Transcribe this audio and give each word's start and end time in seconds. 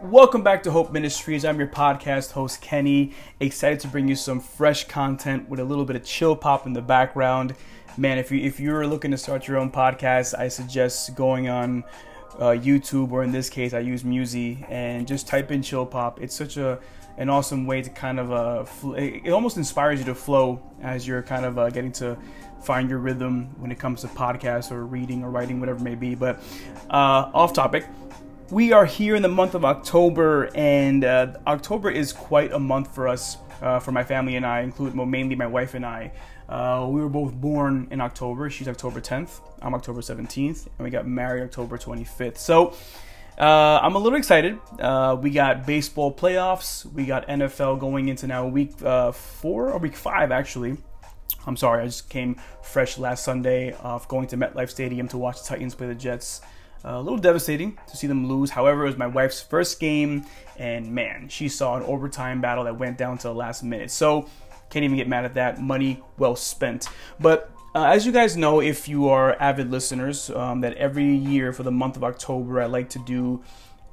Welcome 0.00 0.44
back 0.44 0.62
to 0.62 0.70
Hope 0.70 0.92
Ministries. 0.92 1.44
I'm 1.44 1.58
your 1.58 1.66
podcast 1.66 2.30
host, 2.30 2.60
Kenny. 2.60 3.14
Excited 3.40 3.80
to 3.80 3.88
bring 3.88 4.06
you 4.06 4.14
some 4.14 4.38
fresh 4.38 4.86
content 4.86 5.48
with 5.48 5.58
a 5.58 5.64
little 5.64 5.84
bit 5.84 5.96
of 5.96 6.04
chill 6.04 6.36
pop 6.36 6.66
in 6.66 6.72
the 6.72 6.80
background. 6.80 7.56
Man, 7.96 8.16
if 8.16 8.30
you 8.30 8.40
if 8.40 8.60
you're 8.60 8.86
looking 8.86 9.10
to 9.10 9.18
start 9.18 9.48
your 9.48 9.56
own 9.56 9.72
podcast, 9.72 10.38
I 10.38 10.48
suggest 10.48 11.16
going 11.16 11.48
on 11.48 11.82
uh, 12.38 12.50
YouTube 12.50 13.10
or 13.10 13.24
in 13.24 13.32
this 13.32 13.50
case, 13.50 13.74
I 13.74 13.80
use 13.80 14.04
Musi 14.04 14.64
and 14.70 15.06
just 15.06 15.26
type 15.26 15.50
in 15.50 15.62
chill 15.62 15.84
pop. 15.84 16.20
It's 16.20 16.34
such 16.34 16.56
a 16.56 16.78
an 17.16 17.28
awesome 17.28 17.66
way 17.66 17.82
to 17.82 17.90
kind 17.90 18.20
of 18.20 18.30
uh, 18.30 18.64
fl- 18.64 18.94
it 18.94 19.30
almost 19.30 19.56
inspires 19.56 19.98
you 19.98 20.04
to 20.04 20.14
flow 20.14 20.62
as 20.80 21.08
you're 21.08 21.22
kind 21.22 21.44
of 21.44 21.58
uh, 21.58 21.68
getting 21.70 21.90
to 21.92 22.16
find 22.62 22.90
your 22.90 22.98
rhythm 22.98 23.46
when 23.58 23.70
it 23.70 23.78
comes 23.78 24.00
to 24.02 24.08
podcasts 24.08 24.70
or 24.70 24.86
reading 24.86 25.22
or 25.22 25.30
writing, 25.30 25.60
whatever 25.60 25.78
it 25.78 25.84
may 25.84 25.94
be. 25.94 26.14
But 26.14 26.42
uh, 26.90 27.30
off 27.32 27.52
topic 27.52 27.86
we 28.50 28.72
are 28.72 28.86
here 28.86 29.14
in 29.14 29.22
the 29.22 29.28
month 29.28 29.54
of 29.54 29.64
October, 29.64 30.50
and 30.54 31.04
uh, 31.04 31.34
October 31.46 31.90
is 31.90 32.12
quite 32.12 32.52
a 32.52 32.58
month 32.58 32.94
for 32.94 33.06
us, 33.06 33.36
uh, 33.60 33.78
for 33.78 33.92
my 33.92 34.02
family 34.02 34.36
and 34.36 34.46
I, 34.46 34.60
include 34.60 34.96
well, 34.96 35.06
mainly 35.06 35.34
my 35.34 35.46
wife 35.46 35.74
and 35.74 35.84
I. 35.84 36.12
Uh, 36.48 36.88
we 36.88 37.02
were 37.02 37.10
both 37.10 37.34
born 37.34 37.88
in 37.90 38.00
October. 38.00 38.48
She's 38.48 38.68
October 38.68 39.00
10th. 39.00 39.40
I'm 39.60 39.74
October 39.74 40.00
17th, 40.00 40.66
and 40.66 40.84
we 40.84 40.88
got 40.88 41.06
married 41.06 41.42
October 41.42 41.76
25th. 41.76 42.38
So 42.38 42.74
uh, 43.38 43.80
I'm 43.82 43.94
a 43.96 43.98
little 43.98 44.18
excited. 44.18 44.58
Uh, 44.80 45.18
we 45.20 45.30
got 45.30 45.66
baseball 45.66 46.12
playoffs. 46.12 46.90
We 46.90 47.04
got 47.04 47.28
NFL 47.28 47.78
going 47.80 48.08
into 48.08 48.26
now 48.26 48.46
week 48.46 48.82
uh, 48.82 49.12
four 49.12 49.70
or 49.70 49.78
week 49.78 49.94
five, 49.94 50.32
actually. 50.32 50.78
I'm 51.46 51.56
sorry, 51.56 51.82
I 51.82 51.86
just 51.86 52.08
came 52.08 52.36
fresh 52.62 52.98
last 52.98 53.24
Sunday 53.24 53.72
off 53.74 54.08
going 54.08 54.26
to 54.28 54.36
MetLife 54.36 54.70
Stadium 54.70 55.08
to 55.08 55.18
watch 55.18 55.42
the 55.42 55.48
Titans 55.48 55.74
play 55.74 55.86
the 55.86 55.94
Jets. 55.94 56.40
Uh, 56.84 56.90
a 56.90 57.00
little 57.00 57.18
devastating 57.18 57.76
to 57.88 57.96
see 57.96 58.06
them 58.06 58.28
lose. 58.28 58.50
However, 58.50 58.82
it 58.82 58.86
was 58.86 58.96
my 58.96 59.06
wife's 59.06 59.40
first 59.40 59.80
game, 59.80 60.24
and 60.56 60.92
man, 60.92 61.28
she 61.28 61.48
saw 61.48 61.76
an 61.76 61.82
overtime 61.82 62.40
battle 62.40 62.64
that 62.64 62.78
went 62.78 62.98
down 62.98 63.18
to 63.18 63.28
the 63.28 63.34
last 63.34 63.64
minute. 63.64 63.90
So, 63.90 64.28
can't 64.70 64.84
even 64.84 64.96
get 64.96 65.08
mad 65.08 65.24
at 65.24 65.34
that. 65.34 65.60
Money 65.60 66.02
well 66.18 66.36
spent. 66.36 66.88
But 67.18 67.50
uh, 67.74 67.84
as 67.84 68.06
you 68.06 68.12
guys 68.12 68.36
know, 68.36 68.60
if 68.60 68.88
you 68.88 69.08
are 69.08 69.36
avid 69.40 69.70
listeners, 69.70 70.30
um, 70.30 70.60
that 70.60 70.74
every 70.74 71.14
year 71.14 71.52
for 71.52 71.62
the 71.62 71.70
month 71.70 71.96
of 71.96 72.04
October, 72.04 72.60
I 72.60 72.66
like 72.66 72.90
to 72.90 72.98
do 73.00 73.42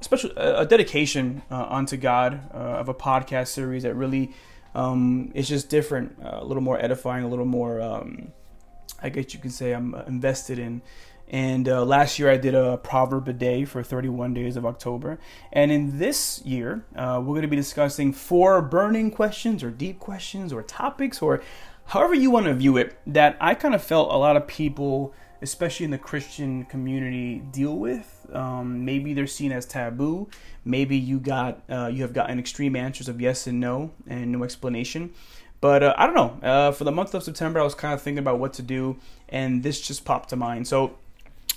special 0.01 0.31
a 0.37 0.65
dedication 0.65 1.41
uh, 1.49 1.65
unto 1.69 1.97
God 1.97 2.41
uh, 2.53 2.57
of 2.57 2.89
a 2.89 2.93
podcast 2.93 3.47
series 3.47 3.83
that 3.83 3.95
really 3.95 4.33
um, 4.75 5.31
is 5.33 5.47
just 5.47 5.69
different, 5.69 6.17
uh, 6.23 6.39
a 6.41 6.45
little 6.45 6.61
more 6.61 6.79
edifying, 6.79 7.23
a 7.23 7.27
little 7.27 7.45
more. 7.45 7.81
Um, 7.81 8.31
I 9.01 9.09
guess 9.09 9.33
you 9.33 9.39
can 9.39 9.49
say 9.49 9.73
I'm 9.73 9.95
invested 10.07 10.59
in 10.59 10.81
and 11.27 11.67
uh, 11.67 11.83
last 11.83 12.19
year 12.19 12.29
I 12.29 12.37
did 12.37 12.53
a 12.53 12.77
proverb 12.77 13.27
a 13.27 13.33
day 13.33 13.65
for 13.65 13.81
31 13.81 14.33
days 14.33 14.57
of 14.57 14.65
October. 14.65 15.19
And 15.51 15.71
in 15.71 15.97
this 15.97 16.41
year, 16.45 16.85
uh, 16.95 17.19
we're 17.19 17.33
going 17.33 17.41
to 17.41 17.47
be 17.47 17.55
discussing 17.55 18.13
four 18.13 18.61
burning 18.61 19.09
questions 19.09 19.63
or 19.63 19.71
deep 19.71 19.99
questions 19.99 20.53
or 20.53 20.61
topics 20.61 21.21
or 21.21 21.41
however 21.85 22.13
you 22.13 22.29
want 22.29 22.45
to 22.45 22.53
view 22.53 22.77
it 22.77 22.97
that 23.07 23.37
I 23.41 23.55
kind 23.55 23.73
of 23.73 23.83
felt 23.83 24.11
a 24.11 24.17
lot 24.17 24.37
of 24.37 24.45
people, 24.45 25.13
especially 25.41 25.85
in 25.85 25.91
the 25.91 25.97
Christian 25.97 26.65
community, 26.65 27.39
deal 27.39 27.75
with. 27.75 28.14
Um, 28.33 28.85
maybe 28.85 29.13
they're 29.13 29.27
seen 29.27 29.51
as 29.51 29.65
taboo. 29.65 30.29
Maybe 30.63 30.97
you 30.97 31.19
got 31.19 31.61
uh, 31.69 31.87
you 31.87 32.01
have 32.01 32.13
gotten 32.13 32.39
extreme 32.39 32.75
answers 32.75 33.07
of 33.07 33.21
yes 33.21 33.47
and 33.47 33.59
no 33.59 33.91
and 34.07 34.31
no 34.31 34.43
explanation. 34.43 35.13
But 35.61 35.83
uh, 35.83 35.93
I 35.97 36.05
don't 36.05 36.15
know. 36.15 36.47
Uh, 36.47 36.71
for 36.71 36.83
the 36.83 36.91
month 36.91 37.13
of 37.13 37.23
September, 37.23 37.59
I 37.59 37.63
was 37.63 37.75
kind 37.75 37.93
of 37.93 38.01
thinking 38.01 38.19
about 38.19 38.39
what 38.39 38.53
to 38.53 38.61
do, 38.61 38.97
and 39.29 39.63
this 39.63 39.81
just 39.81 40.05
popped 40.05 40.29
to 40.29 40.35
mind. 40.35 40.67
So 40.67 40.97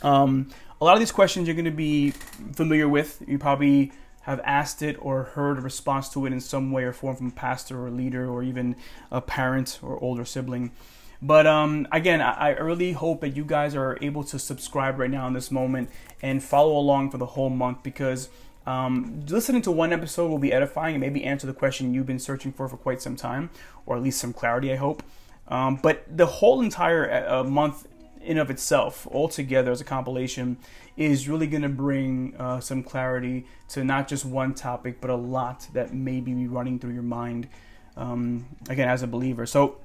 um, 0.03 0.51
a 0.81 0.85
lot 0.85 0.95
of 0.95 1.01
these 1.01 1.13
questions 1.13 1.47
you're 1.47 1.55
going 1.55 1.65
to 1.65 1.71
be 1.71 2.13
familiar 2.53 2.89
with. 2.89 3.23
You 3.27 3.39
probably 3.39 3.93
have 4.23 4.41
asked 4.45 4.83
it 4.83 4.97
or 5.01 5.25
heard 5.25 5.59
a 5.59 5.61
response 5.61 6.11
to 6.11 6.27
it 6.27 6.33
in 6.33 6.41
some 6.41 6.71
way 6.71 6.85
or 6.85 6.93
form 6.93 7.17
from 7.17 7.29
a 7.29 7.33
pastor 7.33 7.85
or 7.85 7.91
leader 7.91 8.29
or 8.29 8.43
even 8.43 8.77
a 9.11 9.21
parent 9.21 9.79
or 9.83 10.03
older 10.03 10.25
sibling. 10.25 10.71
But 11.21 11.47
um, 11.47 11.89
again, 11.91 12.21
I, 12.21 12.33
I 12.33 12.49
really 12.51 12.93
hope 12.93 13.21
that 13.23 13.31
you 13.31 13.45
guys 13.45 13.75
are 13.75 13.99
able 14.01 14.23
to 14.25 14.39
subscribe 14.39 14.99
right 14.99 15.11
now 15.11 15.27
in 15.27 15.33
this 15.33 15.51
moment 15.51 15.91
and 16.23 16.43
follow 16.43 16.77
along 16.77 17.11
for 17.11 17.19
the 17.19 17.27
whole 17.27 17.51
month 17.51 17.83
because 17.83 18.29
um, 18.67 19.25
listening 19.27 19.63
to 19.63 19.73
one 19.73 19.93
episode 19.93 20.29
will 20.29 20.39
be 20.39 20.53
edifying 20.53 20.95
and 20.95 21.01
maybe 21.01 21.25
answer 21.25 21.47
the 21.47 21.55
question 21.55 21.95
you've 21.95 22.07
been 22.07 22.19
searching 22.19 22.53
for 22.53 22.69
for 22.69 22.77
quite 22.77 23.01
some 23.01 23.17
time, 23.17 23.51
or 23.87 23.97
at 23.97 24.03
least 24.03 24.21
some 24.21 24.33
clarity, 24.33 24.73
I 24.73 24.77
hope. 24.77 25.03
Um, 25.49 25.77
but 25.77 26.05
the 26.15 26.27
whole 26.27 26.61
entire 26.61 27.27
uh, 27.27 27.45
month 27.45 27.87
in 28.21 28.37
of 28.37 28.51
itself, 28.51 29.07
altogether 29.11 29.73
as 29.73 29.81
a 29.81 29.85
compilation, 29.85 30.59
is 30.97 31.29
really 31.29 31.47
going 31.47 31.63
to 31.63 31.69
bring 31.69 32.35
uh, 32.39 32.61
some 32.61 32.83
clarity 32.83 33.47
to 33.69 33.85
not 33.85 34.07
just 34.07 34.25
one 34.25 34.55
topic, 34.55 35.01
but 35.01 35.09
a 35.09 35.17
lot 35.17 35.67
that 35.73 35.95
may 35.95 36.21
be 36.21 36.47
running 36.47 36.79
through 36.79 36.93
your 36.93 37.03
mind. 37.03 37.49
Um, 37.97 38.47
again, 38.69 38.89
as 38.89 39.03
a 39.03 39.07
believer, 39.07 39.47
so 39.47 39.79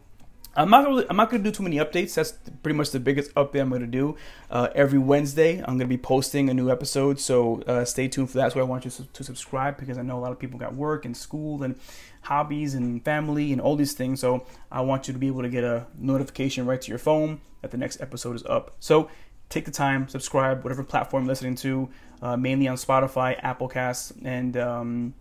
I'm 0.56 0.70
not 0.70 0.86
really, 0.86 1.06
I'm 1.10 1.16
not 1.16 1.32
to 1.32 1.40
do 1.40 1.52
too 1.52 1.64
many 1.64 1.78
updates. 1.78 2.14
That's 2.14 2.32
pretty 2.62 2.78
much 2.78 2.92
the 2.92 3.00
biggest 3.00 3.34
update 3.34 3.62
I'm 3.62 3.72
to 3.72 3.88
do. 3.88 4.16
Uh, 4.52 4.68
every 4.76 5.00
Wednesday, 5.00 5.60
I'm 5.60 5.80
to 5.80 5.86
be 5.86 5.98
posting 5.98 6.50
a 6.50 6.54
new 6.54 6.70
episode, 6.70 7.20
so 7.20 7.62
uh, 7.64 7.86
stay 7.86 8.08
tuned 8.08 8.30
for 8.30 8.38
that. 8.38 8.44
That's 8.44 8.56
why 8.56 8.62
I 8.62 8.66
want 8.66 8.86
you 8.86 8.92
to, 8.92 9.04
to, 9.06 9.24
subscribe 9.24 9.78
because 9.78 9.98
I 9.98 10.04
know 10.04 10.18
a 10.18 10.22
lot 10.22 10.32
of 10.32 10.38
people 10.38 10.60
got 10.60 10.76
work 10.76 11.06
and 11.06 11.18
school 11.18 11.64
and 11.64 11.76
hobbies 12.22 12.76
and 12.76 13.04
family 13.04 13.52
and 13.52 13.60
all 13.60 13.76
these 13.76 13.94
things. 13.94 14.20
So 14.20 14.46
I 14.72 14.82
want 14.82 15.08
you 15.08 15.14
to 15.14 15.20
be 15.20 15.28
able 15.28 15.42
to 15.42 15.50
get 15.50 15.64
a 15.64 15.88
notification 15.98 16.68
right 16.68 16.82
to 16.82 16.90
your 16.90 17.00
phone 17.00 17.42
that 17.62 17.72
the 17.72 17.78
next 17.78 18.00
episode 18.00 18.36
is 18.36 18.46
up. 18.46 18.76
So 18.80 19.10
take 19.50 19.66
the 19.66 19.72
time, 19.72 20.08
subscribe, 20.08 20.64
whatever 20.64 20.84
platform 20.84 21.24
you're 21.24 21.30
listening 21.30 21.56
to, 21.56 21.90
uh, 22.22 22.38
mainly 22.38 22.68
on 22.68 22.76
Spotify, 22.76 23.40
Apple 23.42 23.68
Casts, 23.68 24.14
and 24.24 24.56
um, 24.58 25.14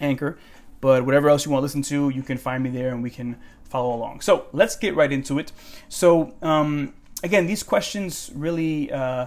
Anchor. 0.00 0.38
But 0.80 1.04
whatever 1.04 1.28
else 1.28 1.44
you 1.44 1.52
want 1.52 1.60
to 1.60 1.64
listen 1.64 1.82
to, 1.82 2.08
you 2.08 2.22
can 2.22 2.38
find 2.38 2.62
me 2.62 2.70
there 2.70 2.88
and 2.88 3.02
we 3.02 3.10
can 3.10 3.36
follow 3.70 3.94
along. 3.94 4.20
So 4.20 4.46
let's 4.52 4.76
get 4.76 4.94
right 4.94 5.10
into 5.10 5.38
it. 5.38 5.52
So, 5.88 6.34
um, 6.42 6.94
again, 7.22 7.46
these 7.46 7.62
questions 7.62 8.30
really 8.34 8.92
uh, 8.92 9.26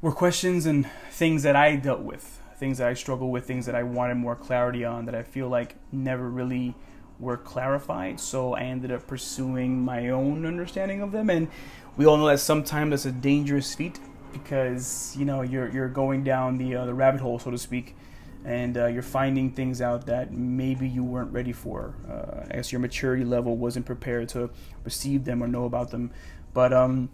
were 0.00 0.12
questions 0.12 0.66
and 0.66 0.88
things 1.10 1.42
that 1.42 1.56
I 1.56 1.76
dealt 1.76 2.00
with, 2.00 2.40
things 2.58 2.78
that 2.78 2.88
I 2.88 2.94
struggle 2.94 3.30
with, 3.30 3.46
things 3.46 3.66
that 3.66 3.74
I 3.74 3.82
wanted 3.82 4.16
more 4.16 4.36
clarity 4.36 4.84
on 4.84 5.06
that 5.06 5.14
I 5.14 5.22
feel 5.22 5.48
like 5.48 5.76
never 5.90 6.28
really 6.28 6.74
were 7.18 7.36
clarified. 7.36 8.20
So 8.20 8.54
I 8.54 8.62
ended 8.62 8.92
up 8.92 9.06
pursuing 9.06 9.84
my 9.84 10.10
own 10.10 10.44
understanding 10.44 11.00
of 11.00 11.12
them. 11.12 11.30
And 11.30 11.48
we 11.96 12.06
all 12.06 12.16
know 12.16 12.26
that 12.26 12.40
sometimes 12.40 12.90
that's 12.90 13.06
a 13.06 13.12
dangerous 13.12 13.74
feat 13.74 13.98
because 14.32 15.14
you 15.16 15.24
know 15.24 15.42
you're 15.42 15.70
you're 15.70 15.88
going 15.88 16.24
down 16.24 16.58
the 16.58 16.74
uh, 16.74 16.84
the 16.84 16.92
rabbit 16.92 17.20
hole, 17.20 17.38
so 17.38 17.50
to 17.50 17.58
speak, 17.58 17.96
and 18.44 18.76
uh, 18.76 18.86
you're 18.86 19.02
finding 19.02 19.50
things 19.50 19.80
out 19.80 20.06
that 20.06 20.32
maybe 20.32 20.86
you 20.88 21.02
weren't 21.02 21.32
ready 21.32 21.52
for. 21.52 21.94
Uh, 22.08 22.44
I 22.50 22.56
guess 22.56 22.72
your 22.72 22.80
maturity 22.80 23.24
level 23.24 23.56
wasn't 23.56 23.86
prepared 23.86 24.28
to 24.30 24.50
receive 24.84 25.24
them 25.24 25.42
or 25.42 25.48
know 25.48 25.64
about 25.64 25.90
them. 25.90 26.10
But 26.52 26.72
um, 26.72 27.08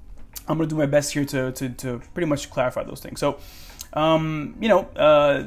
I'm 0.49 0.59
gonna 0.59 0.69
do 0.69 0.77
my 0.77 0.87
best 0.87 1.13
here 1.13 1.25
to 1.27 1.53
to, 1.53 1.69
to 1.69 2.01
pretty 2.15 2.27
much 2.27 2.51
clarify 2.51 2.83
those 2.85 3.01
things. 3.01 3.21
So, 3.21 3.39
um, 3.93 4.57
you 4.61 4.69
know, 4.69 4.81
uh, 4.97 5.45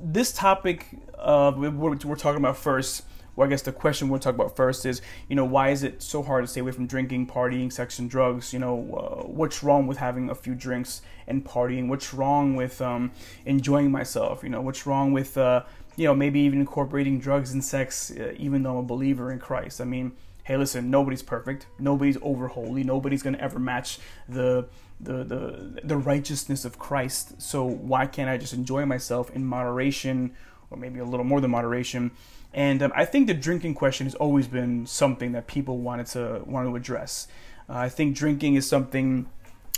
this 0.00 0.32
topic 0.32 0.86
uh, 1.18 1.52
we're, 1.56 1.70
we're 1.70 2.16
talking 2.16 2.38
about 2.38 2.56
first 2.56 3.04
well, 3.34 3.46
I 3.46 3.50
guess 3.50 3.62
the 3.62 3.72
question 3.72 4.08
we'll 4.08 4.20
talk 4.20 4.34
about 4.34 4.56
first 4.56 4.84
is, 4.84 5.00
you 5.28 5.36
know, 5.36 5.44
why 5.44 5.70
is 5.70 5.82
it 5.82 6.02
so 6.02 6.22
hard 6.22 6.44
to 6.44 6.48
stay 6.48 6.60
away 6.60 6.72
from 6.72 6.86
drinking, 6.86 7.28
partying, 7.28 7.72
sex, 7.72 7.98
and 7.98 8.10
drugs? 8.10 8.52
You 8.52 8.58
know, 8.58 8.76
uh, 8.94 9.26
what's 9.26 9.62
wrong 9.62 9.86
with 9.86 9.98
having 9.98 10.28
a 10.28 10.34
few 10.34 10.54
drinks 10.54 11.00
and 11.26 11.44
partying? 11.44 11.88
What's 11.88 12.12
wrong 12.12 12.56
with 12.56 12.82
um, 12.82 13.12
enjoying 13.46 13.90
myself? 13.90 14.42
You 14.42 14.50
know, 14.50 14.60
what's 14.60 14.86
wrong 14.86 15.12
with, 15.12 15.38
uh, 15.38 15.64
you 15.96 16.06
know, 16.06 16.14
maybe 16.14 16.40
even 16.40 16.60
incorporating 16.60 17.20
drugs 17.20 17.52
and 17.52 17.64
sex, 17.64 18.10
uh, 18.10 18.34
even 18.36 18.62
though 18.62 18.72
I'm 18.72 18.76
a 18.78 18.82
believer 18.82 19.32
in 19.32 19.38
Christ? 19.38 19.80
I 19.80 19.84
mean, 19.84 20.12
hey, 20.44 20.58
listen, 20.58 20.90
nobody's 20.90 21.22
perfect. 21.22 21.66
Nobody's 21.78 22.18
over 22.20 22.48
holy. 22.48 22.84
Nobody's 22.84 23.22
going 23.22 23.36
to 23.36 23.40
ever 23.40 23.58
match 23.58 23.98
the, 24.28 24.68
the, 25.00 25.24
the, 25.24 25.80
the 25.82 25.96
righteousness 25.96 26.66
of 26.66 26.78
Christ. 26.78 27.40
So 27.40 27.64
why 27.64 28.06
can't 28.06 28.28
I 28.28 28.36
just 28.36 28.52
enjoy 28.52 28.84
myself 28.84 29.30
in 29.30 29.46
moderation 29.46 30.34
or 30.70 30.76
maybe 30.76 30.98
a 30.98 31.04
little 31.04 31.24
more 31.24 31.40
than 31.40 31.50
moderation? 31.50 32.10
And 32.54 32.82
um, 32.82 32.92
I 32.94 33.04
think 33.04 33.26
the 33.26 33.34
drinking 33.34 33.74
question 33.74 34.06
has 34.06 34.14
always 34.14 34.46
been 34.46 34.86
something 34.86 35.32
that 35.32 35.46
people 35.46 35.78
wanted 35.78 36.06
to 36.08 36.42
want 36.44 36.68
to 36.68 36.76
address. 36.76 37.28
Uh, 37.68 37.74
I 37.74 37.88
think 37.88 38.16
drinking 38.16 38.54
is 38.54 38.68
something 38.68 39.28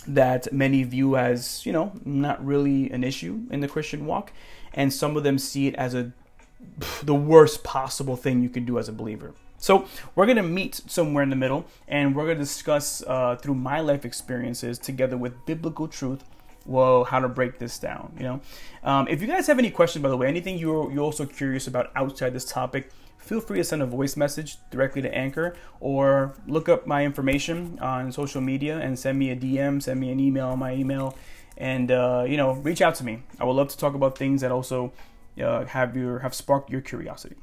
that 0.07 0.53
many 0.53 0.83
view 0.83 1.17
as 1.17 1.65
you 1.65 1.73
know 1.73 1.93
not 2.05 2.45
really 2.45 2.91
an 2.91 3.05
issue 3.05 3.43
in 3.51 3.61
the 3.61 3.69
Christian 3.69 4.07
walk, 4.07 4.33
and 4.73 4.93
some 4.93 5.17
of 5.17 5.23
them 5.23 5.39
see 5.39 5.67
it 5.67 5.75
as 5.77 5.95
a 5.95 6.13
the 7.03 7.15
worst 7.15 7.63
possible 7.63 8.17
thing 8.17 8.43
you 8.43 8.49
can 8.49 8.65
do 8.65 8.79
as 8.79 8.89
a 8.89 8.93
believer. 8.93 9.35
So 9.59 9.87
we're 10.15 10.27
gonna 10.27 10.43
meet 10.43 10.83
somewhere 10.87 11.23
in 11.23 11.31
the 11.31 11.37
middle, 11.37 11.67
and 11.87 12.15
we're 12.15 12.27
gonna 12.27 12.41
discuss 12.41 13.03
uh, 13.07 13.37
through 13.37 13.55
my 13.55 13.81
life 13.81 14.05
experiences 14.05 14.79
together 14.79 15.17
with 15.17 15.47
biblical 15.47 15.89
truth 15.89 16.25
whoa, 16.65 17.05
how 17.05 17.21
to 17.21 17.29
break 17.29 17.59
this 17.59 17.79
down, 17.79 18.13
you 18.17 18.25
know? 18.25 18.41
Um, 18.83 19.09
if 19.09 19.21
you 19.21 19.27
guys 19.27 19.47
have 19.47 19.59
any 19.59 19.71
questions, 19.71 20.03
by 20.03 20.09
the 20.09 20.17
way, 20.17 20.27
anything 20.27 20.59
you're, 20.59 20.91
you're 20.93 21.03
also 21.03 21.27
curious 21.27 21.67
about 21.67 21.91
outside 21.95 22.33
this 22.33 22.45
topic, 22.45 22.91
feel 23.19 23.41
free 23.41 23.59
to 23.59 23.65
send 23.65 23.83
a 23.83 23.87
voice 23.87 24.17
message 24.17 24.59
directly 24.71 25.03
to 25.03 25.15
Anchor 25.15 25.57
or 25.81 26.35
look 26.47 26.69
up 26.69 26.87
my 26.87 27.05
information 27.05 27.79
on 27.81 28.13
social 28.13 28.41
media 28.41 28.79
and 28.79 28.99
send 28.99 29.19
me 29.19 29.31
a 29.31 29.37
DM, 29.37 29.83
send 29.83 30.01
me 30.01 30.11
an 30.11 30.21
email 30.21 30.57
my 30.57 30.75
email, 30.75 31.17
and 31.57 31.91
uh, 31.91 32.25
you 32.27 32.37
know, 32.37 32.53
reach 32.53 32.83
out 32.83 32.95
to 32.97 33.05
me. 33.05 33.23
I 33.41 33.45
would 33.45 33.55
love 33.55 33.69
to 33.69 33.79
talk 33.79 33.95
about 33.95 34.19
things 34.19 34.41
that 34.41 34.51
also 34.51 34.93
uh, 35.43 35.65
have 35.67 35.97
your 35.97 36.21
have 36.21 36.35
sparked 36.35 36.71
your 36.71 36.81
curiosity. 36.81 37.37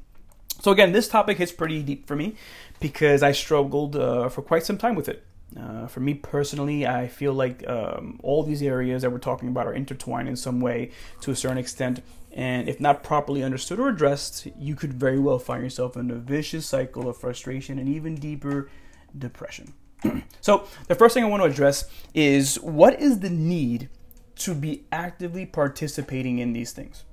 So 0.62 0.72
again, 0.72 0.92
this 0.92 1.08
topic 1.08 1.38
hits 1.38 1.52
pretty 1.52 1.82
deep 1.82 2.06
for 2.06 2.16
me 2.16 2.36
because 2.80 3.24
I 3.24 3.32
struggled 3.32 3.96
uh, 3.96 4.30
for 4.30 4.42
quite 4.44 4.64
some 4.64 4.78
time 4.78 4.96
with 4.96 5.10
it. 5.10 5.24
Uh, 5.60 5.86
for 5.88 6.00
me 6.00 6.14
personally, 6.14 6.88
I 6.88 7.08
feel 7.08 7.34
like 7.34 7.68
um, 7.68 8.20
all 8.24 8.44
these 8.44 8.62
areas 8.62 9.02
that 9.02 9.12
we're 9.12 9.20
talking 9.20 9.50
about 9.50 9.68
are 9.68 9.74
intertwined 9.74 10.30
in 10.30 10.36
some 10.36 10.62
way 10.62 10.92
to 11.22 11.32
a 11.32 11.36
certain 11.36 11.58
extent. 11.58 12.02
And 12.32 12.70
if 12.70 12.80
not 12.80 13.04
properly 13.04 13.44
understood 13.44 13.80
or 13.80 13.90
addressed, 13.90 14.48
you 14.58 14.76
could 14.76 14.94
very 14.94 15.20
well 15.20 15.40
find 15.40 15.64
yourself 15.64 15.98
in 15.98 16.10
a 16.10 16.16
vicious 16.16 16.66
cycle 16.66 17.10
of 17.10 17.18
frustration 17.18 17.78
and 17.78 17.90
even 17.90 18.16
deeper 18.16 18.70
depression. 19.18 19.74
so, 20.42 20.66
the 20.88 20.96
first 20.96 21.14
thing 21.14 21.24
I 21.24 21.28
want 21.28 21.44
to 21.44 21.50
address 21.50 21.90
is 22.14 22.56
what 22.62 23.00
is 23.00 23.20
the 23.20 23.30
need 23.30 23.90
to 24.36 24.56
be 24.56 24.86
actively 24.92 25.46
participating 25.46 26.40
in 26.40 26.54
these 26.54 26.72
things? 26.72 27.04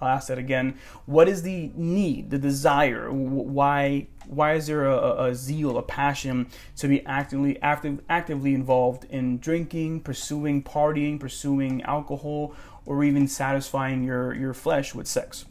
I'll 0.00 0.08
ask 0.08 0.28
that 0.28 0.38
again. 0.38 0.78
What 1.06 1.28
is 1.28 1.42
the 1.42 1.70
need, 1.74 2.30
the 2.30 2.38
desire? 2.38 3.10
Why 3.10 4.06
why 4.26 4.54
is 4.54 4.68
there 4.68 4.86
a, 4.86 5.24
a 5.24 5.34
zeal, 5.34 5.76
a 5.76 5.82
passion 5.82 6.46
to 6.76 6.88
be 6.88 7.04
actively 7.04 7.60
active, 7.60 8.00
actively 8.08 8.54
involved 8.54 9.04
in 9.10 9.38
drinking, 9.38 10.00
pursuing 10.00 10.62
partying, 10.62 11.18
pursuing 11.18 11.82
alcohol, 11.82 12.54
or 12.86 13.02
even 13.04 13.26
satisfying 13.26 14.04
your 14.04 14.34
your 14.34 14.54
flesh 14.54 14.94
with 14.94 15.06
sex? 15.06 15.44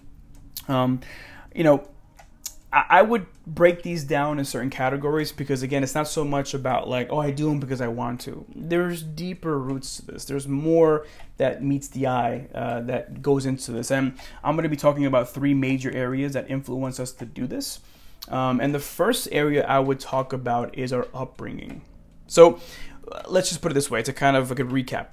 Um, 0.67 1.01
you 1.53 1.63
know, 1.63 1.87
I 2.71 3.01
would 3.01 3.25
break 3.47 3.81
these 3.81 4.03
down 4.03 4.37
in 4.37 4.45
certain 4.45 4.69
categories 4.69 5.31
because 5.31 5.63
again, 5.63 5.81
it's 5.81 5.95
not 5.95 6.07
so 6.07 6.23
much 6.23 6.53
about 6.53 6.87
like, 6.87 7.11
oh, 7.11 7.17
I 7.17 7.31
do 7.31 7.49
them 7.49 7.59
because 7.59 7.81
I 7.81 7.87
want 7.87 8.21
to. 8.21 8.45
There's 8.55 9.01
deeper 9.01 9.57
roots 9.57 9.97
to 9.97 10.05
this. 10.05 10.25
There's 10.25 10.47
more 10.47 11.07
that 11.37 11.63
meets 11.63 11.87
the 11.87 12.05
eye 12.05 12.47
uh, 12.53 12.81
that 12.81 13.23
goes 13.23 13.47
into 13.47 13.71
this, 13.71 13.89
and 13.89 14.13
I'm 14.43 14.55
going 14.55 14.63
to 14.63 14.69
be 14.69 14.75
talking 14.75 15.07
about 15.07 15.29
three 15.29 15.55
major 15.55 15.91
areas 15.91 16.33
that 16.33 16.51
influence 16.51 16.99
us 16.99 17.11
to 17.13 17.25
do 17.25 17.47
this. 17.47 17.79
Um, 18.27 18.59
and 18.59 18.75
the 18.75 18.79
first 18.79 19.29
area 19.31 19.65
I 19.65 19.79
would 19.79 19.99
talk 19.99 20.31
about 20.31 20.77
is 20.77 20.93
our 20.93 21.07
upbringing. 21.11 21.81
So, 22.27 22.59
uh, 23.11 23.23
let's 23.27 23.49
just 23.49 23.61
put 23.63 23.71
it 23.71 23.75
this 23.75 23.89
way 23.89 24.03
to 24.03 24.13
kind 24.13 24.37
of 24.37 24.51
like 24.51 24.59
a 24.59 24.63
recap 24.63 25.07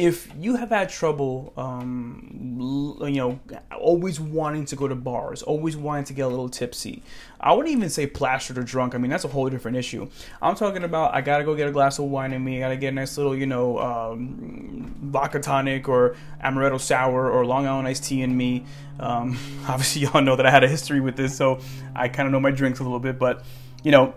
if 0.00 0.32
you 0.38 0.56
have 0.56 0.70
had 0.70 0.88
trouble, 0.88 1.52
um, 1.58 2.56
you 3.02 3.16
know, 3.16 3.38
always 3.78 4.18
wanting 4.18 4.64
to 4.64 4.74
go 4.74 4.88
to 4.88 4.94
bars, 4.94 5.42
always 5.42 5.76
wanting 5.76 6.04
to 6.04 6.14
get 6.14 6.22
a 6.22 6.28
little 6.28 6.48
tipsy, 6.48 7.02
I 7.38 7.52
wouldn't 7.52 7.70
even 7.76 7.90
say 7.90 8.06
plastered 8.06 8.56
or 8.56 8.62
drunk. 8.62 8.94
I 8.94 8.98
mean, 8.98 9.10
that's 9.10 9.24
a 9.24 9.28
whole 9.28 9.50
different 9.50 9.76
issue. 9.76 10.08
I'm 10.40 10.54
talking 10.54 10.84
about 10.84 11.14
I 11.14 11.20
gotta 11.20 11.44
go 11.44 11.54
get 11.54 11.68
a 11.68 11.70
glass 11.70 11.98
of 11.98 12.06
wine 12.06 12.32
in 12.32 12.42
me, 12.42 12.56
I 12.56 12.60
gotta 12.60 12.76
get 12.76 12.88
a 12.88 12.92
nice 12.92 13.18
little, 13.18 13.36
you 13.36 13.44
know, 13.44 13.78
um, 13.78 14.96
vodka 15.02 15.38
tonic 15.38 15.86
or 15.86 16.16
amaretto 16.42 16.80
sour 16.80 17.30
or 17.30 17.44
Long 17.44 17.66
Island 17.66 17.86
iced 17.86 18.04
tea 18.04 18.22
in 18.22 18.34
me. 18.34 18.64
Um, 18.98 19.36
obviously, 19.68 20.02
y'all 20.02 20.22
know 20.22 20.34
that 20.34 20.46
I 20.46 20.50
had 20.50 20.64
a 20.64 20.68
history 20.68 21.02
with 21.02 21.16
this, 21.16 21.36
so 21.36 21.60
I 21.94 22.08
kind 22.08 22.26
of 22.26 22.32
know 22.32 22.40
my 22.40 22.52
drinks 22.52 22.80
a 22.80 22.84
little 22.84 23.00
bit. 23.00 23.18
But 23.18 23.44
you 23.84 23.90
know, 23.90 24.14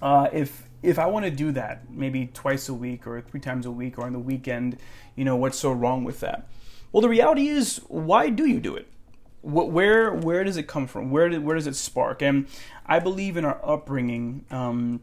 uh, 0.00 0.28
if 0.32 0.69
if 0.82 0.98
I 0.98 1.06
want 1.06 1.24
to 1.24 1.30
do 1.30 1.52
that, 1.52 1.90
maybe 1.90 2.26
twice 2.32 2.68
a 2.68 2.74
week 2.74 3.06
or 3.06 3.20
three 3.20 3.40
times 3.40 3.66
a 3.66 3.70
week 3.70 3.98
or 3.98 4.06
on 4.06 4.12
the 4.12 4.18
weekend, 4.18 4.78
you 5.14 5.24
know, 5.24 5.36
what's 5.36 5.58
so 5.58 5.72
wrong 5.72 6.04
with 6.04 6.20
that? 6.20 6.48
Well, 6.92 7.00
the 7.00 7.08
reality 7.08 7.48
is, 7.48 7.78
why 7.88 8.30
do 8.30 8.46
you 8.46 8.60
do 8.60 8.76
it? 8.76 8.88
Where 9.42 10.12
where 10.12 10.44
does 10.44 10.58
it 10.58 10.66
come 10.66 10.86
from? 10.86 11.10
Where 11.10 11.28
did, 11.28 11.42
where 11.42 11.56
does 11.56 11.66
it 11.66 11.76
spark? 11.76 12.20
And 12.20 12.46
I 12.84 12.98
believe 12.98 13.38
in 13.38 13.44
our 13.46 13.58
upbringing, 13.64 14.44
um, 14.50 15.00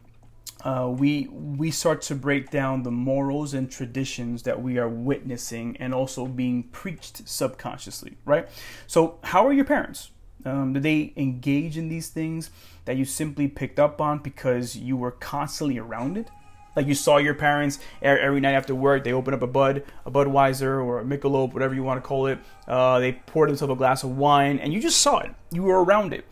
uh, 0.64 0.94
we 0.96 1.28
we 1.32 1.72
start 1.72 2.02
to 2.04 2.16
break 2.16 2.52
down 2.52 2.84
the 2.84 2.92
morals 2.92 3.54
and 3.54 3.70
traditions 3.72 4.44
that 4.44 4.62
we 4.62 4.78
are 4.78 4.90
witnessing 4.90 5.76
and 5.80 5.94
also 5.94 6.28
being 6.28 6.64
preached 6.64 7.28
subconsciously, 7.28 8.18
right? 8.26 8.48
So, 8.86 9.18
how 9.24 9.48
are 9.48 9.54
your 9.54 9.66
parents? 9.66 10.12
Um, 10.46 10.74
do 10.74 10.80
they 10.80 11.14
engage 11.18 11.78
in 11.78 11.90
these 11.90 12.10
things 12.10 12.52
that 12.86 12.96
you 12.96 13.06
simply 13.06 13.48
picked 13.48 13.80
up 13.80 14.00
on 14.00 14.20
because 14.20 14.76
you 14.76 14.96
were 14.96 15.12
constantly 15.12 15.78
around 15.78 16.18
it? 16.18 16.30
Like 16.76 16.86
you 16.86 16.94
saw 16.94 17.18
your 17.18 17.34
parents 17.34 17.80
every 18.04 18.40
night 18.40 18.54
after 18.54 18.76
work, 18.76 19.04
they 19.04 19.12
open 19.12 19.34
up 19.34 19.42
a 19.42 19.48
Bud, 19.48 19.84
a 20.06 20.12
Budweiser, 20.12 20.86
or 20.86 21.00
a 21.00 21.04
Michelob, 21.04 21.52
whatever 21.52 21.74
you 21.74 21.82
want 21.82 22.02
to 22.02 22.08
call 22.08 22.28
it. 22.28 22.38
Uh, 22.68 23.00
they 23.00 23.14
poured 23.14 23.50
themselves 23.50 23.74
a 23.74 23.76
glass 23.76 24.04
of 24.04 24.16
wine, 24.16 24.60
and 24.60 24.72
you 24.72 24.80
just 24.80 25.02
saw 25.02 25.18
it. 25.18 25.34
You 25.52 25.64
were 25.64 25.84
around 25.84 26.14
it. 26.14 26.24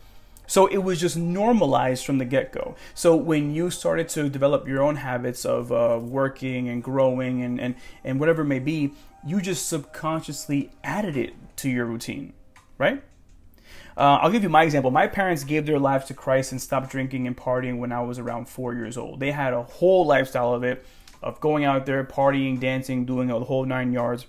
So 0.46 0.68
it 0.68 0.78
was 0.78 1.00
just 1.00 1.16
normalized 1.16 2.06
from 2.06 2.18
the 2.18 2.24
get 2.24 2.52
go. 2.52 2.76
So 2.94 3.16
when 3.16 3.52
you 3.52 3.70
started 3.70 4.08
to 4.10 4.28
develop 4.28 4.68
your 4.68 4.82
own 4.82 4.96
habits 4.96 5.44
of 5.44 5.72
uh, 5.72 5.98
working 6.00 6.68
and 6.68 6.82
growing 6.82 7.42
and, 7.42 7.60
and, 7.60 7.74
and 8.04 8.20
whatever 8.20 8.42
it 8.42 8.46
may 8.46 8.60
be, 8.60 8.92
you 9.26 9.40
just 9.40 9.68
subconsciously 9.68 10.70
added 10.84 11.16
it 11.16 11.34
to 11.56 11.68
your 11.68 11.86
routine, 11.86 12.32
right? 12.78 13.02
Uh, 13.96 14.18
I'll 14.20 14.30
give 14.30 14.42
you 14.42 14.48
my 14.50 14.62
example. 14.62 14.90
My 14.90 15.06
parents 15.06 15.42
gave 15.42 15.64
their 15.64 15.78
lives 15.78 16.06
to 16.06 16.14
Christ 16.14 16.52
and 16.52 16.60
stopped 16.60 16.90
drinking 16.90 17.26
and 17.26 17.36
partying 17.36 17.78
when 17.78 17.92
I 17.92 18.02
was 18.02 18.18
around 18.18 18.46
four 18.48 18.74
years 18.74 18.98
old. 18.98 19.20
They 19.20 19.30
had 19.30 19.54
a 19.54 19.62
whole 19.62 20.04
lifestyle 20.04 20.52
of 20.52 20.64
it, 20.64 20.84
of 21.22 21.40
going 21.40 21.64
out 21.64 21.86
there, 21.86 22.04
partying, 22.04 22.60
dancing, 22.60 23.06
doing 23.06 23.28
the 23.28 23.40
whole 23.40 23.64
nine 23.64 23.92
yards. 23.92 24.26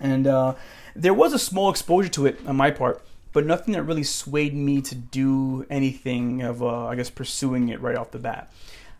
And 0.00 0.26
uh, 0.26 0.54
there 0.94 1.14
was 1.14 1.32
a 1.32 1.38
small 1.38 1.70
exposure 1.70 2.10
to 2.10 2.26
it 2.26 2.38
on 2.46 2.56
my 2.56 2.70
part, 2.70 3.04
but 3.32 3.44
nothing 3.44 3.74
that 3.74 3.82
really 3.82 4.04
swayed 4.04 4.54
me 4.54 4.80
to 4.82 4.94
do 4.94 5.66
anything 5.68 6.42
of, 6.42 6.62
uh, 6.62 6.86
I 6.86 6.94
guess, 6.94 7.10
pursuing 7.10 7.70
it 7.70 7.80
right 7.80 7.96
off 7.96 8.12
the 8.12 8.18
bat. 8.20 8.52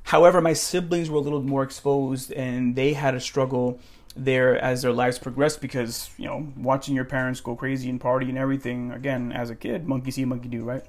However, 0.05 0.41
my 0.41 0.53
siblings 0.53 1.11
were 1.11 1.19
a 1.19 1.21
little 1.21 1.43
more 1.43 1.63
exposed 1.63 2.33
and 2.33 2.75
they 2.75 2.95
had 2.95 3.15
a 3.15 3.21
struggle 3.21 3.79
there 4.17 4.57
as 4.59 4.83
their 4.83 4.93
lives 4.93 5.19
progressed 5.19 5.61
because 5.61 6.11
you 6.17 6.27
know 6.27 6.53
watching 6.57 6.95
your 6.95 7.05
parents 7.05 7.41
go 7.41 7.55
crazy 7.55 7.89
and 7.89 8.01
party 8.01 8.29
and 8.29 8.39
everything 8.39 8.93
again 8.93 9.33
as 9.33 9.51
a 9.51 9.55
kid 9.55 9.87
monkey 9.87 10.11
see 10.11 10.25
monkey 10.25 10.49
do 10.49 10.65
right? 10.65 10.85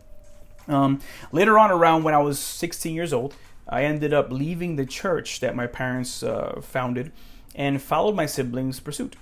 Um, 0.68 1.02
later 1.32 1.58
on 1.60 1.72
around 1.72 2.04
when 2.04 2.14
i 2.14 2.20
was 2.20 2.40
16 2.40 2.94
years 2.94 3.14
old 3.14 3.36
i 3.68 3.84
ended 3.84 4.14
up 4.14 4.32
leaving 4.32 4.76
the 4.76 4.86
church 4.86 5.40
that 5.40 5.56
my 5.56 5.68
parents 5.68 6.24
uh, 6.24 6.62
founded 6.62 7.12
and 7.56 7.82
followed 7.82 8.16
my 8.16 8.26
siblings 8.26 8.80
pursuit. 8.80 9.16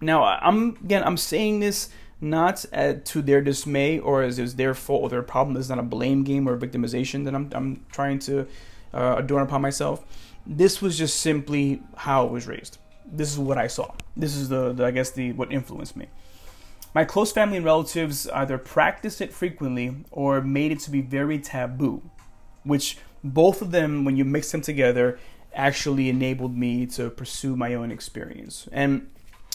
Now 0.00 0.24
i'm 0.24 0.76
again 0.84 1.02
i'm 1.04 1.16
saying 1.16 1.60
this 1.60 1.90
not 2.22 2.66
to 3.04 3.22
their 3.22 3.40
dismay 3.40 3.98
or 3.98 4.22
as 4.22 4.38
it's 4.38 4.54
their 4.54 4.74
fault 4.74 5.04
or 5.04 5.08
their 5.08 5.22
problem. 5.22 5.56
Is 5.56 5.70
not 5.70 5.78
a 5.78 5.82
blame 5.82 6.22
game 6.24 6.46
or 6.46 6.58
victimization 6.58 7.24
that 7.24 7.34
i'm, 7.34 7.50
I'm 7.52 7.86
trying 7.92 8.18
to 8.20 8.46
uh, 8.92 9.16
adorn 9.18 9.42
upon 9.42 9.62
myself. 9.62 10.04
This 10.46 10.82
was 10.82 10.98
just 10.98 11.20
simply 11.20 11.82
how 11.96 12.26
I 12.26 12.30
was 12.30 12.46
raised 12.46 12.78
this 13.12 13.32
is 13.32 13.38
what 13.38 13.58
I 13.58 13.66
saw. 13.66 13.94
This 14.16 14.36
is 14.36 14.48
the, 14.48 14.72
the 14.72 14.84
I 14.84 14.90
guess 14.90 15.10
the 15.10 15.32
what 15.32 15.52
influenced 15.52 15.96
me. 15.96 16.08
My 16.94 17.04
close 17.04 17.30
family 17.30 17.56
and 17.56 17.64
relatives 17.64 18.28
either 18.28 18.58
practiced 18.58 19.20
it 19.20 19.32
frequently 19.32 20.04
or 20.10 20.40
made 20.40 20.72
it 20.72 20.80
to 20.80 20.90
be 20.90 21.00
very 21.00 21.38
taboo, 21.38 22.02
which 22.64 22.98
both 23.22 23.62
of 23.62 23.70
them, 23.70 24.04
when 24.04 24.16
you 24.16 24.24
mix 24.24 24.50
them 24.50 24.60
together, 24.60 25.18
actually 25.54 26.08
enabled 26.08 26.56
me 26.56 26.86
to 26.86 27.10
pursue 27.10 27.56
my 27.56 27.74
own 27.74 27.92
experience. 27.92 28.68
And, 28.72 29.08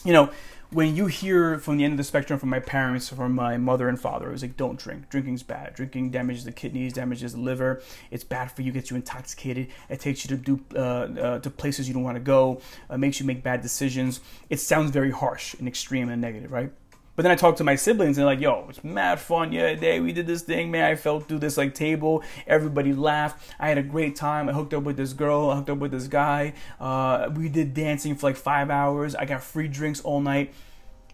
you 0.05 0.13
know, 0.13 0.29
when 0.71 0.95
you 0.95 1.07
hear 1.07 1.57
from 1.59 1.77
the 1.77 1.83
end 1.83 1.93
of 1.93 1.97
the 1.97 2.03
spectrum 2.03 2.39
from 2.39 2.49
my 2.49 2.59
parents, 2.59 3.09
from 3.09 3.33
my 3.33 3.57
mother 3.57 3.87
and 3.87 3.99
father, 3.99 4.29
it 4.29 4.31
was 4.31 4.41
like, 4.41 4.57
don't 4.57 4.77
drink. 4.77 5.09
Drinking's 5.09 5.43
bad. 5.43 5.73
Drinking 5.75 6.11
damages 6.11 6.43
the 6.45 6.51
kidneys, 6.51 6.93
damages 6.93 7.33
the 7.33 7.39
liver. 7.39 7.81
It's 8.11 8.23
bad 8.23 8.51
for 8.51 8.61
you, 8.61 8.71
gets 8.71 8.89
you 8.89 8.95
intoxicated. 8.95 9.67
It 9.89 9.99
takes 9.99 10.25
you 10.25 10.35
to 10.35 10.41
do 10.41 10.65
uh, 10.75 10.79
uh, 10.79 11.39
to 11.39 11.49
places 11.49 11.87
you 11.87 11.93
don't 11.93 12.03
want 12.03 12.15
to 12.15 12.23
go. 12.23 12.61
Uh, 12.89 12.97
makes 12.97 13.19
you 13.19 13.25
make 13.25 13.43
bad 13.43 13.61
decisions. 13.61 14.21
It 14.49 14.59
sounds 14.59 14.91
very 14.91 15.11
harsh 15.11 15.53
and 15.55 15.67
extreme 15.67 16.09
and 16.09 16.21
negative, 16.21 16.51
right? 16.51 16.71
But 17.15 17.23
then 17.23 17.31
I 17.31 17.35
talked 17.35 17.57
to 17.59 17.63
my 17.63 17.75
siblings 17.75 18.17
and 18.17 18.27
they're 18.27 18.33
like, 18.33 18.41
yo, 18.41 18.65
it's 18.69 18.83
mad 18.83 19.19
fun. 19.19 19.53
Yeah, 19.53 19.73
day 19.73 19.99
we 19.99 20.11
did 20.11 20.27
this 20.27 20.41
thing, 20.41 20.69
man. 20.69 20.83
I 20.83 20.95
fell 20.95 21.21
through 21.21 21.39
this 21.39 21.55
like 21.57 21.73
table. 21.73 22.23
Everybody 22.45 22.93
laughed. 22.93 23.49
I 23.57 23.69
had 23.69 23.77
a 23.77 23.83
great 23.83 24.15
time. 24.15 24.49
I 24.49 24.53
hooked 24.53 24.73
up 24.73 24.83
with 24.83 24.97
this 24.97 25.13
girl. 25.13 25.49
I 25.49 25.55
hooked 25.55 25.69
up 25.69 25.77
with 25.77 25.91
this 25.91 26.07
guy. 26.07 26.53
Uh, 26.79 27.29
we 27.33 27.47
did 27.47 27.73
dancing 27.73 28.15
for 28.15 28.27
like 28.27 28.35
five 28.35 28.69
hours. 28.69 29.15
I 29.15 29.25
got 29.25 29.43
free 29.43 29.69
drinks 29.69 30.01
all 30.01 30.19
night. 30.19 30.53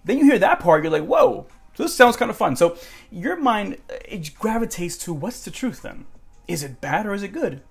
Then 0.03 0.17
you 0.17 0.25
hear 0.25 0.39
that 0.39 0.59
part, 0.59 0.83
you're 0.83 0.91
like, 0.91 1.05
whoa, 1.05 1.45
this 1.77 1.93
sounds 1.95 2.17
kind 2.17 2.31
of 2.31 2.37
fun. 2.37 2.55
So 2.55 2.77
your 3.11 3.35
mind 3.35 3.77
it 4.05 4.33
gravitates 4.39 4.97
to 4.99 5.13
what's 5.13 5.45
the 5.45 5.51
truth 5.51 5.83
then? 5.83 6.05
Is 6.47 6.63
it 6.63 6.81
bad 6.81 7.05
or 7.05 7.13
is 7.13 7.21
it 7.21 7.31
good? 7.31 7.61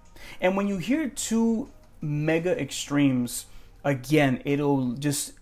And 0.41 0.57
when 0.57 0.69
you 0.69 0.79
hear 0.79 1.09
two 1.09 1.71
mega 2.01 2.59
extremes, 2.61 3.47
again, 3.85 4.41
it'll 4.45 4.93
just 4.93 5.33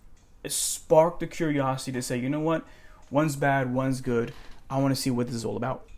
spark 0.47 1.18
the 1.18 1.26
curiosity 1.26 1.92
to 1.92 2.02
say, 2.02 2.16
you 2.18 2.30
know 2.30 2.40
what? 2.40 2.64
One's 3.11 3.37
bad, 3.37 3.73
one's 3.73 4.00
good. 4.00 4.33
I 4.71 4.79
want 4.79 4.95
to 4.95 5.00
see 5.00 5.11
what 5.11 5.27
this 5.27 5.37
is 5.37 5.45
all 5.45 5.57
about. 5.57 5.88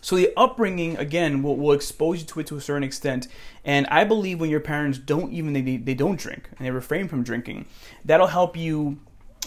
So 0.00 0.16
the 0.16 0.32
upbringing 0.36 0.96
again 0.96 1.42
will, 1.42 1.56
will 1.56 1.72
expose 1.72 2.20
you 2.20 2.26
to 2.26 2.40
it 2.40 2.46
to 2.48 2.56
a 2.56 2.60
certain 2.60 2.84
extent, 2.84 3.28
and 3.64 3.86
I 3.88 4.04
believe 4.04 4.40
when 4.40 4.50
your 4.50 4.60
parents 4.60 4.98
don't 4.98 5.32
even 5.32 5.52
they, 5.52 5.76
they 5.76 5.94
don't 5.94 6.18
drink 6.18 6.48
and 6.56 6.66
they 6.66 6.70
refrain 6.70 7.08
from 7.08 7.22
drinking, 7.22 7.66
that'll 8.04 8.28
help 8.28 8.56
you 8.56 8.98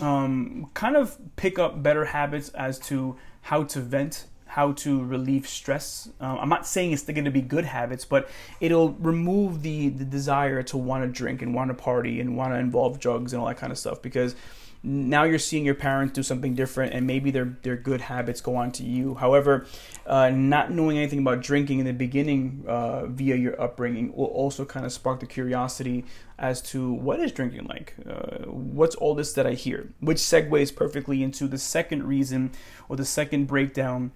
um, 0.02 0.70
kind 0.74 0.96
of 0.98 1.18
pick 1.36 1.58
up 1.58 1.82
better 1.82 2.06
habits 2.06 2.50
as 2.50 2.80
to 2.80 3.18
how 3.42 3.64
to 3.64 3.80
vent, 3.80 4.26
how 4.46 4.74
to 4.74 5.04
relieve 5.04 5.48
stress. 5.48 6.10
Um, 6.20 6.38
I'm 6.40 6.50
not 6.50 6.68
saying 6.68 6.92
it's 6.92 7.04
going 7.04 7.26
to 7.26 7.32
be 7.32 7.42
good 7.42 7.66
habits, 7.66 8.04
but 8.04 8.30
it'll 8.60 8.92
remove 8.94 9.62
the 9.62 9.90
the 9.90 10.06
desire 10.06 10.64
to 10.64 10.78
want 10.78 11.04
to 11.04 11.08
drink 11.08 11.42
and 11.42 11.56
want 11.56 11.70
to 11.70 11.74
party 11.74 12.20
and 12.20 12.36
want 12.36 12.54
to 12.54 12.60
involve 12.60 13.00
drugs 13.00 13.34
and 13.34 13.42
all 13.42 13.48
that 13.48 13.58
kind 13.58 13.72
of 13.72 13.78
stuff 13.78 14.02
because 14.02 14.36
now 14.84 15.24
you're 15.24 15.40
seeing 15.40 15.64
your 15.64 15.76
parents 15.76 16.14
do 16.14 16.24
something 16.24 16.56
different 16.56 16.94
and 16.94 17.06
maybe 17.06 17.30
their 17.30 17.58
their 17.62 17.76
good 17.76 18.02
habits 18.02 18.42
go 18.42 18.56
on 18.56 18.72
to 18.72 18.84
you. 18.84 19.16
However 19.16 19.66
uh, 20.08 20.30
not 20.30 20.72
knowing 20.72 20.98
anything 20.98 21.20
about 21.20 21.42
drinking 21.42 21.80
in 21.80 21.86
the 21.86 21.94
beginning 21.94 22.64
uh, 22.68 23.06
via 23.06 23.36
your 23.36 23.62
upbringing 23.62 24.12
will 24.16 24.26
also 24.26 24.66
kind 24.66 24.86
of 24.86 24.92
spark 24.92 25.20
the 25.20 25.28
curiosity 25.28 26.06
as 26.40 26.62
to 26.62 26.92
what 26.92 27.20
is 27.20 27.32
drinking 27.32 27.66
like? 27.66 27.94
Uh, 28.10 28.46
what's 28.50 28.96
all 28.96 29.14
this 29.14 29.34
that 29.34 29.46
i 29.46 29.54
hear? 29.54 29.94
Which 30.00 30.18
segues 30.18 30.76
perfectly 30.76 31.22
into 31.22 31.48
the 31.48 31.60
second 31.60 32.04
reason 32.04 32.52
or 32.90 32.96
the 32.96 33.06
second 33.06 33.46
breakdown 33.46 34.12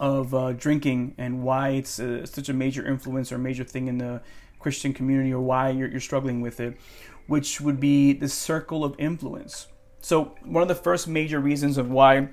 of 0.00 0.34
uh, 0.34 0.52
drinking 0.52 1.14
and 1.18 1.42
why 1.42 1.70
it's 1.70 1.98
uh, 1.98 2.24
such 2.24 2.48
a 2.48 2.52
major 2.54 2.86
influence 2.86 3.32
or 3.32 3.38
major 3.38 3.64
thing 3.64 3.88
in 3.88 3.98
the 3.98 4.20
christian 4.60 4.92
community 4.92 5.32
or 5.32 5.40
why 5.40 5.70
you're, 5.70 5.88
you're 5.88 6.00
struggling 6.00 6.40
with 6.40 6.60
it 6.60 6.76
which 7.26 7.60
would 7.60 7.80
be 7.80 8.12
the 8.12 8.28
circle 8.28 8.84
of 8.84 8.94
influence 8.98 9.66
so, 10.00 10.36
one 10.44 10.62
of 10.62 10.68
the 10.68 10.74
first 10.74 11.08
major 11.08 11.40
reasons 11.40 11.78
of 11.78 11.90
why 11.90 12.28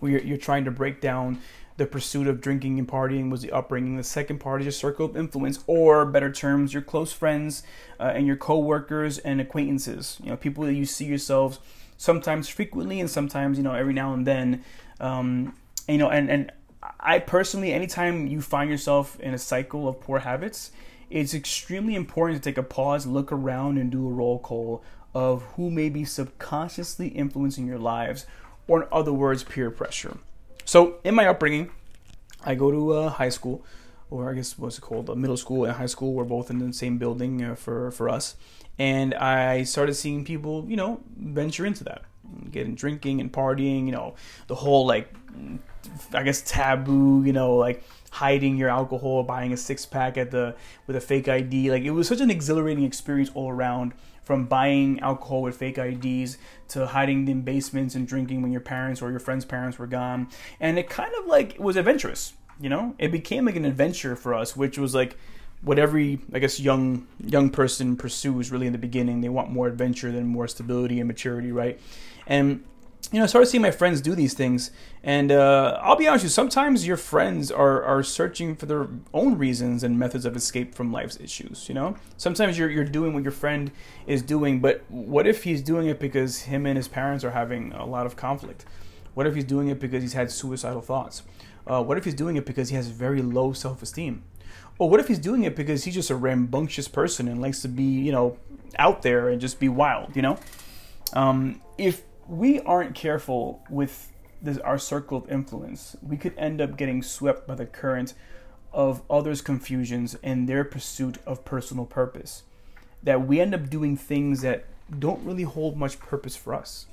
we 0.00 0.22
you're 0.22 0.36
trying 0.36 0.64
to 0.64 0.70
break 0.70 1.00
down 1.00 1.40
the 1.78 1.86
pursuit 1.86 2.26
of 2.26 2.40
drinking 2.40 2.78
and 2.78 2.88
partying 2.88 3.30
was 3.30 3.40
the 3.40 3.52
upbringing. 3.52 3.96
The 3.96 4.04
second 4.04 4.38
part 4.38 4.60
is 4.60 4.64
your 4.64 4.72
circle 4.72 5.06
of 5.06 5.16
influence, 5.16 5.62
or 5.66 6.04
better 6.04 6.30
terms, 6.30 6.72
your 6.72 6.82
close 6.82 7.12
friends 7.12 7.62
uh, 8.00 8.12
and 8.14 8.26
your 8.26 8.36
coworkers 8.36 9.18
and 9.18 9.40
acquaintances. 9.40 10.18
You 10.22 10.30
know, 10.30 10.36
people 10.36 10.64
that 10.64 10.74
you 10.74 10.84
see 10.84 11.06
yourselves 11.06 11.60
sometimes 11.96 12.48
frequently 12.48 13.00
and 13.00 13.08
sometimes 13.08 13.58
you 13.58 13.64
know 13.64 13.74
every 13.74 13.94
now 13.94 14.12
and 14.12 14.26
then. 14.26 14.64
Um, 15.00 15.54
and, 15.86 15.94
you 15.94 15.98
know, 15.98 16.10
and 16.10 16.28
and 16.28 16.52
I 17.00 17.20
personally, 17.20 17.72
anytime 17.72 18.26
you 18.26 18.40
find 18.40 18.68
yourself 18.68 19.18
in 19.20 19.32
a 19.32 19.38
cycle 19.38 19.88
of 19.88 20.00
poor 20.00 20.20
habits, 20.20 20.72
it's 21.10 21.32
extremely 21.32 21.94
important 21.94 22.42
to 22.42 22.50
take 22.50 22.58
a 22.58 22.62
pause, 22.62 23.06
look 23.06 23.32
around, 23.32 23.78
and 23.78 23.90
do 23.90 24.06
a 24.06 24.10
roll 24.10 24.38
call 24.38 24.82
of 25.14 25.42
who 25.56 25.70
may 25.70 25.88
be 25.88 26.04
subconsciously 26.04 27.08
influencing 27.08 27.66
your 27.66 27.78
lives, 27.78 28.26
or 28.66 28.82
in 28.82 28.88
other 28.92 29.12
words, 29.12 29.42
peer 29.42 29.70
pressure. 29.70 30.18
So, 30.64 30.96
in 31.04 31.14
my 31.14 31.26
upbringing, 31.26 31.70
I 32.44 32.54
go 32.54 32.70
to 32.70 32.92
uh, 32.92 33.08
high 33.10 33.30
school, 33.30 33.64
or 34.10 34.30
I 34.30 34.34
guess 34.34 34.58
what's 34.58 34.78
it 34.78 34.82
called, 34.82 35.10
uh, 35.10 35.14
middle 35.14 35.36
school 35.36 35.64
and 35.64 35.74
high 35.74 35.86
school. 35.86 36.12
We're 36.12 36.24
both 36.24 36.50
in 36.50 36.58
the 36.58 36.72
same 36.72 36.98
building 36.98 37.42
uh, 37.42 37.54
for 37.54 37.90
for 37.90 38.08
us, 38.08 38.36
and 38.78 39.14
I 39.14 39.64
started 39.64 39.94
seeing 39.94 40.24
people, 40.24 40.66
you 40.68 40.76
know, 40.76 41.00
venture 41.16 41.64
into 41.66 41.84
that, 41.84 42.02
getting 42.50 42.74
drinking 42.74 43.20
and 43.20 43.32
partying. 43.32 43.86
You 43.86 43.92
know, 43.92 44.14
the 44.46 44.54
whole 44.54 44.86
like, 44.86 45.12
I 46.12 46.22
guess 46.22 46.42
taboo. 46.42 47.22
You 47.24 47.32
know, 47.32 47.56
like 47.56 47.82
hiding 48.10 48.56
your 48.56 48.68
alcohol, 48.68 49.22
buying 49.22 49.52
a 49.52 49.56
six 49.56 49.86
pack 49.86 50.16
at 50.16 50.30
the 50.30 50.54
with 50.86 50.96
a 50.96 51.00
fake 51.00 51.28
ID. 51.28 51.70
Like 51.70 51.82
it 51.82 51.90
was 51.90 52.08
such 52.08 52.20
an 52.20 52.30
exhilarating 52.30 52.84
experience 52.84 53.30
all 53.34 53.50
around 53.50 53.94
from 54.28 54.44
buying 54.44 55.00
alcohol 55.00 55.40
with 55.40 55.56
fake 55.56 55.78
IDs 55.78 56.36
to 56.68 56.86
hiding 56.86 57.26
in 57.28 57.40
basements 57.40 57.94
and 57.94 58.06
drinking 58.06 58.42
when 58.42 58.52
your 58.52 58.60
parents 58.60 59.00
or 59.00 59.08
your 59.08 59.18
friends' 59.18 59.46
parents 59.46 59.78
were 59.78 59.86
gone. 59.86 60.28
And 60.60 60.78
it 60.78 60.90
kind 60.90 61.10
of 61.18 61.24
like 61.24 61.56
was 61.58 61.76
adventurous, 61.76 62.34
you 62.60 62.68
know? 62.68 62.94
It 62.98 63.10
became 63.10 63.46
like 63.46 63.56
an 63.56 63.64
adventure 63.64 64.16
for 64.16 64.34
us, 64.34 64.54
which 64.54 64.76
was 64.76 64.94
like 64.94 65.16
what 65.62 65.78
every 65.78 66.20
I 66.34 66.40
guess 66.40 66.60
young 66.60 67.06
young 67.24 67.48
person 67.48 67.96
pursues 67.96 68.52
really 68.52 68.66
in 68.66 68.74
the 68.74 68.78
beginning. 68.78 69.22
They 69.22 69.30
want 69.30 69.50
more 69.50 69.66
adventure 69.66 70.12
than 70.12 70.26
more 70.26 70.46
stability 70.46 71.00
and 71.00 71.08
maturity, 71.08 71.50
right? 71.50 71.80
And 72.26 72.64
you 73.10 73.18
know, 73.18 73.24
I 73.24 73.26
started 73.26 73.46
seeing 73.46 73.62
my 73.62 73.70
friends 73.70 74.02
do 74.02 74.14
these 74.14 74.34
things, 74.34 74.70
and 75.02 75.32
uh, 75.32 75.80
I'll 75.82 75.96
be 75.96 76.06
honest 76.06 76.24
with 76.24 76.30
you. 76.30 76.34
Sometimes 76.34 76.86
your 76.86 76.98
friends 76.98 77.50
are 77.50 77.82
are 77.82 78.02
searching 78.02 78.54
for 78.54 78.66
their 78.66 78.88
own 79.14 79.38
reasons 79.38 79.82
and 79.82 79.98
methods 79.98 80.26
of 80.26 80.36
escape 80.36 80.74
from 80.74 80.92
life's 80.92 81.18
issues. 81.18 81.68
You 81.68 81.74
know, 81.74 81.96
sometimes 82.18 82.58
you're 82.58 82.68
you're 82.68 82.84
doing 82.84 83.14
what 83.14 83.22
your 83.22 83.32
friend 83.32 83.70
is 84.06 84.20
doing, 84.20 84.60
but 84.60 84.84
what 84.88 85.26
if 85.26 85.44
he's 85.44 85.62
doing 85.62 85.86
it 85.86 85.98
because 85.98 86.42
him 86.42 86.66
and 86.66 86.76
his 86.76 86.88
parents 86.88 87.24
are 87.24 87.30
having 87.30 87.72
a 87.72 87.86
lot 87.86 88.04
of 88.04 88.16
conflict? 88.16 88.66
What 89.14 89.26
if 89.26 89.34
he's 89.34 89.44
doing 89.44 89.68
it 89.68 89.80
because 89.80 90.02
he's 90.02 90.12
had 90.12 90.30
suicidal 90.30 90.82
thoughts? 90.82 91.22
Uh, 91.66 91.82
what 91.82 91.96
if 91.98 92.04
he's 92.04 92.14
doing 92.14 92.36
it 92.36 92.44
because 92.44 92.68
he 92.68 92.76
has 92.76 92.88
very 92.88 93.22
low 93.22 93.52
self 93.52 93.82
esteem? 93.82 94.22
Or 94.78 94.88
what 94.90 95.00
if 95.00 95.08
he's 95.08 95.18
doing 95.18 95.44
it 95.44 95.56
because 95.56 95.84
he's 95.84 95.94
just 95.94 96.10
a 96.10 96.16
rambunctious 96.16 96.88
person 96.88 97.26
and 97.26 97.40
likes 97.40 97.62
to 97.62 97.68
be, 97.68 97.82
you 97.82 98.12
know, 98.12 98.38
out 98.78 99.02
there 99.02 99.28
and 99.28 99.40
just 99.40 99.58
be 99.58 99.68
wild? 99.68 100.14
You 100.14 100.22
know, 100.22 100.38
um, 101.14 101.60
if 101.78 102.02
we 102.28 102.60
aren't 102.60 102.94
careful 102.94 103.62
with 103.70 104.12
this, 104.40 104.58
our 104.58 104.78
circle 104.78 105.18
of 105.18 105.30
influence, 105.30 105.96
we 106.02 106.16
could 106.16 106.36
end 106.36 106.60
up 106.60 106.76
getting 106.76 107.02
swept 107.02 107.46
by 107.46 107.54
the 107.54 107.66
current 107.66 108.14
of 108.72 109.02
others' 109.10 109.40
confusions 109.40 110.16
and 110.22 110.48
their 110.48 110.62
pursuit 110.64 111.18
of 111.26 111.44
personal 111.44 111.86
purpose. 111.86 112.42
That 113.02 113.26
we 113.26 113.40
end 113.40 113.54
up 113.54 113.70
doing 113.70 113.96
things 113.96 114.42
that 114.42 114.66
don't 114.96 115.24
really 115.24 115.42
hold 115.44 115.76
much 115.76 115.98
purpose 115.98 116.36
for 116.36 116.54
us. 116.54 116.86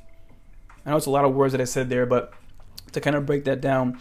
I 0.86 0.92
know 0.92 0.98
it's 0.98 1.06
a 1.06 1.12
lot 1.12 1.26
of 1.26 1.34
words 1.34 1.52
that 1.52 1.62
I 1.62 1.66
said 1.66 1.90
there, 1.90 2.06
but 2.06 2.34
to 2.94 3.02
kind 3.02 3.16
of 3.16 3.26
break 3.26 3.44
that 3.46 3.62
down, 3.62 4.00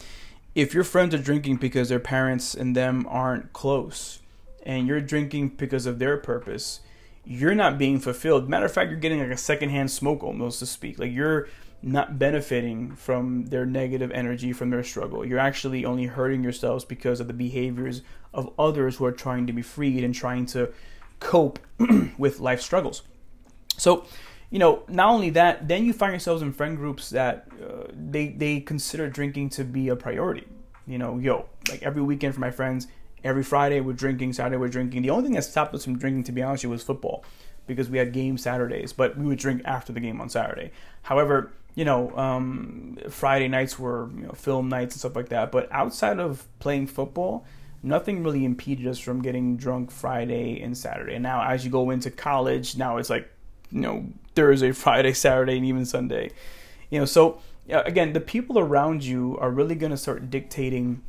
if 0.54 0.72
your 0.72 0.84
friends 0.84 1.14
are 1.14 1.18
drinking 1.18 1.56
because 1.56 1.88
their 1.88 2.00
parents 2.00 2.54
and 2.54 2.76
them 2.76 3.06
aren't 3.08 3.52
close, 3.52 4.20
and 4.64 4.86
you're 4.86 5.00
drinking 5.00 5.48
because 5.48 5.86
of 5.86 5.98
their 5.98 6.16
purpose, 6.16 6.80
you're 7.24 7.54
not 7.54 7.78
being 7.78 7.98
fulfilled. 7.98 8.48
Matter 8.48 8.66
of 8.66 8.72
fact, 8.72 8.90
you're 8.90 9.00
getting 9.00 9.20
like 9.20 9.30
a 9.30 9.36
secondhand 9.36 9.90
smoke, 9.90 10.22
almost 10.22 10.58
to 10.58 10.66
speak. 10.66 10.98
Like 10.98 11.12
you're 11.12 11.48
not 11.82 12.18
benefiting 12.18 12.94
from 12.96 13.46
their 13.46 13.66
negative 13.66 14.10
energy, 14.12 14.52
from 14.52 14.70
their 14.70 14.82
struggle. 14.82 15.24
You're 15.24 15.38
actually 15.38 15.84
only 15.84 16.06
hurting 16.06 16.42
yourselves 16.42 16.84
because 16.84 17.20
of 17.20 17.26
the 17.26 17.34
behaviors 17.34 18.02
of 18.32 18.52
others 18.58 18.96
who 18.96 19.04
are 19.04 19.12
trying 19.12 19.46
to 19.46 19.52
be 19.52 19.62
freed 19.62 20.02
and 20.02 20.14
trying 20.14 20.46
to 20.46 20.72
cope 21.20 21.58
with 22.18 22.40
life 22.40 22.60
struggles. 22.60 23.02
So, 23.76 24.06
you 24.50 24.58
know, 24.58 24.82
not 24.88 25.10
only 25.10 25.30
that, 25.30 25.68
then 25.68 25.84
you 25.84 25.92
find 25.92 26.12
yourselves 26.12 26.42
in 26.42 26.52
friend 26.52 26.76
groups 26.76 27.10
that 27.10 27.48
uh, 27.62 27.88
they 27.92 28.28
they 28.28 28.60
consider 28.60 29.08
drinking 29.08 29.50
to 29.50 29.64
be 29.64 29.88
a 29.88 29.96
priority. 29.96 30.46
You 30.86 30.98
know, 30.98 31.18
yo, 31.18 31.48
like 31.68 31.82
every 31.82 32.02
weekend 32.02 32.34
for 32.34 32.40
my 32.40 32.50
friends, 32.50 32.86
Every 33.24 33.42
Friday 33.42 33.80
we're 33.80 33.94
drinking, 33.94 34.34
Saturday 34.34 34.58
we're 34.58 34.68
drinking. 34.68 35.02
The 35.02 35.10
only 35.10 35.24
thing 35.24 35.32
that 35.32 35.44
stopped 35.44 35.74
us 35.74 35.84
from 35.84 35.98
drinking, 35.98 36.24
to 36.24 36.32
be 36.32 36.42
honest, 36.42 36.64
was 36.66 36.82
football 36.82 37.24
because 37.66 37.88
we 37.88 37.98
had 37.98 38.12
game 38.12 38.36
Saturdays, 38.36 38.92
but 38.92 39.16
we 39.16 39.24
would 39.24 39.38
drink 39.38 39.62
after 39.64 39.92
the 39.92 40.00
game 40.00 40.20
on 40.20 40.28
Saturday. 40.28 40.70
However, 41.02 41.50
you 41.74 41.84
know, 41.84 42.14
um, 42.16 42.98
Friday 43.08 43.48
nights 43.48 43.78
were 43.78 44.10
you 44.14 44.26
know, 44.26 44.32
film 44.32 44.68
nights 44.68 44.94
and 44.94 45.00
stuff 45.00 45.16
like 45.16 45.30
that. 45.30 45.50
But 45.50 45.72
outside 45.72 46.20
of 46.20 46.46
playing 46.58 46.86
football, 46.86 47.46
nothing 47.82 48.22
really 48.22 48.44
impeded 48.44 48.86
us 48.86 48.98
from 48.98 49.22
getting 49.22 49.56
drunk 49.56 49.90
Friday 49.90 50.60
and 50.60 50.76
Saturday. 50.76 51.14
And 51.14 51.22
now, 51.22 51.42
as 51.42 51.64
you 51.64 51.70
go 51.70 51.90
into 51.90 52.10
college, 52.10 52.76
now 52.76 52.98
it's 52.98 53.10
like, 53.10 53.28
you 53.70 53.80
know, 53.80 54.06
Thursday, 54.34 54.70
Friday, 54.72 55.14
Saturday, 55.14 55.56
and 55.56 55.66
even 55.66 55.86
Sunday. 55.86 56.30
You 56.90 57.00
know, 57.00 57.06
so 57.06 57.40
again, 57.68 58.12
the 58.12 58.20
people 58.20 58.58
around 58.58 59.04
you 59.04 59.38
are 59.40 59.50
really 59.50 59.74
going 59.74 59.90
to 59.90 59.96
start 59.96 60.30
dictating 60.30 61.02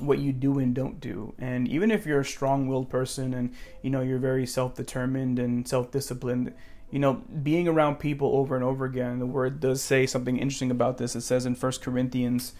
what 0.00 0.18
you 0.18 0.32
do 0.32 0.58
and 0.58 0.74
don't 0.74 1.00
do. 1.00 1.34
And 1.38 1.68
even 1.68 1.90
if 1.90 2.06
you're 2.06 2.20
a 2.20 2.24
strong-willed 2.24 2.90
person 2.90 3.34
and 3.34 3.54
you 3.82 3.90
know 3.90 4.02
you're 4.02 4.18
very 4.18 4.46
self-determined 4.46 5.38
and 5.38 5.66
self-disciplined, 5.66 6.52
you 6.90 6.98
know, 6.98 7.14
being 7.42 7.68
around 7.68 7.96
people 7.96 8.36
over 8.36 8.54
and 8.54 8.64
over 8.64 8.84
again, 8.84 9.18
the 9.18 9.26
word 9.26 9.60
does 9.60 9.82
say 9.82 10.06
something 10.06 10.38
interesting 10.38 10.70
about 10.70 10.98
this. 10.98 11.16
It 11.16 11.22
says 11.22 11.46
in 11.46 11.54
First 11.54 11.82
Corinthians 11.82 12.52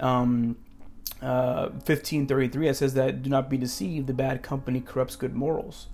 um, 0.00 0.56
uh, 1.22 1.68
15:33 1.84 2.68
it 2.68 2.74
says 2.74 2.94
that 2.94 3.22
do 3.22 3.30
not 3.30 3.50
be 3.50 3.56
deceived, 3.56 4.06
the 4.06 4.14
bad 4.14 4.42
company 4.42 4.80
corrupts 4.80 5.16
good 5.16 5.34
morals. 5.34 5.88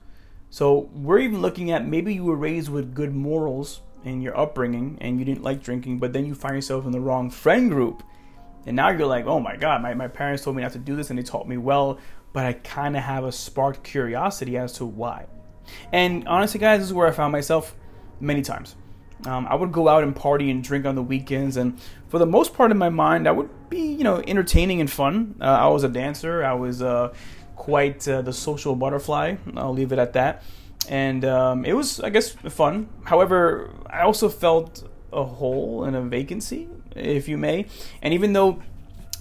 So, 0.48 0.88
we're 0.94 1.18
even 1.18 1.42
looking 1.42 1.70
at 1.72 1.86
maybe 1.86 2.14
you 2.14 2.24
were 2.24 2.36
raised 2.36 2.68
with 2.68 2.94
good 2.94 3.14
morals 3.14 3.80
in 4.04 4.22
your 4.22 4.38
upbringing 4.38 4.96
and 5.00 5.18
you 5.18 5.24
didn't 5.24 5.42
like 5.42 5.62
drinking, 5.62 5.98
but 5.98 6.12
then 6.12 6.24
you 6.24 6.34
find 6.34 6.54
yourself 6.54 6.86
in 6.86 6.92
the 6.92 7.00
wrong 7.00 7.30
friend 7.30 7.70
group 7.70 8.04
and 8.66 8.74
now 8.74 8.90
you're 8.90 9.06
like, 9.06 9.26
oh 9.26 9.40
my 9.40 9.56
God, 9.56 9.80
my, 9.80 9.94
my 9.94 10.08
parents 10.08 10.42
told 10.42 10.56
me 10.56 10.62
not 10.62 10.72
to 10.72 10.78
do 10.78 10.96
this 10.96 11.10
and 11.10 11.18
they 11.18 11.22
taught 11.22 11.48
me 11.48 11.56
well, 11.56 11.98
but 12.32 12.44
I 12.44 12.52
kind 12.52 12.96
of 12.96 13.02
have 13.04 13.24
a 13.24 13.32
sparked 13.32 13.84
curiosity 13.84 14.58
as 14.58 14.72
to 14.74 14.84
why. 14.84 15.26
And 15.92 16.26
honestly, 16.28 16.60
guys, 16.60 16.80
this 16.80 16.88
is 16.88 16.94
where 16.94 17.06
I 17.06 17.12
found 17.12 17.32
myself 17.32 17.74
many 18.20 18.42
times. 18.42 18.74
Um, 19.24 19.46
I 19.48 19.54
would 19.54 19.72
go 19.72 19.88
out 19.88 20.02
and 20.02 20.14
party 20.14 20.50
and 20.50 20.62
drink 20.62 20.84
on 20.84 20.94
the 20.94 21.02
weekends, 21.02 21.56
and 21.56 21.80
for 22.08 22.18
the 22.18 22.26
most 22.26 22.52
part 22.52 22.70
in 22.70 22.76
my 22.76 22.90
mind, 22.90 23.26
I 23.26 23.32
would 23.32 23.48
be, 23.70 23.80
you 23.80 24.04
know, 24.04 24.22
entertaining 24.26 24.80
and 24.80 24.90
fun. 24.90 25.36
Uh, 25.40 25.44
I 25.44 25.68
was 25.68 25.84
a 25.84 25.88
dancer. 25.88 26.44
I 26.44 26.52
was 26.52 26.82
uh, 26.82 27.14
quite 27.56 28.06
uh, 28.06 28.20
the 28.20 28.32
social 28.32 28.76
butterfly. 28.76 29.36
I'll 29.56 29.72
leave 29.72 29.92
it 29.92 29.98
at 29.98 30.12
that. 30.12 30.42
And 30.88 31.24
um, 31.24 31.64
it 31.64 31.72
was, 31.72 31.98
I 32.00 32.10
guess, 32.10 32.30
fun. 32.30 32.88
However, 33.04 33.72
I 33.86 34.02
also 34.02 34.28
felt 34.28 34.86
a 35.12 35.24
hole 35.24 35.84
and 35.84 35.96
a 35.96 36.02
vacancy 36.02 36.68
if 36.96 37.28
you 37.28 37.36
may. 37.36 37.66
And 38.02 38.14
even 38.14 38.32
though 38.32 38.62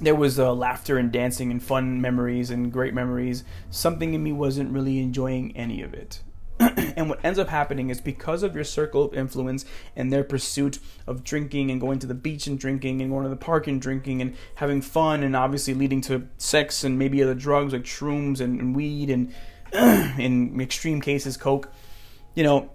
there 0.01 0.15
was 0.15 0.39
uh, 0.39 0.53
laughter 0.53 0.97
and 0.97 1.11
dancing 1.11 1.51
and 1.51 1.63
fun 1.63 2.01
memories 2.01 2.51
and 2.51 2.71
great 2.71 2.93
memories, 2.93 3.43
something 3.69 4.13
in 4.13 4.23
me 4.23 4.33
wasn't 4.33 4.71
really 4.71 4.99
enjoying 4.99 5.55
any 5.55 5.81
of 5.81 5.93
it. 5.93 6.21
and 6.59 7.09
what 7.09 7.23
ends 7.23 7.37
up 7.37 7.49
happening 7.49 7.89
is 7.89 7.99
because 7.99 8.41
of 8.41 8.55
your 8.55 8.63
circle 8.63 9.03
of 9.03 9.13
influence 9.13 9.65
and 9.95 10.11
their 10.11 10.23
pursuit 10.23 10.79
of 11.05 11.23
drinking 11.23 11.69
and 11.69 11.81
going 11.81 11.99
to 11.99 12.07
the 12.07 12.13
beach 12.13 12.47
and 12.47 12.57
drinking 12.57 13.01
and 13.01 13.11
going 13.11 13.23
to 13.23 13.29
the 13.29 13.35
park 13.35 13.67
and 13.67 13.81
drinking 13.81 14.21
and 14.21 14.35
having 14.55 14.81
fun 14.81 15.21
and 15.21 15.35
obviously 15.35 15.73
leading 15.73 15.99
to 15.99 16.27
sex 16.37 16.83
and 16.85 16.97
maybe 16.97 17.21
other 17.21 17.33
drugs 17.33 17.73
like 17.73 17.83
shrooms 17.83 18.39
and, 18.39 18.61
and 18.61 18.75
weed 18.75 19.09
and 19.09 19.33
in 20.19 20.59
extreme 20.61 21.01
cases 21.01 21.35
coke 21.35 21.69
you 22.35 22.43
know 22.43 22.69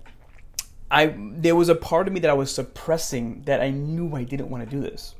i 0.90 1.14
there 1.16 1.56
was 1.56 1.68
a 1.68 1.74
part 1.74 2.06
of 2.06 2.12
me 2.12 2.20
that 2.20 2.30
i 2.30 2.34
was 2.34 2.54
suppressing 2.54 3.42
that 3.42 3.60
i 3.60 3.70
knew 3.70 4.14
i 4.14 4.24
didn't 4.24 4.50
want 4.50 4.64
to 4.64 4.70
do 4.70 4.80
this 4.80 5.14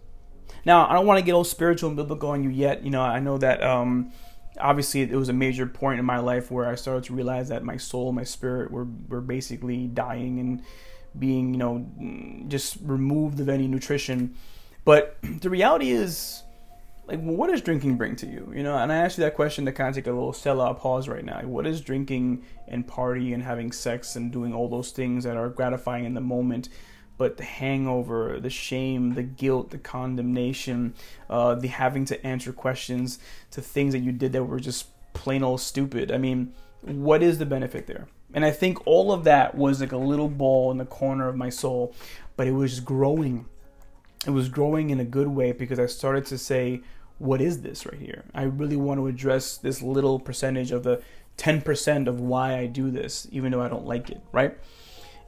now 0.64 0.88
i 0.88 0.92
don't 0.92 1.06
want 1.06 1.18
to 1.18 1.24
get 1.24 1.32
all 1.32 1.44
spiritual 1.44 1.88
and 1.88 1.96
biblical 1.96 2.30
on 2.30 2.42
you 2.42 2.50
yet 2.50 2.82
you 2.84 2.90
know 2.90 3.02
i 3.02 3.20
know 3.20 3.38
that 3.38 3.62
um 3.62 4.12
obviously 4.58 5.02
it 5.02 5.12
was 5.12 5.28
a 5.28 5.32
major 5.32 5.66
point 5.66 5.98
in 5.98 6.04
my 6.04 6.18
life 6.18 6.50
where 6.50 6.68
I 6.68 6.74
started 6.74 7.04
to 7.04 7.14
realize 7.14 7.48
that 7.48 7.64
my 7.64 7.76
soul, 7.76 8.12
my 8.12 8.24
spirit 8.24 8.70
were 8.70 8.86
were 9.08 9.20
basically 9.20 9.86
dying 9.86 10.38
and 10.38 10.62
being, 11.18 11.54
you 11.54 11.58
know, 11.58 12.44
just 12.48 12.78
removed 12.82 13.40
of 13.40 13.48
any 13.48 13.66
nutrition. 13.66 14.36
But 14.84 15.16
the 15.40 15.50
reality 15.50 15.90
is 15.90 16.42
like 17.10 17.20
what 17.20 17.50
does 17.50 17.60
drinking 17.60 17.96
bring 17.96 18.16
to 18.16 18.26
you? 18.26 18.52
You 18.54 18.62
know, 18.62 18.76
and 18.76 18.92
I 18.92 18.96
asked 18.96 19.18
you 19.18 19.24
that 19.24 19.34
question 19.34 19.64
to 19.66 19.72
kind 19.72 19.88
of 19.88 19.94
take 19.94 20.06
a 20.06 20.12
little 20.12 20.32
sellout 20.32 20.78
pause 20.78 21.08
right 21.08 21.24
now. 21.24 21.40
What 21.42 21.66
is 21.66 21.80
drinking 21.80 22.44
and 22.68 22.86
party 22.86 23.32
and 23.32 23.42
having 23.42 23.72
sex 23.72 24.16
and 24.16 24.32
doing 24.32 24.54
all 24.54 24.68
those 24.68 24.90
things 24.90 25.24
that 25.24 25.36
are 25.36 25.48
gratifying 25.48 26.04
in 26.04 26.14
the 26.14 26.20
moment 26.20 26.68
but 27.20 27.36
the 27.36 27.44
hangover, 27.44 28.40
the 28.40 28.48
shame, 28.48 29.12
the 29.12 29.22
guilt, 29.22 29.68
the 29.68 29.76
condemnation, 29.76 30.94
uh, 31.28 31.54
the 31.54 31.68
having 31.68 32.06
to 32.06 32.26
answer 32.26 32.50
questions 32.50 33.18
to 33.50 33.60
things 33.60 33.92
that 33.92 33.98
you 33.98 34.10
did 34.10 34.32
that 34.32 34.44
were 34.44 34.58
just 34.58 34.86
plain 35.12 35.42
old 35.42 35.60
stupid. 35.60 36.10
I 36.10 36.16
mean, 36.16 36.54
what 36.80 37.22
is 37.22 37.36
the 37.36 37.44
benefit 37.44 37.86
there? 37.86 38.08
And 38.32 38.42
I 38.42 38.50
think 38.50 38.86
all 38.86 39.12
of 39.12 39.24
that 39.24 39.54
was 39.54 39.82
like 39.82 39.92
a 39.92 39.98
little 39.98 40.30
ball 40.30 40.70
in 40.70 40.78
the 40.78 40.86
corner 40.86 41.28
of 41.28 41.36
my 41.36 41.50
soul, 41.50 41.94
but 42.36 42.46
it 42.46 42.52
was 42.52 42.80
growing. 42.80 43.44
It 44.26 44.30
was 44.30 44.48
growing 44.48 44.88
in 44.88 44.98
a 44.98 45.04
good 45.04 45.28
way 45.28 45.52
because 45.52 45.78
I 45.78 45.84
started 45.84 46.24
to 46.24 46.38
say, 46.38 46.80
what 47.20 47.40
is 47.42 47.60
this 47.60 47.84
right 47.84 48.00
here? 48.00 48.24
I 48.34 48.44
really 48.44 48.76
want 48.76 48.98
to 48.98 49.06
address 49.06 49.58
this 49.58 49.82
little 49.82 50.18
percentage 50.18 50.72
of 50.72 50.82
the 50.82 51.02
10% 51.36 52.06
of 52.06 52.18
why 52.18 52.56
I 52.56 52.66
do 52.66 52.90
this, 52.90 53.28
even 53.30 53.52
though 53.52 53.60
I 53.60 53.68
don't 53.68 53.84
like 53.84 54.08
it, 54.08 54.20
right? 54.32 54.56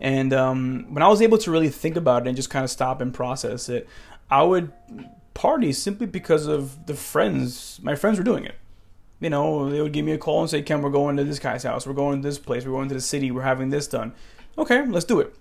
And 0.01 0.33
um, 0.33 0.87
when 0.89 1.03
I 1.03 1.09
was 1.09 1.21
able 1.21 1.37
to 1.39 1.51
really 1.51 1.69
think 1.69 1.97
about 1.97 2.23
it 2.23 2.29
and 2.29 2.37
just 2.37 2.49
kind 2.49 2.65
of 2.65 2.71
stop 2.71 3.03
and 3.03 3.13
process 3.13 3.69
it, 3.69 3.87
I 4.31 4.43
would 4.43 4.73
party 5.35 5.73
simply 5.73 6.07
because 6.07 6.47
of 6.47 6.87
the 6.87 6.95
friends. 6.95 7.79
My 7.83 7.95
friends 7.95 8.19
were 8.19 8.25
doing 8.25 8.47
it. 8.47 8.57
You 9.21 9.31
know, 9.31 9.71
they 9.71 9.81
would 9.81 9.93
give 9.93 10.05
me 10.05 10.13
a 10.13 10.19
call 10.19 10.41
and 10.41 10.51
say, 10.51 10.63
"Ken, 10.63 10.83
we're 10.83 10.91
going 10.91 11.17
to 11.19 11.25
this 11.25 11.39
guy's 11.39 11.63
house. 11.63 11.87
We're 11.87 11.93
going 11.93 12.23
to 12.23 12.29
this 12.29 12.39
place. 12.39 12.65
We're 12.65 12.73
going 12.73 12.89
to 12.89 12.95
the 12.95 13.01
city. 13.01 13.31
We're 13.31 13.43
having 13.43 13.71
this 13.71 13.87
done." 13.87 14.13
Okay, 14.59 14.85
let's 14.87 15.05
do 15.05 15.21
it. 15.21 15.35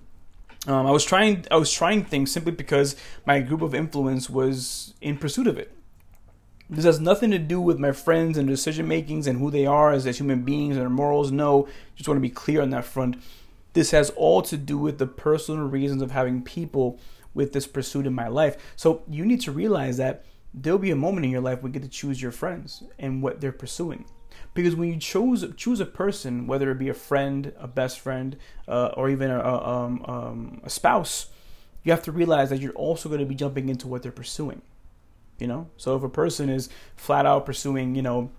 Um, 0.67 0.85
I 0.85 0.91
was 0.91 1.03
trying. 1.03 1.45
I 1.49 1.55
was 1.55 1.71
trying 1.71 2.03
things 2.05 2.31
simply 2.31 2.51
because 2.51 2.95
my 3.25 3.39
group 3.39 3.61
of 3.61 3.73
influence 3.73 4.29
was 4.29 4.93
in 5.01 5.17
pursuit 5.17 5.47
of 5.47 5.57
it. 5.57 5.73
This 6.71 6.85
has 6.85 7.01
nothing 7.01 7.31
to 7.31 7.37
do 7.37 7.59
with 7.59 7.79
my 7.79 7.91
friends 7.91 8.37
and 8.37 8.47
decision 8.47 8.87
makings 8.87 9.27
and 9.27 9.39
who 9.39 9.51
they 9.51 9.65
are 9.65 9.91
as, 9.91 10.07
as 10.07 10.17
human 10.17 10.43
beings 10.43 10.77
and 10.77 10.81
their 10.81 10.89
morals. 10.89 11.29
No, 11.29 11.67
just 11.95 12.07
want 12.07 12.15
to 12.15 12.21
be 12.21 12.29
clear 12.29 12.61
on 12.61 12.69
that 12.69 12.85
front. 12.85 13.21
This 13.73 13.91
has 13.91 14.09
all 14.11 14.41
to 14.43 14.55
do 14.55 14.77
with 14.77 14.97
the 14.97 15.05
personal 15.05 15.65
reasons 15.67 16.01
of 16.01 16.11
having 16.11 16.41
people 16.43 16.97
with 17.33 17.51
this 17.51 17.67
pursuit 17.67 18.07
in 18.07 18.13
my 18.13 18.29
life. 18.29 18.55
So 18.77 19.03
you 19.09 19.25
need 19.25 19.41
to 19.41 19.51
realize 19.51 19.97
that 19.97 20.23
there'll 20.53 20.79
be 20.79 20.91
a 20.91 20.95
moment 20.95 21.25
in 21.25 21.31
your 21.31 21.41
life 21.41 21.61
where 21.61 21.69
you 21.69 21.73
get 21.73 21.83
to 21.83 21.89
choose 21.89 22.21
your 22.21 22.31
friends 22.31 22.83
and 22.97 23.21
what 23.21 23.41
they're 23.41 23.51
pursuing. 23.51 24.05
Because 24.53 24.73
when 24.73 24.87
you 24.87 24.97
choose 24.97 25.45
choose 25.57 25.81
a 25.81 25.85
person, 25.85 26.47
whether 26.47 26.71
it 26.71 26.79
be 26.79 26.87
a 26.87 26.93
friend, 26.93 27.51
a 27.59 27.67
best 27.67 27.99
friend, 27.99 28.37
uh, 28.69 28.91
or 28.95 29.09
even 29.09 29.29
a, 29.29 29.39
a, 29.39 29.67
um, 29.67 30.05
um, 30.05 30.61
a 30.63 30.69
spouse, 30.69 31.27
you 31.83 31.91
have 31.91 32.03
to 32.03 32.13
realize 32.13 32.49
that 32.49 32.61
you're 32.61 32.73
also 32.73 33.09
going 33.09 33.19
to 33.19 33.25
be 33.25 33.35
jumping 33.35 33.67
into 33.67 33.89
what 33.89 34.03
they're 34.03 34.11
pursuing. 34.11 34.61
You 35.41 35.47
know, 35.47 35.69
so 35.75 35.95
if 35.95 36.03
a 36.03 36.09
person 36.09 36.49
is 36.49 36.69
flat 36.95 37.25
out 37.25 37.45
pursuing, 37.45 37.95
you 37.95 38.03
know, 38.03 38.29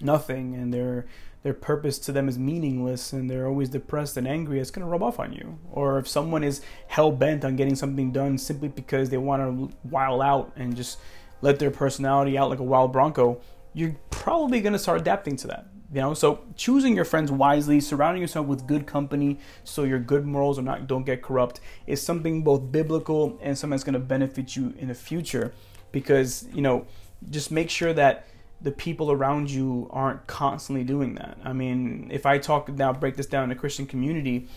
nothing, 0.00 0.54
and 0.54 0.72
they're 0.72 1.06
their 1.46 1.54
purpose 1.54 2.00
to 2.00 2.10
them 2.10 2.28
is 2.28 2.36
meaningless 2.36 3.12
and 3.12 3.30
they're 3.30 3.46
always 3.46 3.68
depressed 3.68 4.16
and 4.16 4.26
angry, 4.26 4.58
it's 4.58 4.72
going 4.72 4.84
to 4.84 4.90
rub 4.90 5.00
off 5.00 5.20
on 5.20 5.32
you. 5.32 5.60
Or 5.70 5.96
if 5.96 6.08
someone 6.08 6.42
is 6.42 6.60
hell 6.88 7.12
bent 7.12 7.44
on 7.44 7.54
getting 7.54 7.76
something 7.76 8.10
done 8.10 8.36
simply 8.36 8.66
because 8.66 9.10
they 9.10 9.16
want 9.16 9.42
to 9.42 9.76
wild 9.88 10.22
out 10.22 10.52
and 10.56 10.74
just 10.74 10.98
let 11.42 11.60
their 11.60 11.70
personality 11.70 12.36
out 12.36 12.50
like 12.50 12.58
a 12.58 12.64
wild 12.64 12.92
bronco, 12.92 13.40
you're 13.74 13.94
probably 14.10 14.60
going 14.60 14.72
to 14.72 14.78
start 14.78 15.00
adapting 15.00 15.36
to 15.36 15.46
that. 15.46 15.66
You 15.94 16.00
know, 16.00 16.14
so 16.14 16.40
choosing 16.56 16.96
your 16.96 17.04
friends 17.04 17.30
wisely, 17.30 17.80
surrounding 17.80 18.22
yourself 18.22 18.48
with 18.48 18.66
good 18.66 18.84
company, 18.84 19.38
so 19.62 19.84
your 19.84 20.00
good 20.00 20.26
morals 20.26 20.58
are 20.58 20.62
not 20.62 20.88
don't 20.88 21.06
get 21.06 21.22
corrupt, 21.22 21.60
is 21.86 22.02
something 22.02 22.42
both 22.42 22.72
biblical 22.72 23.38
and 23.40 23.56
something 23.56 23.70
that's 23.70 23.84
going 23.84 23.92
to 23.92 24.00
benefit 24.00 24.56
you 24.56 24.74
in 24.78 24.88
the 24.88 24.94
future. 24.94 25.52
Because 25.92 26.46
you 26.52 26.62
know, 26.62 26.86
just 27.30 27.50
make 27.50 27.70
sure 27.70 27.92
that 27.92 28.26
the 28.60 28.72
people 28.72 29.10
around 29.12 29.50
you 29.50 29.88
aren't 29.90 30.26
constantly 30.26 30.84
doing 30.84 31.14
that. 31.16 31.38
I 31.44 31.52
mean, 31.52 32.08
if 32.10 32.26
I 32.26 32.38
talk 32.38 32.68
now, 32.68 32.92
break 32.92 33.16
this 33.16 33.26
down 33.26 33.44
in 33.44 33.50
a 33.50 33.54
Christian 33.54 33.86
community, 33.86 34.48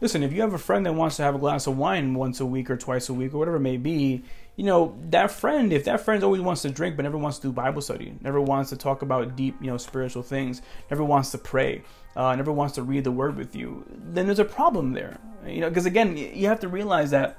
listen, 0.00 0.22
if 0.22 0.32
you 0.32 0.40
have 0.42 0.54
a 0.54 0.58
friend 0.58 0.86
that 0.86 0.92
wants 0.92 1.16
to 1.16 1.22
have 1.22 1.34
a 1.34 1.38
glass 1.38 1.66
of 1.66 1.76
wine 1.76 2.14
once 2.14 2.40
a 2.40 2.46
week 2.46 2.70
or 2.70 2.76
twice 2.76 3.08
a 3.08 3.14
week 3.14 3.34
or 3.34 3.38
whatever 3.38 3.56
it 3.56 3.60
may 3.60 3.76
be, 3.76 4.22
you 4.56 4.64
know, 4.64 4.96
that 5.10 5.30
friend, 5.30 5.72
if 5.72 5.84
that 5.84 6.00
friend 6.00 6.22
always 6.24 6.40
wants 6.40 6.62
to 6.62 6.70
drink 6.70 6.96
but 6.96 7.02
never 7.02 7.18
wants 7.18 7.38
to 7.38 7.48
do 7.48 7.52
Bible 7.52 7.80
study, 7.80 8.14
never 8.20 8.40
wants 8.40 8.70
to 8.70 8.76
talk 8.76 9.02
about 9.02 9.36
deep, 9.36 9.56
you 9.60 9.68
know, 9.68 9.76
spiritual 9.76 10.22
things, 10.22 10.62
never 10.90 11.04
wants 11.04 11.30
to 11.30 11.38
pray, 11.38 11.82
uh, 12.16 12.34
never 12.34 12.52
wants 12.52 12.74
to 12.74 12.82
read 12.82 13.04
the 13.04 13.12
word 13.12 13.36
with 13.36 13.54
you, 13.54 13.84
then 13.88 14.26
there's 14.26 14.40
a 14.40 14.44
problem 14.44 14.92
there. 14.92 15.18
You 15.46 15.60
know, 15.60 15.68
because 15.68 15.86
again, 15.86 16.16
you 16.16 16.48
have 16.48 16.60
to 16.60 16.68
realize 16.68 17.10
that 17.10 17.38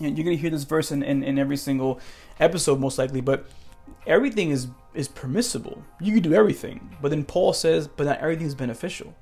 you're 0.00 0.24
going 0.24 0.36
to 0.36 0.40
hear 0.40 0.50
this 0.50 0.64
verse 0.64 0.90
in, 0.90 1.02
in, 1.02 1.22
in 1.22 1.38
every 1.38 1.56
single 1.56 2.00
episode, 2.38 2.80
most 2.80 2.98
likely, 2.98 3.20
but 3.20 3.46
everything 4.06 4.50
is 4.50 4.68
is 4.92 5.06
permissible. 5.06 5.84
You 6.00 6.12
can 6.12 6.22
do 6.22 6.34
everything, 6.34 6.96
but 7.00 7.10
then 7.10 7.24
Paul 7.24 7.52
says, 7.52 7.86
but 7.86 8.04
not 8.04 8.18
everything 8.18 8.46
is 8.46 8.56
beneficial. 8.56 9.14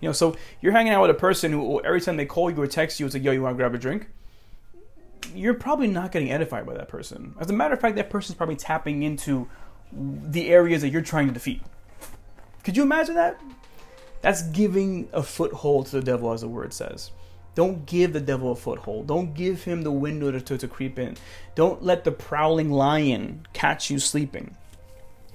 You 0.00 0.08
know, 0.08 0.12
so 0.12 0.36
you're 0.60 0.72
hanging 0.72 0.92
out 0.92 1.02
with 1.02 1.10
a 1.10 1.14
person 1.14 1.52
who 1.52 1.80
every 1.82 2.00
time 2.00 2.16
they 2.16 2.26
call 2.26 2.50
you 2.50 2.60
or 2.60 2.66
text 2.66 3.00
you, 3.00 3.06
it's 3.06 3.14
like, 3.14 3.24
"Yo, 3.24 3.32
you 3.32 3.42
want 3.42 3.54
to 3.54 3.56
grab 3.56 3.74
a 3.74 3.78
drink?" 3.78 4.08
You're 5.34 5.54
probably 5.54 5.88
not 5.88 6.12
getting 6.12 6.30
edified 6.30 6.66
by 6.66 6.74
that 6.74 6.88
person. 6.88 7.34
As 7.40 7.50
a 7.50 7.52
matter 7.52 7.74
of 7.74 7.80
fact, 7.80 7.96
that 7.96 8.08
person's 8.08 8.36
probably 8.36 8.56
tapping 8.56 9.02
into 9.02 9.48
the 9.92 10.48
areas 10.48 10.82
that 10.82 10.90
you're 10.90 11.02
trying 11.02 11.26
to 11.26 11.34
defeat. 11.34 11.62
Could 12.62 12.76
you 12.76 12.82
imagine 12.82 13.14
that? 13.16 13.40
That's 14.20 14.42
giving 14.42 15.08
a 15.12 15.22
foothold 15.22 15.86
to 15.86 15.96
the 15.96 16.02
devil, 16.02 16.32
as 16.32 16.42
the 16.42 16.48
word 16.48 16.72
says. 16.72 17.10
Don't 17.58 17.86
give 17.86 18.12
the 18.12 18.20
devil 18.20 18.52
a 18.52 18.54
foothold. 18.54 19.08
Don't 19.08 19.34
give 19.34 19.64
him 19.64 19.82
the 19.82 19.90
window 19.90 20.30
to, 20.30 20.40
to, 20.40 20.56
to 20.58 20.68
creep 20.68 20.96
in. 20.96 21.16
Don't 21.56 21.82
let 21.82 22.04
the 22.04 22.12
prowling 22.12 22.70
lion 22.70 23.48
catch 23.52 23.90
you 23.90 23.98
sleeping. 23.98 24.56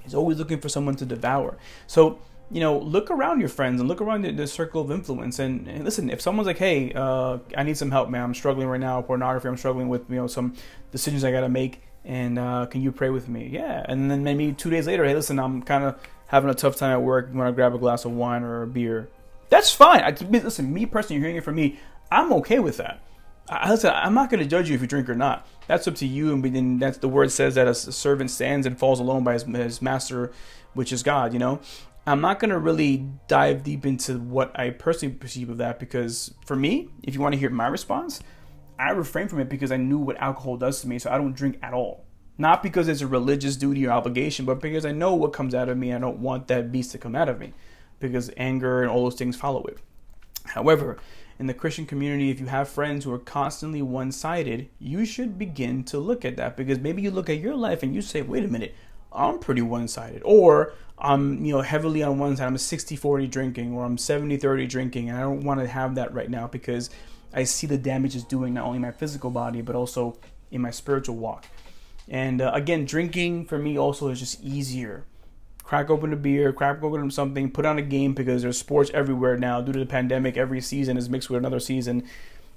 He's 0.02 0.14
always 0.14 0.38
looking 0.38 0.58
for 0.58 0.70
someone 0.70 0.96
to 0.96 1.04
devour. 1.04 1.58
So, 1.86 2.18
you 2.50 2.60
know, 2.60 2.78
look 2.78 3.10
around 3.10 3.40
your 3.40 3.50
friends 3.50 3.78
and 3.78 3.90
look 3.90 4.00
around 4.00 4.22
the, 4.22 4.30
the 4.30 4.46
circle 4.46 4.80
of 4.80 4.90
influence. 4.90 5.38
And, 5.38 5.68
and, 5.68 5.84
listen, 5.84 6.08
if 6.08 6.22
someone's 6.22 6.46
like, 6.46 6.56
"Hey, 6.56 6.94
uh, 6.94 7.40
I 7.58 7.62
need 7.62 7.76
some 7.76 7.90
help, 7.90 8.08
man. 8.08 8.22
I'm 8.22 8.34
struggling 8.34 8.68
right 8.68 8.80
now. 8.80 9.02
Pornography. 9.02 9.48
I'm 9.48 9.58
struggling 9.58 9.90
with 9.90 10.08
you 10.08 10.16
know 10.16 10.26
some 10.26 10.54
decisions 10.92 11.24
I 11.24 11.30
got 11.30 11.42
to 11.42 11.50
make. 11.50 11.82
And 12.06 12.38
uh, 12.38 12.64
can 12.70 12.80
you 12.80 12.90
pray 12.90 13.10
with 13.10 13.28
me? 13.28 13.50
Yeah. 13.52 13.84
And 13.86 14.10
then 14.10 14.24
maybe 14.24 14.54
two 14.54 14.70
days 14.70 14.86
later, 14.86 15.04
hey, 15.04 15.14
listen, 15.14 15.38
I'm 15.38 15.60
kind 15.60 15.84
of 15.84 16.00
having 16.28 16.48
a 16.48 16.54
tough 16.54 16.76
time 16.76 16.92
at 16.92 17.02
work. 17.02 17.28
You 17.30 17.36
want 17.36 17.48
to 17.48 17.52
grab 17.52 17.74
a 17.74 17.78
glass 17.78 18.06
of 18.06 18.12
wine 18.12 18.44
or 18.44 18.62
a 18.62 18.66
beer? 18.66 19.10
That's 19.50 19.70
fine. 19.70 20.00
I, 20.00 20.16
listen, 20.30 20.72
me 20.72 20.86
personally, 20.86 21.16
you're 21.16 21.26
hearing 21.26 21.36
it 21.36 21.44
from 21.44 21.56
me. 21.56 21.78
I'm 22.14 22.32
okay 22.34 22.60
with 22.60 22.76
that. 22.76 23.00
I, 23.48 23.70
listen, 23.70 23.90
I'm 23.92 24.14
not 24.14 24.30
going 24.30 24.42
to 24.42 24.48
judge 24.48 24.68
you 24.68 24.74
if 24.74 24.80
you 24.80 24.86
drink 24.86 25.08
or 25.08 25.14
not. 25.14 25.46
That's 25.66 25.88
up 25.88 25.96
to 25.96 26.06
you. 26.06 26.32
And 26.32 26.42
then 26.44 26.78
that's 26.78 26.98
the 26.98 27.08
word 27.08 27.30
says 27.30 27.56
that 27.56 27.66
a 27.66 27.74
servant 27.74 28.30
stands 28.30 28.66
and 28.66 28.78
falls 28.78 29.00
alone 29.00 29.24
by 29.24 29.34
his, 29.34 29.42
his 29.42 29.82
master, 29.82 30.32
which 30.74 30.92
is 30.92 31.02
God. 31.02 31.32
You 31.32 31.40
know, 31.40 31.60
I'm 32.06 32.20
not 32.20 32.38
going 32.38 32.50
to 32.50 32.58
really 32.58 33.08
dive 33.26 33.64
deep 33.64 33.84
into 33.84 34.18
what 34.18 34.58
I 34.58 34.70
personally 34.70 35.14
perceive 35.14 35.50
of 35.50 35.58
that 35.58 35.78
because 35.78 36.32
for 36.46 36.54
me, 36.54 36.88
if 37.02 37.14
you 37.14 37.20
want 37.20 37.34
to 37.34 37.38
hear 37.38 37.50
my 37.50 37.66
response, 37.66 38.20
I 38.78 38.90
refrain 38.90 39.28
from 39.28 39.40
it 39.40 39.48
because 39.48 39.72
I 39.72 39.76
knew 39.76 39.98
what 39.98 40.16
alcohol 40.18 40.56
does 40.56 40.80
to 40.82 40.88
me, 40.88 40.98
so 40.98 41.10
I 41.10 41.18
don't 41.18 41.34
drink 41.34 41.58
at 41.62 41.74
all. 41.74 42.04
Not 42.38 42.62
because 42.62 42.88
it's 42.88 43.00
a 43.00 43.06
religious 43.06 43.56
duty 43.56 43.86
or 43.86 43.92
obligation, 43.92 44.44
but 44.44 44.60
because 44.60 44.84
I 44.84 44.92
know 44.92 45.14
what 45.14 45.32
comes 45.32 45.54
out 45.54 45.68
of 45.68 45.78
me. 45.78 45.92
I 45.92 45.98
don't 45.98 46.18
want 46.18 46.48
that 46.48 46.72
beast 46.72 46.92
to 46.92 46.98
come 46.98 47.14
out 47.14 47.28
of 47.28 47.38
me 47.38 47.52
because 48.00 48.30
anger 48.36 48.82
and 48.82 48.90
all 48.90 49.04
those 49.04 49.14
things 49.14 49.36
follow 49.36 49.62
it. 49.64 49.78
However, 50.46 50.98
in 51.38 51.46
the 51.46 51.54
Christian 51.54 51.86
community, 51.86 52.30
if 52.30 52.40
you 52.40 52.46
have 52.46 52.68
friends 52.68 53.04
who 53.04 53.12
are 53.12 53.18
constantly 53.18 53.82
one 53.82 54.12
sided, 54.12 54.68
you 54.78 55.04
should 55.04 55.38
begin 55.38 55.82
to 55.84 55.98
look 55.98 56.24
at 56.24 56.36
that 56.36 56.56
because 56.56 56.78
maybe 56.78 57.02
you 57.02 57.10
look 57.10 57.28
at 57.28 57.38
your 57.38 57.56
life 57.56 57.82
and 57.82 57.94
you 57.94 58.02
say, 58.02 58.22
wait 58.22 58.44
a 58.44 58.48
minute, 58.48 58.74
I'm 59.12 59.38
pretty 59.38 59.62
one 59.62 59.88
sided. 59.88 60.22
Or 60.24 60.74
I'm, 60.98 61.44
you 61.44 61.52
know, 61.52 61.62
heavily 61.62 62.02
on 62.02 62.18
one 62.18 62.36
side, 62.36 62.46
I'm 62.46 62.54
a 62.54 62.58
60 62.58 62.96
40 62.96 63.26
drinking, 63.26 63.72
or 63.74 63.84
I'm 63.84 63.98
70 63.98 64.36
30 64.36 64.66
drinking, 64.66 65.08
and 65.08 65.18
I 65.18 65.22
don't 65.22 65.44
want 65.44 65.60
to 65.60 65.66
have 65.66 65.96
that 65.96 66.14
right 66.14 66.30
now 66.30 66.46
because 66.46 66.90
I 67.32 67.44
see 67.44 67.66
the 67.66 67.78
damage 67.78 68.14
it's 68.14 68.24
doing 68.24 68.54
not 68.54 68.66
only 68.66 68.78
my 68.78 68.92
physical 68.92 69.30
body, 69.30 69.60
but 69.60 69.74
also 69.74 70.16
in 70.52 70.60
my 70.60 70.70
spiritual 70.70 71.16
walk. 71.16 71.46
And 72.08 72.40
uh, 72.40 72.52
again, 72.54 72.84
drinking 72.84 73.46
for 73.46 73.58
me 73.58 73.76
also 73.78 74.08
is 74.08 74.20
just 74.20 74.42
easier 74.42 75.04
crack 75.64 75.90
open 75.90 76.12
a 76.12 76.16
beer, 76.16 76.52
crack 76.52 76.82
open 76.82 77.10
something, 77.10 77.50
put 77.50 77.64
on 77.64 77.78
a 77.78 77.82
game 77.82 78.12
because 78.14 78.42
there's 78.42 78.58
sports 78.58 78.90
everywhere 78.94 79.36
now 79.36 79.60
due 79.60 79.72
to 79.72 79.78
the 79.78 79.86
pandemic. 79.86 80.36
Every 80.36 80.60
season 80.60 80.96
is 80.96 81.08
mixed 81.08 81.30
with 81.30 81.38
another 81.38 81.60
season. 81.60 82.04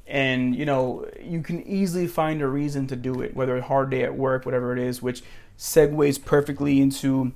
And, 0.06 0.56
you 0.56 0.66
know, 0.66 1.06
you 1.22 1.42
can 1.42 1.66
easily 1.68 2.08
find 2.08 2.42
a 2.42 2.48
reason 2.48 2.88
to 2.88 2.96
do 2.96 3.22
it, 3.22 3.36
whether 3.36 3.58
it's 3.58 3.66
a 3.66 3.68
hard 3.68 3.90
day 3.90 4.04
at 4.04 4.16
work, 4.16 4.46
whatever 4.46 4.72
it 4.72 4.80
is, 4.80 5.02
which 5.02 5.24
segues 5.58 6.24
perfectly 6.24 6.80
into 6.80 7.34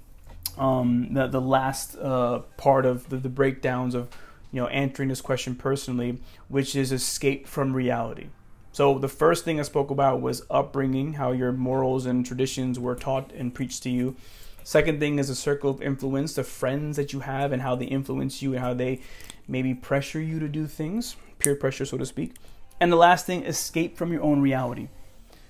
um, 0.58 1.14
the, 1.14 1.28
the 1.28 1.42
last 1.42 1.98
uh, 1.98 2.40
part 2.58 2.86
of 2.86 3.10
the, 3.10 3.18
the 3.18 3.30
breakdowns 3.30 3.96
of, 3.96 4.10
you 4.52 4.62
know, 4.62 4.68
answering 4.68 5.10
this 5.10 5.22
question 5.22 5.56
personally, 5.56 6.20
which 6.48 6.76
is 6.76 6.92
escape 6.92 7.48
from 7.48 7.74
reality. 7.74 8.28
So 8.74 8.98
the 9.00 9.10
first 9.10 9.44
thing 9.44 9.60
I 9.60 9.64
spoke 9.64 9.90
about 9.90 10.22
was 10.22 10.44
upbringing, 10.50 11.14
how 11.14 11.32
your 11.34 11.52
morals 11.52 12.06
and 12.06 12.26
traditions 12.26 12.80
were 12.80 12.96
taught 12.96 13.32
and 13.34 13.54
preached 13.54 13.84
to 13.84 13.90
you. 13.90 14.16
Second 14.64 15.00
thing 15.00 15.20
is 15.20 15.30
a 15.30 15.36
circle 15.36 15.70
of 15.70 15.82
influence, 15.82 16.34
the 16.34 16.44
friends 16.44 16.98
that 16.98 17.14
you 17.14 17.22
have 17.22 17.52
and 17.52 17.62
how 17.62 17.76
they 17.76 17.86
influence 17.86 18.42
you 18.42 18.54
and 18.54 18.62
how 18.62 18.74
they 18.74 19.02
maybe 19.48 19.74
pressure 19.74 20.22
you 20.22 20.40
to 20.40 20.48
do 20.48 20.68
things, 20.68 21.16
peer 21.40 21.56
pressure, 21.56 21.86
so 21.86 21.98
to 21.98 22.06
speak. 22.06 22.34
And 22.80 22.92
the 22.92 22.98
last 22.98 23.26
thing, 23.26 23.44
escape 23.46 23.98
from 23.98 24.12
your 24.12 24.24
own 24.24 24.42
reality. 24.42 24.88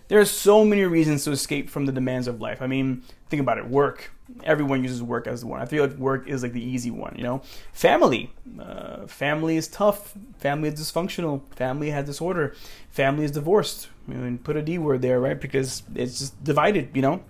There 0.10 0.20
are 0.20 0.26
so 0.26 0.66
many 0.66 0.84
reasons 0.84 1.24
to 1.24 1.32
escape 1.32 1.70
from 1.70 1.86
the 1.86 1.94
demands 1.94 2.28
of 2.28 2.42
life. 2.42 2.62
I 2.62 2.68
mean, 2.68 3.02
think 3.30 3.42
about 3.42 3.58
it. 3.58 3.70
Work. 3.70 4.12
Everyone 4.44 4.84
uses 4.84 5.02
work 5.02 5.26
as 5.26 5.40
the 5.40 5.48
one. 5.48 5.62
I 5.62 5.66
feel 5.66 5.88
like 5.88 5.96
work 5.96 6.28
is 6.28 6.44
like 6.44 6.52
the 6.52 6.62
easy 6.62 6.92
one. 6.92 7.16
You 7.16 7.24
know, 7.24 7.42
family. 7.72 8.34
Uh, 8.60 9.08
family 9.08 9.56
is 9.56 9.70
tough. 9.70 10.14
Family 10.40 10.68
is 10.68 10.76
dysfunctional. 10.78 11.44
Family 11.56 11.92
has 11.92 12.06
disorder. 12.06 12.54
Family 12.90 13.24
is 13.24 13.32
divorced. 13.32 13.88
I 14.10 14.16
mean, 14.16 14.38
put 14.38 14.58
a 14.58 14.62
D 14.62 14.78
word 14.78 15.02
there, 15.02 15.22
right? 15.22 15.40
Because 15.40 15.84
it's 15.96 16.20
just 16.20 16.44
divided. 16.44 16.90
You 16.94 17.04
know, 17.04 17.24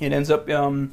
it 0.00 0.12
ends 0.12 0.28
up 0.28 0.50
um, 0.50 0.92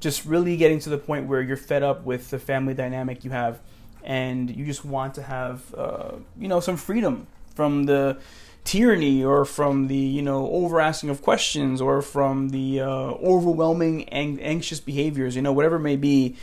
just 0.00 0.24
really 0.24 0.56
getting 0.56 0.78
to 0.80 0.90
the 0.90 0.98
point 0.98 1.28
where 1.28 1.42
you're 1.42 1.56
fed 1.56 1.82
up 1.82 2.04
with 2.04 2.30
the 2.30 2.38
family 2.38 2.74
dynamic 2.74 3.24
you 3.24 3.30
have, 3.30 3.60
and 4.02 4.54
you 4.54 4.64
just 4.64 4.84
want 4.84 5.14
to 5.14 5.22
have, 5.22 5.74
uh, 5.74 6.12
you 6.38 6.48
know, 6.48 6.60
some 6.60 6.76
freedom 6.76 7.26
from 7.54 7.84
the 7.84 8.18
tyranny 8.64 9.24
or 9.24 9.44
from 9.44 9.88
the 9.88 9.96
you 9.96 10.22
know 10.22 10.46
over 10.50 10.80
asking 10.80 11.08
of 11.08 11.22
questions 11.22 11.80
or 11.80 12.02
from 12.02 12.50
the 12.50 12.80
uh, 12.80 12.86
overwhelming 12.86 14.06
ang- 14.10 14.40
anxious 14.40 14.80
behaviors 14.80 15.34
you 15.34 15.40
know 15.42 15.52
whatever 15.52 15.76
it 15.76 15.80
may 15.80 15.96
be. 15.96 16.36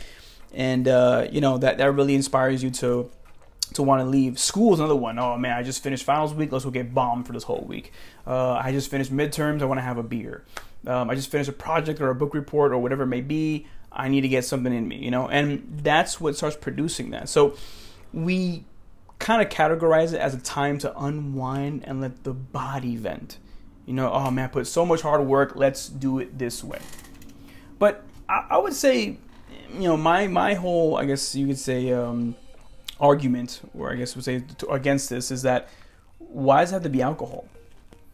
And 0.54 0.88
uh, 0.88 1.28
you 1.30 1.40
know 1.40 1.58
that 1.58 1.78
that 1.78 1.92
really 1.92 2.14
inspires 2.14 2.62
you 2.62 2.70
to 2.70 3.10
to 3.74 3.82
want 3.82 4.00
to 4.00 4.06
leave. 4.08 4.38
School 4.38 4.72
is 4.72 4.80
another 4.80 4.96
one. 4.96 5.18
Oh 5.18 5.36
man 5.36 5.56
i 5.56 5.62
just 5.62 5.82
finished 5.82 6.04
finals 6.04 6.32
week. 6.32 6.50
Let's 6.52 6.64
go 6.64 6.70
get 6.70 6.94
bombed 6.94 7.26
for 7.26 7.32
this 7.32 7.44
whole 7.44 7.64
week. 7.68 7.92
Uh, 8.26 8.54
i 8.54 8.72
just 8.72 8.90
finished 8.90 9.12
midterms. 9.12 9.62
I 9.62 9.66
want 9.66 9.78
to 9.78 9.82
have 9.82 9.98
a 9.98 10.02
beer 10.02 10.44
um, 10.86 11.10
i 11.10 11.14
just 11.14 11.30
finished 11.30 11.48
a 11.48 11.52
project 11.52 12.00
or 12.00 12.10
a 12.10 12.14
book 12.14 12.34
report 12.34 12.72
or 12.72 12.78
whatever 12.78 13.02
it 13.02 13.08
may 13.08 13.20
be 13.20 13.66
i 13.92 14.08
need 14.08 14.20
to 14.20 14.28
get 14.28 14.44
something 14.44 14.72
in 14.72 14.86
me 14.86 14.96
you 14.96 15.10
know 15.10 15.28
and 15.28 15.80
that's 15.82 16.20
what 16.20 16.36
starts 16.36 16.56
producing 16.56 17.10
that 17.10 17.28
so 17.28 17.56
we 18.12 18.64
kind 19.18 19.42
of 19.42 19.48
categorize 19.48 20.12
it 20.12 20.20
as 20.20 20.34
a 20.34 20.38
time 20.38 20.78
to 20.78 20.98
unwind 20.98 21.84
and 21.84 22.00
let 22.00 22.24
the 22.24 22.32
body 22.32 22.96
vent. 22.96 23.38
You 23.86 23.94
know, 23.94 24.12
oh 24.12 24.30
man, 24.30 24.44
I 24.44 24.48
put 24.48 24.66
so 24.66 24.84
much 24.84 25.02
hard 25.02 25.24
work, 25.26 25.56
let's 25.56 25.88
do 25.88 26.18
it 26.18 26.38
this 26.38 26.62
way. 26.62 26.80
But 27.78 28.04
I, 28.28 28.46
I 28.50 28.58
would 28.58 28.74
say, 28.74 29.18
you 29.72 29.88
know, 29.88 29.96
my 29.96 30.26
my 30.26 30.54
whole, 30.54 30.96
I 30.96 31.04
guess 31.06 31.34
you 31.34 31.46
could 31.46 31.58
say, 31.58 31.92
um, 31.92 32.36
argument, 33.00 33.62
or 33.76 33.90
I 33.90 33.96
guess 33.96 34.14
would 34.14 34.24
say 34.24 34.44
against 34.70 35.08
this 35.08 35.30
is 35.30 35.42
that 35.42 35.68
why 36.18 36.60
does 36.60 36.72
it 36.72 36.74
have 36.74 36.82
to 36.82 36.90
be 36.90 37.00
alcohol? 37.00 37.46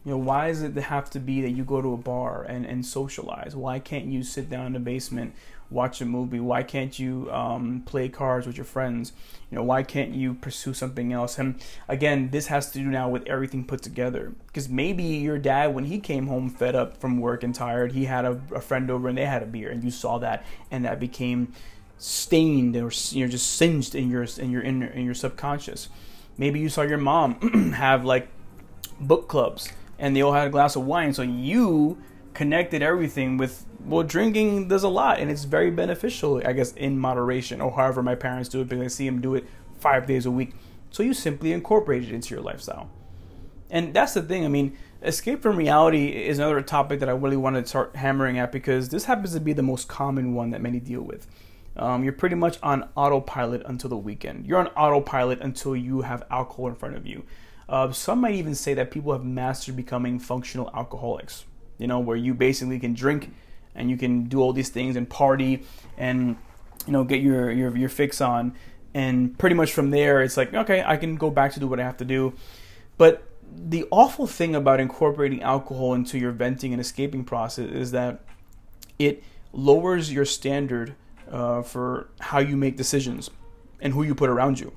You 0.05 0.13
know, 0.13 0.19
why 0.19 0.49
does 0.49 0.63
it 0.63 0.75
have 0.77 1.09
to 1.11 1.21
be 1.21 1.41
that 1.41 1.51
you 1.51 1.65
go 1.65 1.81
to 1.81 1.93
a 1.95 1.97
bar 1.97 2.43
and, 2.43 2.67
and 2.67 2.85
socialize? 2.85 3.57
Why 3.57 3.79
can't 3.79 4.05
you 4.07 4.23
sit 4.23 4.51
down 4.51 4.67
in 4.67 4.73
the 4.75 4.81
basement 4.81 5.35
watch 5.71 6.01
a 6.01 6.05
movie? 6.05 6.41
Why 6.41 6.63
can't 6.63 6.99
you 6.99 7.31
um, 7.33 7.83
play 7.87 8.09
cards 8.09 8.47
with 8.47 8.57
your 8.57 8.65
friends? 8.65 9.13
You 9.51 9.57
know, 9.57 9.65
why 9.65 9.83
can't 9.83 10.15
you 10.15 10.35
pursue 10.35 10.75
something 10.75 11.13
else? 11.13 11.39
And 11.39 11.61
again, 11.89 12.31
this 12.31 12.47
has 12.47 12.71
to 12.73 12.79
do 12.79 12.85
now 12.85 13.09
with 13.09 13.27
everything 13.27 13.65
put 13.65 13.83
together. 13.83 14.33
Because 14.47 14.69
maybe 14.69 15.03
your 15.03 15.39
dad, 15.39 15.75
when 15.75 15.87
he 15.87 15.99
came 15.99 16.27
home 16.27 16.51
fed 16.51 16.75
up 16.75 16.99
from 16.99 17.21
work 17.21 17.43
and 17.43 17.55
tired, 17.55 17.93
he 17.93 18.05
had 18.05 18.25
a, 18.25 18.41
a 18.55 18.61
friend 18.61 18.91
over 18.91 19.09
and 19.09 19.19
they 19.19 19.27
had 19.27 19.43
a 19.43 19.47
beer, 19.47 19.71
and 19.71 19.83
you 19.83 19.91
saw 19.91 20.19
that, 20.19 20.45
and 20.71 20.85
that 20.85 21.01
became 21.01 21.53
stained 21.97 22.77
or 22.77 22.91
you 23.11 23.25
know 23.25 23.31
just 23.31 23.53
singed 23.53 23.95
in 23.95 24.11
your 24.11 24.27
in 24.39 24.51
your 24.51 24.63
in, 24.63 24.83
in 24.83 25.05
your 25.05 25.15
subconscious. 25.15 25.89
Maybe 26.37 26.59
you 26.59 26.69
saw 26.69 26.83
your 26.83 26.99
mom 26.99 27.73
have 27.77 28.05
like 28.05 28.29
book 29.01 29.29
clubs, 29.29 29.71
and 29.99 30.15
they 30.15 30.23
all 30.23 30.33
had 30.33 30.47
a 30.47 30.51
glass 30.51 30.77
of 30.77 30.85
wine, 30.85 31.13
so 31.13 31.23
you 31.23 31.99
connected 32.35 32.83
everything 32.83 33.37
with 33.37 33.65
well 33.85 34.03
drinking 34.03 34.67
does 34.67 34.83
a 34.83 34.89
lot 34.89 35.21
and 35.21 35.31
it's 35.31 35.45
very 35.45 35.71
beneficial 35.71 36.43
i 36.45 36.53
guess 36.53 36.73
in 36.73 36.99
moderation 36.99 37.61
or 37.61 37.71
however 37.71 38.03
my 38.03 38.17
parents 38.17 38.49
do 38.49 38.61
it 38.61 38.69
because 38.69 38.83
i 38.83 38.89
see 38.89 39.07
them 39.07 39.21
do 39.21 39.37
it 39.37 39.45
five 39.85 40.07
days 40.07 40.25
a 40.25 40.31
week. 40.31 40.55
So 40.91 41.03
you 41.03 41.13
simply 41.13 41.53
incorporate 41.53 42.05
it 42.05 42.11
into 42.11 42.35
your 42.35 42.43
lifestyle. 42.43 42.89
And 43.69 43.93
that's 43.93 44.15
the 44.15 44.23
thing 44.23 44.45
i 44.45 44.49
mean 44.49 44.77
escape 45.03 45.43
from 45.43 45.57
reality 45.57 46.07
is 46.09 46.39
another 46.39 46.63
topic 46.63 47.01
that 47.01 47.09
i 47.11 47.13
really 47.13 47.37
want 47.37 47.57
to 47.57 47.67
start 47.67 47.95
hammering 47.95 48.39
at 48.39 48.51
because 48.51 48.89
this 48.89 49.05
happens 49.05 49.35
to 49.35 49.41
be 49.41 49.53
the 49.53 49.63
most 49.63 49.87
common 49.87 50.35
one 50.35 50.51
that 50.51 50.63
many 50.63 50.81
deal 50.81 51.03
with. 51.03 51.27
Um, 51.77 52.05
you're 52.05 52.13
pretty 52.13 52.37
much 52.37 52.59
on 52.63 52.89
autopilot 52.95 53.63
until 53.67 53.91
the 53.91 53.97
weekend. 53.97 54.47
You're 54.47 54.61
on 54.61 54.69
autopilot 54.69 55.41
until 55.41 55.75
you 55.77 56.03
have 56.03 56.23
alcohol 56.31 56.69
in 56.69 56.77
front 56.77 56.97
of 56.97 57.07
you 57.07 57.25
uh, 57.69 57.91
some 57.93 58.21
might 58.21 58.35
even 58.35 58.55
say 58.55 58.75
that 58.75 58.91
people 58.91 59.13
have 59.13 59.25
mastered 59.25 59.77
becoming 59.77 60.19
functional 60.19 60.71
alcoholics. 60.75 61.45
You 61.79 61.87
know, 61.87 61.99
where 61.99 62.17
you 62.17 62.35
basically 62.35 62.79
can 62.79 62.95
drink 62.95 63.33
and 63.75 63.91
you 63.91 63.97
can 63.97 64.25
do 64.25 64.41
all 64.41 64.53
these 64.53 64.69
things 64.69 64.97
and 64.97 65.09
party 65.09 65.65
and 65.99 66.37
you 66.87 66.93
know 66.93 67.05
get 67.05 67.21
your 67.21 67.51
your 67.51 67.77
your 67.77 67.89
fix 67.89 68.21
on. 68.21 68.55
And 68.93 69.37
pretty 69.37 69.57
much 69.57 69.73
from 69.73 69.91
there 69.91 70.23
it's 70.23 70.37
like 70.37 70.55
okay 70.55 70.85
I 70.87 70.97
can 70.97 71.17
go 71.17 71.31
back 71.31 71.53
to 71.55 71.61
do 71.61 71.67
what 71.67 71.81
I 71.81 71.83
have 71.83 71.97
to 71.99 72.05
do. 72.05 72.35
But 72.97 73.27
the 73.57 73.87
awful 73.91 74.27
thing 74.27 74.55
about 74.55 74.81
incorporating 74.81 75.43
alcohol 75.43 75.95
into 75.95 76.19
your 76.19 76.33
venting 76.33 76.73
and 76.73 76.81
escaping 76.81 77.25
process 77.25 77.71
is 77.71 77.91
that 77.91 78.21
it 78.99 79.23
lowers 79.53 80.13
your 80.13 80.25
standard 80.25 80.95
uh, 81.31 81.63
for 81.63 82.09
how 82.21 82.39
you 82.39 82.57
make 82.57 82.77
decisions 82.77 83.31
and 83.81 83.93
who 83.93 84.03
you 84.03 84.15
put 84.15 84.31
around 84.31 84.61
you 84.61 84.73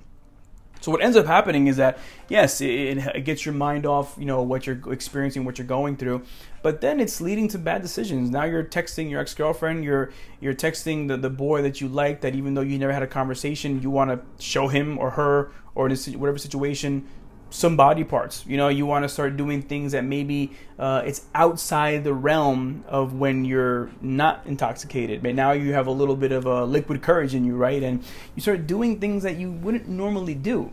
so 0.79 0.91
what 0.91 1.01
ends 1.01 1.17
up 1.17 1.25
happening 1.25 1.67
is 1.67 1.77
that 1.77 1.99
yes, 2.29 2.61
it, 2.61 2.67
it, 2.69 3.25
gets 3.25 3.45
your 3.45 3.53
mind 3.53 3.85
off, 3.85 4.15
you 4.17 4.25
know, 4.25 4.41
what 4.41 4.67
you're 4.67 4.81
experiencing, 4.91 5.45
what 5.45 5.57
you're 5.57 5.67
going 5.67 5.97
through, 5.97 6.23
but 6.61 6.81
then 6.81 6.99
it's 6.99 7.21
leading 7.21 7.47
to 7.49 7.57
bad 7.57 7.81
decisions. 7.81 8.29
Now 8.29 8.43
you're 8.43 8.63
texting 8.63 9.09
your 9.09 9.19
ex-girlfriend, 9.21 9.83
you're 9.83 10.11
you're 10.39 10.53
texting 10.53 11.07
the, 11.07 11.17
the 11.17 11.29
boy 11.29 11.61
that 11.61 11.81
you 11.81 11.87
like 11.87 12.21
that 12.21 12.35
even 12.35 12.53
though 12.53 12.61
you 12.61 12.77
never 12.77 12.93
had 12.93 13.03
a 13.03 13.07
conversation, 13.07 13.81
you 13.81 13.89
want 13.89 14.11
to 14.11 14.43
show 14.43 14.67
him 14.67 14.97
or 14.97 15.11
her 15.11 15.51
or 15.75 15.87
in 15.89 15.95
whatever 16.19 16.37
situation 16.37 17.07
some 17.49 17.77
body 17.77 18.03
parts. 18.03 18.45
You 18.45 18.57
know, 18.57 18.67
you 18.67 18.85
want 18.85 19.03
to 19.03 19.09
start 19.09 19.37
doing 19.37 19.61
things 19.61 19.93
that 19.93 20.03
maybe 20.03 20.51
uh, 20.77 21.03
it's 21.05 21.25
outside 21.33 22.03
the 22.03 22.13
realm 22.13 22.83
of 22.87 23.13
when 23.13 23.45
you're 23.45 23.89
not 24.01 24.45
intoxicated. 24.45 25.23
But 25.23 25.35
now 25.35 25.51
you 25.51 25.73
have 25.73 25.87
a 25.87 25.91
little 25.91 26.15
bit 26.15 26.31
of 26.31 26.45
a 26.45 26.65
liquid 26.65 27.01
courage 27.01 27.33
in 27.33 27.45
you, 27.45 27.55
right? 27.55 27.81
And 27.81 28.03
you 28.35 28.41
start 28.41 28.67
doing 28.67 28.99
things 28.99 29.23
that 29.23 29.37
you 29.37 29.51
wouldn't 29.51 29.87
normally 29.87 30.35
do. 30.35 30.71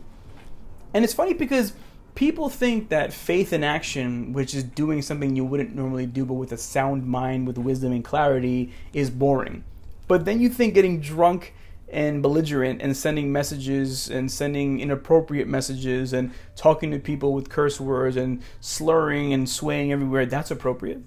And 0.93 1.05
it's 1.05 1.15
funny 1.15 1.35
because 1.35 1.75
people 2.15 2.49
think 2.49 2.89
that 2.89 3.13
faith 3.13 3.53
in 3.53 3.65
action, 3.65 4.33
which 4.33 4.55
is 4.55 4.63
doing 4.63 5.03
something 5.03 5.35
you 5.35 5.45
wouldn't 5.45 5.75
normally 5.75 6.07
do, 6.07 6.25
but 6.25 6.35
with 6.35 6.53
a 6.53 6.57
sound 6.57 7.07
mind, 7.07 7.47
with 7.47 7.59
wisdom 7.59 7.93
and 7.93 8.05
clarity, 8.05 8.73
is 8.93 9.11
boring. 9.11 9.65
But 10.07 10.25
then 10.25 10.41
you 10.41 10.49
think 10.49 10.75
getting 10.75 11.01
drunk 11.01 11.55
and 11.95 12.23
belligerent 12.23 12.83
and 12.83 12.97
sending 12.97 13.33
messages 13.33 14.11
and 14.11 14.31
sending 14.31 14.81
inappropriate 14.81 15.47
messages 15.47 16.13
and 16.13 16.33
talking 16.57 16.91
to 16.91 16.99
people 16.99 17.33
with 17.33 17.49
curse 17.49 17.81
words 17.81 18.17
and 18.17 18.43
slurring 18.61 19.33
and 19.33 19.49
swaying 19.49 19.93
everywhere, 19.93 20.27
that's 20.27 20.51
appropriate. 20.51 21.01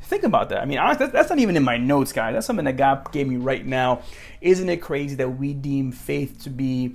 Think 0.00 0.22
about 0.22 0.48
that. 0.48 0.62
I 0.62 0.64
mean, 0.64 0.78
that's 0.78 1.28
not 1.28 1.38
even 1.38 1.56
in 1.56 1.62
my 1.62 1.76
notes, 1.76 2.12
guys. 2.12 2.32
That's 2.32 2.46
something 2.46 2.64
that 2.64 2.78
God 2.78 3.12
gave 3.12 3.28
me 3.28 3.36
right 3.36 3.64
now. 3.64 4.00
Isn't 4.40 4.70
it 4.70 4.78
crazy 4.78 5.16
that 5.16 5.28
we 5.28 5.52
deem 5.52 5.92
faith 5.92 6.42
to 6.44 6.50
be 6.50 6.94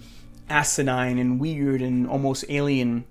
asinine 0.49 1.19
and 1.19 1.39
weird 1.39 1.83
and 1.83 2.07
almost 2.07 2.45
alien 2.49 3.05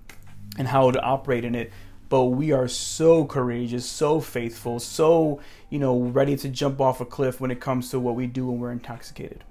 and 0.57 0.67
how 0.67 0.91
to 0.91 1.01
operate 1.01 1.45
in 1.45 1.55
it? 1.55 1.71
But 2.09 2.25
we 2.25 2.51
are 2.51 2.67
so 2.67 3.25
courageous, 3.25 3.89
so 3.89 4.19
faithful, 4.19 4.79
so, 4.79 5.39
you 5.69 5.79
know, 5.79 5.97
ready 5.97 6.35
to 6.35 6.49
jump 6.49 6.81
off 6.81 6.99
a 6.99 7.05
cliff 7.05 7.39
when 7.39 7.49
it 7.49 7.61
comes 7.61 7.89
to 7.91 7.99
what 7.99 8.15
we 8.15 8.27
do 8.27 8.47
when 8.47 8.59
we're 8.59 8.71
intoxicated 8.71 9.43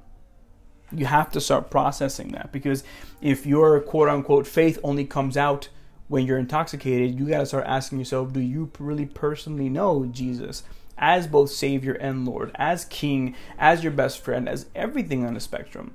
you 0.94 1.06
have 1.06 1.30
to 1.32 1.40
start 1.40 1.70
processing 1.70 2.28
that 2.32 2.52
because 2.52 2.84
if 3.20 3.46
your 3.46 3.80
quote 3.80 4.08
unquote 4.08 4.46
faith 4.46 4.78
only 4.82 5.04
comes 5.04 5.36
out 5.36 5.68
when 6.08 6.26
you're 6.26 6.38
intoxicated, 6.38 7.18
you 7.18 7.26
got 7.26 7.38
to 7.38 7.46
start 7.46 7.64
asking 7.66 7.98
yourself, 7.98 8.32
do 8.32 8.40
you 8.40 8.70
really 8.78 9.06
personally 9.06 9.70
know 9.70 10.04
Jesus 10.06 10.62
as 10.98 11.26
both 11.26 11.50
Savior 11.50 11.94
and 11.94 12.26
Lord, 12.26 12.50
as 12.56 12.84
King, 12.84 13.34
as 13.58 13.82
your 13.82 13.92
best 13.92 14.22
friend, 14.22 14.48
as 14.48 14.66
everything 14.74 15.24
on 15.24 15.34
the 15.34 15.40
spectrum? 15.40 15.94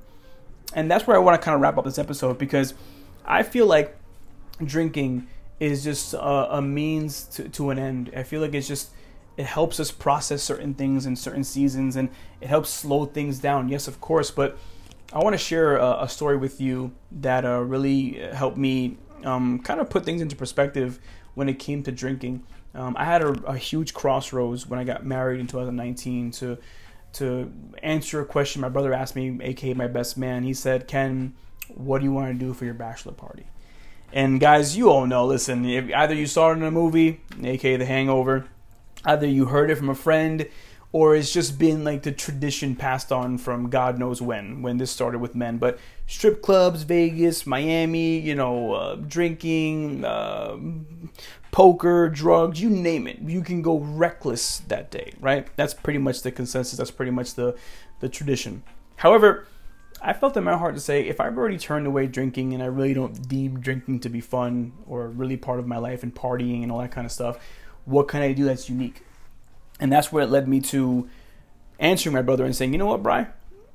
And 0.74 0.90
that's 0.90 1.06
where 1.06 1.16
I 1.16 1.20
want 1.20 1.40
to 1.40 1.46
kind 1.46 1.54
of 1.54 1.62
wrap 1.62 1.78
up 1.78 1.86
this 1.86 2.00
episode 2.00 2.38
because 2.38 2.74
I 3.26 3.44
feel 3.44 3.68
like 3.68 3.96
drinking 4.64 5.28
is 5.60 5.84
just 5.84 6.14
a, 6.14 6.58
a 6.58 6.62
means 6.62 7.26
to, 7.26 7.48
to 7.50 7.70
an 7.70 7.80
end. 7.80 8.12
I 8.16 8.24
feel 8.24 8.42
like 8.42 8.54
it's 8.54 8.68
just 8.68 8.92
it 9.38 9.46
helps 9.46 9.80
us 9.80 9.92
process 9.92 10.42
certain 10.42 10.74
things 10.74 11.06
in 11.06 11.16
certain 11.16 11.44
seasons 11.44 11.96
and 11.96 12.10
it 12.42 12.48
helps 12.48 12.72
slow 12.72 13.06
things 13.06 13.38
down. 13.38 13.70
Yes, 13.70 13.88
of 13.88 14.02
course, 14.02 14.32
but 14.32 14.58
I 15.14 15.20
want 15.20 15.34
to 15.34 15.38
share 15.38 15.78
a, 15.78 16.04
a, 16.04 16.10
story 16.10 16.36
with 16.36 16.60
you 16.60 16.92
that 17.12 17.46
uh, 17.46 17.62
really 17.62 18.20
helped 18.34 18.58
me 18.58 18.98
um, 19.24 19.60
kind 19.60 19.80
of 19.80 19.90
put 19.90 20.04
things 20.04 20.22
into 20.22 20.36
perspective 20.36 21.00
when 21.34 21.48
it 21.48 21.60
came 21.60 21.82
to 21.84 21.92
drinking. 21.92 22.44
Um, 22.76 22.96
I 22.98 23.06
had 23.06 23.22
a, 23.22 23.30
a, 23.46 23.58
huge 23.58 23.94
crossroads 23.94 24.68
when 24.68 24.80
I 24.80 24.84
got 24.84 25.06
married 25.06 25.40
in 25.40 25.48
2019 25.48 26.32
to 26.32 26.58
to 27.14 27.52
answer 27.82 28.22
a 28.22 28.26
question 28.26 28.62
my 28.62 28.70
brother 28.70 28.94
asked 28.94 29.16
me, 29.16 29.40
aka 29.42 29.74
my 29.74 29.88
best 29.88 30.18
man. 30.18 30.44
He 30.44 30.54
said, 30.54 30.88
"Ken, 30.88 31.34
what 31.74 32.00
do 32.00 32.04
you 32.04 32.12
want 32.12 32.38
to 32.38 32.46
do 32.46 32.54
for 32.54 32.66
your 32.66 32.74
bachelor 32.74 33.14
party?" 33.14 33.48
And 34.12 34.40
guys, 34.40 34.78
you 34.78 34.90
all 34.90 35.06
know. 35.06 35.26
Listen, 35.26 35.66
if 35.66 35.92
either 35.94 36.14
you 36.14 36.28
saw 36.28 36.52
it 36.52 36.58
in 36.58 36.64
a 36.64 36.72
movie, 36.72 37.22
aka 37.42 37.78
The 37.78 37.86
Hangover, 37.86 38.46
either 39.06 39.26
you 39.26 39.46
heard 39.46 39.72
it 39.72 39.76
from 39.76 39.90
a 39.90 39.96
friend 39.96 40.48
or 40.92 41.16
it's 41.16 41.34
just 41.34 41.60
been 41.60 41.84
like 41.84 42.04
the 42.04 42.12
tradition 42.12 42.76
passed 42.76 43.12
on 43.12 43.38
from 43.38 43.70
God 43.70 44.00
knows 44.00 44.22
when, 44.22 44.62
when 44.62 44.78
this 44.78 44.92
started 44.92 45.20
with 45.20 45.36
men. 45.36 45.58
But 45.58 45.80
strip 46.06 46.42
clubs, 46.42 46.84
Vegas, 46.84 47.46
Miami, 47.46 48.20
you 48.20 48.36
know, 48.36 48.74
uh, 48.74 48.96
drinking, 48.96 50.06
uh, 50.06 50.58
poker, 51.52 52.10
drugs, 52.10 52.62
you 52.62 52.70
name 52.70 53.08
it. 53.08 53.20
You 53.20 53.42
can 53.42 53.62
go 53.62 53.80
reckless 53.80 54.60
that 54.68 54.90
day, 54.90 55.14
right? 55.20 55.48
That's 55.58 55.74
pretty 55.74 56.00
much 56.00 56.22
the 56.22 56.32
consensus. 56.32 56.78
That's 56.78 56.92
pretty 56.92 57.12
much 57.12 57.34
the, 57.34 57.58
the 58.00 58.08
tradition. 58.08 58.64
However, 58.98 59.46
I 60.02 60.14
felt 60.14 60.38
in 60.38 60.44
my 60.44 60.56
heart 60.56 60.76
to 60.76 60.82
say 60.82 61.08
if 61.08 61.20
I've 61.20 61.38
already 61.38 61.58
turned 61.58 61.88
away 61.88 62.08
drinking 62.08 62.54
and 62.54 62.62
I 62.62 62.68
really 62.68 62.94
don't 62.94 63.28
deem 63.28 63.60
drinking 63.60 64.02
to 64.02 64.10
be 64.10 64.22
fun 64.22 64.74
or 64.86 65.08
really 65.10 65.38
part 65.38 65.60
of 65.60 65.68
my 65.68 65.78
life 65.78 66.04
and 66.04 66.14
partying 66.14 66.64
and 66.64 66.72
all 66.72 66.80
that 66.80 66.92
kind 66.92 67.06
of 67.06 67.12
stuff, 67.12 67.40
what 67.86 68.08
can 68.08 68.22
I 68.22 68.34
do 68.34 68.46
that's 68.46 68.70
unique? 68.70 69.04
And 69.80 69.92
that's 69.92 70.12
where 70.12 70.24
it 70.24 70.30
led 70.30 70.48
me 70.48 70.60
to 70.62 71.10
answering 71.80 72.14
my 72.14 72.22
brother 72.22 72.46
and 72.46 72.56
saying, 72.56 72.74
you 72.74 72.80
know 72.80 72.88
what, 72.88 73.04
Bry, 73.04 73.28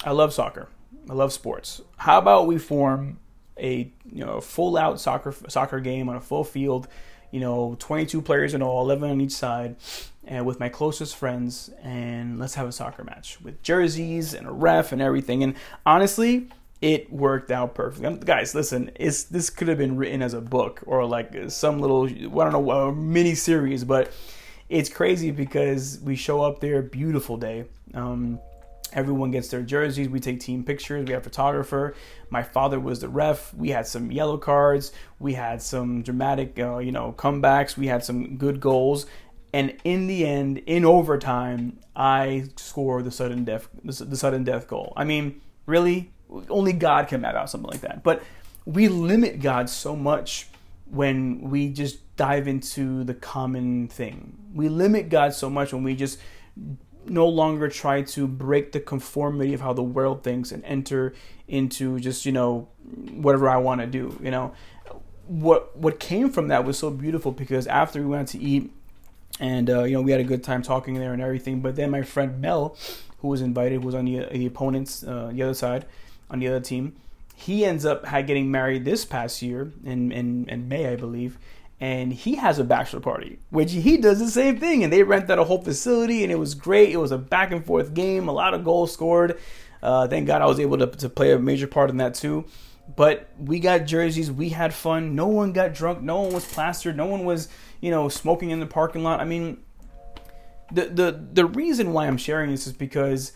I 0.05 0.11
love 0.11 0.33
soccer. 0.33 0.69
I 1.09 1.15
love 1.15 1.33
sports. 1.33 1.81
How 1.97 2.19
about 2.19 2.47
we 2.47 2.59
form 2.59 3.19
a 3.59 3.93
you 4.11 4.25
know 4.25 4.41
full 4.41 4.77
out 4.77 5.01
soccer 5.01 5.35
soccer 5.49 5.81
game 5.81 6.09
on 6.09 6.17
a 6.17 6.21
full 6.21 6.45
field, 6.45 6.88
you 7.31 7.41
know, 7.41 7.77
22 7.79 8.23
players 8.23 8.55
in 8.55 8.62
all, 8.62 8.83
11 8.83 9.11
on 9.11 9.21
each 9.21 9.33
side, 9.33 9.77
and 10.25 10.47
with 10.47 10.61
my 10.61 10.69
closest 10.69 11.17
friends, 11.17 11.71
and 11.83 12.38
let's 12.38 12.55
have 12.55 12.69
a 12.69 12.73
soccer 12.73 13.05
match 13.05 13.41
with 13.41 13.62
jerseys 13.62 14.35
and 14.35 14.47
a 14.47 14.53
ref 14.53 14.93
and 14.93 15.03
everything. 15.03 15.43
And 15.43 15.55
honestly, 15.85 16.49
it 16.81 17.12
worked 17.12 17.51
out 17.51 17.75
perfectly. 17.75 18.19
Guys, 18.25 18.55
listen, 18.55 18.91
it's 18.97 19.25
this 19.25 19.51
could 19.51 19.69
have 19.69 19.79
been 19.79 19.97
written 19.97 20.23
as 20.23 20.35
a 20.35 20.41
book 20.41 20.83
or 20.87 21.05
like 21.05 21.33
some 21.49 21.81
little 21.81 22.07
I 22.07 22.51
don't 22.51 22.67
know 22.67 22.93
mini 22.93 23.35
series, 23.35 23.85
but 23.85 24.12
it's 24.73 24.89
crazy 24.89 25.31
because 25.31 26.01
we 26.03 26.17
show 26.17 26.41
up 26.41 26.61
there, 26.61 26.81
beautiful 26.81 27.37
day. 27.37 27.67
Um, 27.93 28.41
everyone 28.95 29.31
gets 29.31 29.49
their 29.49 29.61
jerseys. 29.61 30.09
We 30.09 30.19
take 30.19 30.41
team 30.41 30.65
pictures. 30.65 31.07
We 31.07 31.13
have 31.13 31.23
photographer. 31.23 31.95
My 32.31 32.43
father 32.43 32.81
was 32.81 33.01
the 33.01 33.09
ref. 33.09 33.53
We 33.53 33.69
had 33.69 33.87
some 33.87 34.11
yellow 34.11 34.39
cards. 34.39 34.93
We 35.19 35.35
had 35.35 35.61
some 35.61 36.03
dramatic, 36.03 36.59
uh, 36.59 36.79
you 36.79 36.91
know, 36.91 37.15
comebacks. 37.19 37.77
We 37.77 37.89
had 37.89 38.03
some 38.03 38.39
good 38.39 38.61
goals. 38.61 39.05
And 39.53 39.77
in 39.85 40.07
the 40.07 40.25
end, 40.25 40.63
in 40.65 40.87
overtime, 40.87 41.79
I 41.95 42.47
score 42.57 43.03
the 43.03 43.11
sudden 43.11 43.45
death, 43.45 43.69
the 43.85 44.17
sudden 44.17 44.43
death 44.43 44.69
goal. 44.69 44.95
I 44.97 45.05
mean, 45.05 45.43
really, 45.67 46.13
only 46.49 46.73
God 46.73 47.09
can 47.09 47.21
map 47.21 47.35
out 47.35 47.51
something 47.51 47.71
like 47.71 47.83
that. 47.83 48.03
But 48.03 48.23
we 48.65 48.89
limit 48.89 49.43
God 49.43 49.69
so 49.69 49.95
much 49.95 50.49
when 50.92 51.40
we 51.40 51.70
just 51.70 52.14
dive 52.16 52.46
into 52.46 53.02
the 53.02 53.14
common 53.14 53.88
thing. 53.88 54.37
We 54.52 54.68
limit 54.68 55.09
God 55.09 55.33
so 55.33 55.48
much 55.48 55.72
when 55.72 55.83
we 55.83 55.94
just 55.96 56.18
no 57.07 57.26
longer 57.26 57.70
try 57.70 58.02
to 58.02 58.28
break 58.28 58.72
the 58.72 58.81
conformity 58.81 59.55
of 59.55 59.62
how 59.62 59.72
the 59.72 59.83
world 59.83 60.22
thinks 60.22 60.52
and 60.52 60.62
enter 60.66 61.14
into 61.48 61.98
just, 61.98 62.26
you 62.26 62.33
know, 62.33 62.68
whatever 63.11 63.48
I 63.48 63.57
want 63.57 63.81
to 63.81 63.87
do, 63.87 64.20
you 64.22 64.31
know. 64.31 64.52
What 65.26 65.74
what 65.78 65.98
came 65.98 66.31
from 66.31 66.48
that 66.48 66.66
was 66.66 66.78
so 66.78 66.90
beautiful 66.90 67.33
because 67.33 67.66
after 67.66 68.00
we 68.00 68.07
went 68.07 68.28
to 68.28 68.38
eat 68.38 68.70
and 69.40 69.70
uh, 69.70 69.85
you 69.85 69.94
know 69.94 70.02
we 70.02 70.11
had 70.11 70.20
a 70.20 70.24
good 70.24 70.44
time 70.44 70.61
talking 70.61 70.94
there 70.94 71.14
and 71.14 71.22
everything, 71.22 71.61
but 71.61 71.74
then 71.74 71.90
my 71.90 72.02
friend 72.02 72.38
Mel, 72.40 72.76
who 73.20 73.28
was 73.28 73.40
invited, 73.40 73.83
was 73.83 73.94
on 73.94 74.05
the, 74.05 74.26
the 74.31 74.44
opponent's 74.44 75.02
uh, 75.05 75.31
the 75.33 75.42
other 75.42 75.55
side, 75.55 75.87
on 76.28 76.40
the 76.40 76.48
other 76.48 76.61
team. 76.61 76.96
He 77.42 77.64
ends 77.64 77.85
up 77.85 78.05
getting 78.05 78.50
married 78.50 78.85
this 78.85 79.05
past 79.05 79.42
year 79.42 79.72
in, 79.85 80.12
in, 80.12 80.48
in 80.48 80.68
May, 80.68 80.87
I 80.87 80.96
believe, 80.96 81.38
and 81.81 82.12
he 82.12 82.37
has 82.37 82.61
a 82.61 82.64
bachelor 82.64 83.00
party, 83.00 83.40
which 83.50 83.72
he 83.72 83.96
does 83.96 84.20
the 84.20 84.28
same 84.28 84.59
thing. 84.59 84.85
And 84.85 84.92
they 84.92 85.02
rent 85.02 85.28
out 85.28 85.40
a 85.40 85.44
whole 85.44 85.61
facility, 85.61 86.22
and 86.22 86.31
it 86.31 86.38
was 86.38 86.55
great. 86.55 86.90
It 86.90 86.98
was 86.98 87.11
a 87.11 87.18
back 87.18 87.50
and 87.50 87.64
forth 87.64 87.94
game, 87.94 88.28
a 88.28 88.33
lot 88.33 88.55
of 88.55 88.62
goals 88.62 88.92
scored. 88.92 89.40
Uh, 89.83 90.07
thank 90.07 90.28
God 90.28 90.40
I 90.40 90.46
was 90.46 90.61
able 90.61 90.78
to, 90.78 90.87
to 90.87 91.09
play 91.09 91.33
a 91.33 91.38
major 91.38 91.66
part 91.66 91.90
in 91.90 91.96
that 91.96 92.14
too. 92.14 92.44
But 92.94 93.28
we 93.38 93.59
got 93.59 93.87
jerseys, 93.87 94.31
we 94.31 94.50
had 94.50 94.72
fun. 94.72 95.14
No 95.14 95.26
one 95.26 95.52
got 95.52 95.74
drunk, 95.74 96.02
no 96.02 96.20
one 96.20 96.33
was 96.33 96.44
plastered, 96.44 96.96
no 96.96 97.07
one 97.07 97.24
was, 97.24 97.48
you 97.81 97.90
know, 97.90 98.09
smoking 98.09 98.50
in 98.50 98.61
the 98.61 98.66
parking 98.66 99.02
lot. 99.02 99.20
I 99.20 99.24
mean, 99.24 99.62
the 100.70 100.87
the 100.87 101.24
the 101.33 101.46
reason 101.46 101.92
why 101.92 102.07
I'm 102.07 102.16
sharing 102.16 102.50
this 102.50 102.66
is 102.66 102.72
because 102.72 103.33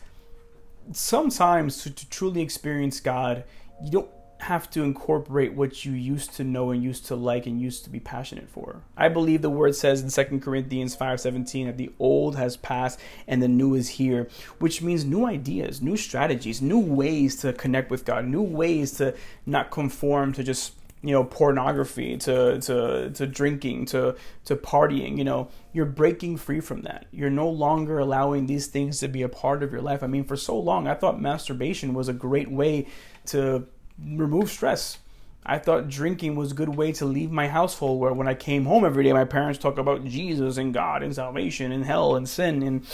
sometimes 0.92 1.82
to, 1.82 1.90
to 1.90 2.08
truly 2.08 2.42
experience 2.42 3.00
God, 3.00 3.44
you 3.82 3.90
don't 3.90 4.10
have 4.38 4.68
to 4.70 4.82
incorporate 4.82 5.54
what 5.54 5.84
you 5.84 5.92
used 5.92 6.34
to 6.34 6.44
know 6.44 6.70
and 6.70 6.82
used 6.82 7.06
to 7.06 7.16
like 7.16 7.46
and 7.46 7.60
used 7.60 7.84
to 7.84 7.90
be 7.90 7.98
passionate 7.98 8.48
for. 8.48 8.82
I 8.96 9.08
believe 9.08 9.42
the 9.42 9.50
word 9.50 9.74
says 9.74 10.02
in 10.02 10.10
2 10.10 10.40
Corinthians 10.40 10.94
5:17 10.94 11.66
that 11.66 11.78
the 11.78 11.92
old 11.98 12.36
has 12.36 12.56
passed 12.56 13.00
and 13.26 13.42
the 13.42 13.48
new 13.48 13.74
is 13.74 13.88
here, 13.88 14.28
which 14.58 14.82
means 14.82 15.04
new 15.04 15.26
ideas, 15.26 15.80
new 15.80 15.96
strategies, 15.96 16.60
new 16.60 16.78
ways 16.78 17.36
to 17.36 17.52
connect 17.52 17.90
with 17.90 18.04
God, 18.04 18.26
new 18.26 18.42
ways 18.42 18.92
to 18.92 19.14
not 19.46 19.70
conform 19.70 20.32
to 20.34 20.44
just 20.44 20.74
you 21.02 21.12
know 21.12 21.24
pornography 21.24 22.16
to 22.16 22.60
to 22.60 23.10
to 23.10 23.26
drinking 23.26 23.86
to 23.86 24.16
to 24.44 24.56
partying 24.56 25.16
you 25.16 25.24
know. 25.24 25.48
You're 25.72 25.84
breaking 25.84 26.38
free 26.38 26.60
from 26.60 26.82
that. 26.82 27.04
You're 27.12 27.28
no 27.28 27.50
longer 27.50 27.98
allowing 27.98 28.46
these 28.46 28.66
things 28.66 28.98
to 29.00 29.08
be 29.08 29.20
a 29.20 29.28
part 29.28 29.62
of 29.62 29.72
your 29.72 29.82
life. 29.82 30.02
I 30.02 30.06
mean 30.06 30.24
for 30.24 30.36
so 30.36 30.58
long 30.58 30.88
i 30.88 30.94
thought 30.94 31.20
masturbation 31.20 31.94
was 31.94 32.08
a 32.08 32.14
great 32.14 32.50
way 32.50 32.86
to 33.28 33.66
remove 33.98 34.50
stress. 34.50 34.98
I 35.44 35.58
thought 35.58 35.88
drinking 35.88 36.34
was 36.34 36.52
a 36.52 36.54
good 36.54 36.70
way 36.70 36.90
to 36.92 37.04
leave 37.04 37.30
my 37.30 37.46
household 37.48 38.00
where 38.00 38.12
when 38.12 38.26
I 38.26 38.34
came 38.34 38.64
home 38.64 38.84
every 38.84 39.04
day 39.04 39.12
my 39.12 39.24
parents 39.24 39.60
talk 39.60 39.78
about 39.78 40.04
Jesus 40.04 40.56
and 40.56 40.74
God 40.74 41.04
and 41.04 41.14
salvation 41.14 41.70
and 41.70 41.84
hell 41.84 42.16
and 42.16 42.28
sin 42.28 42.62
and 42.62 42.84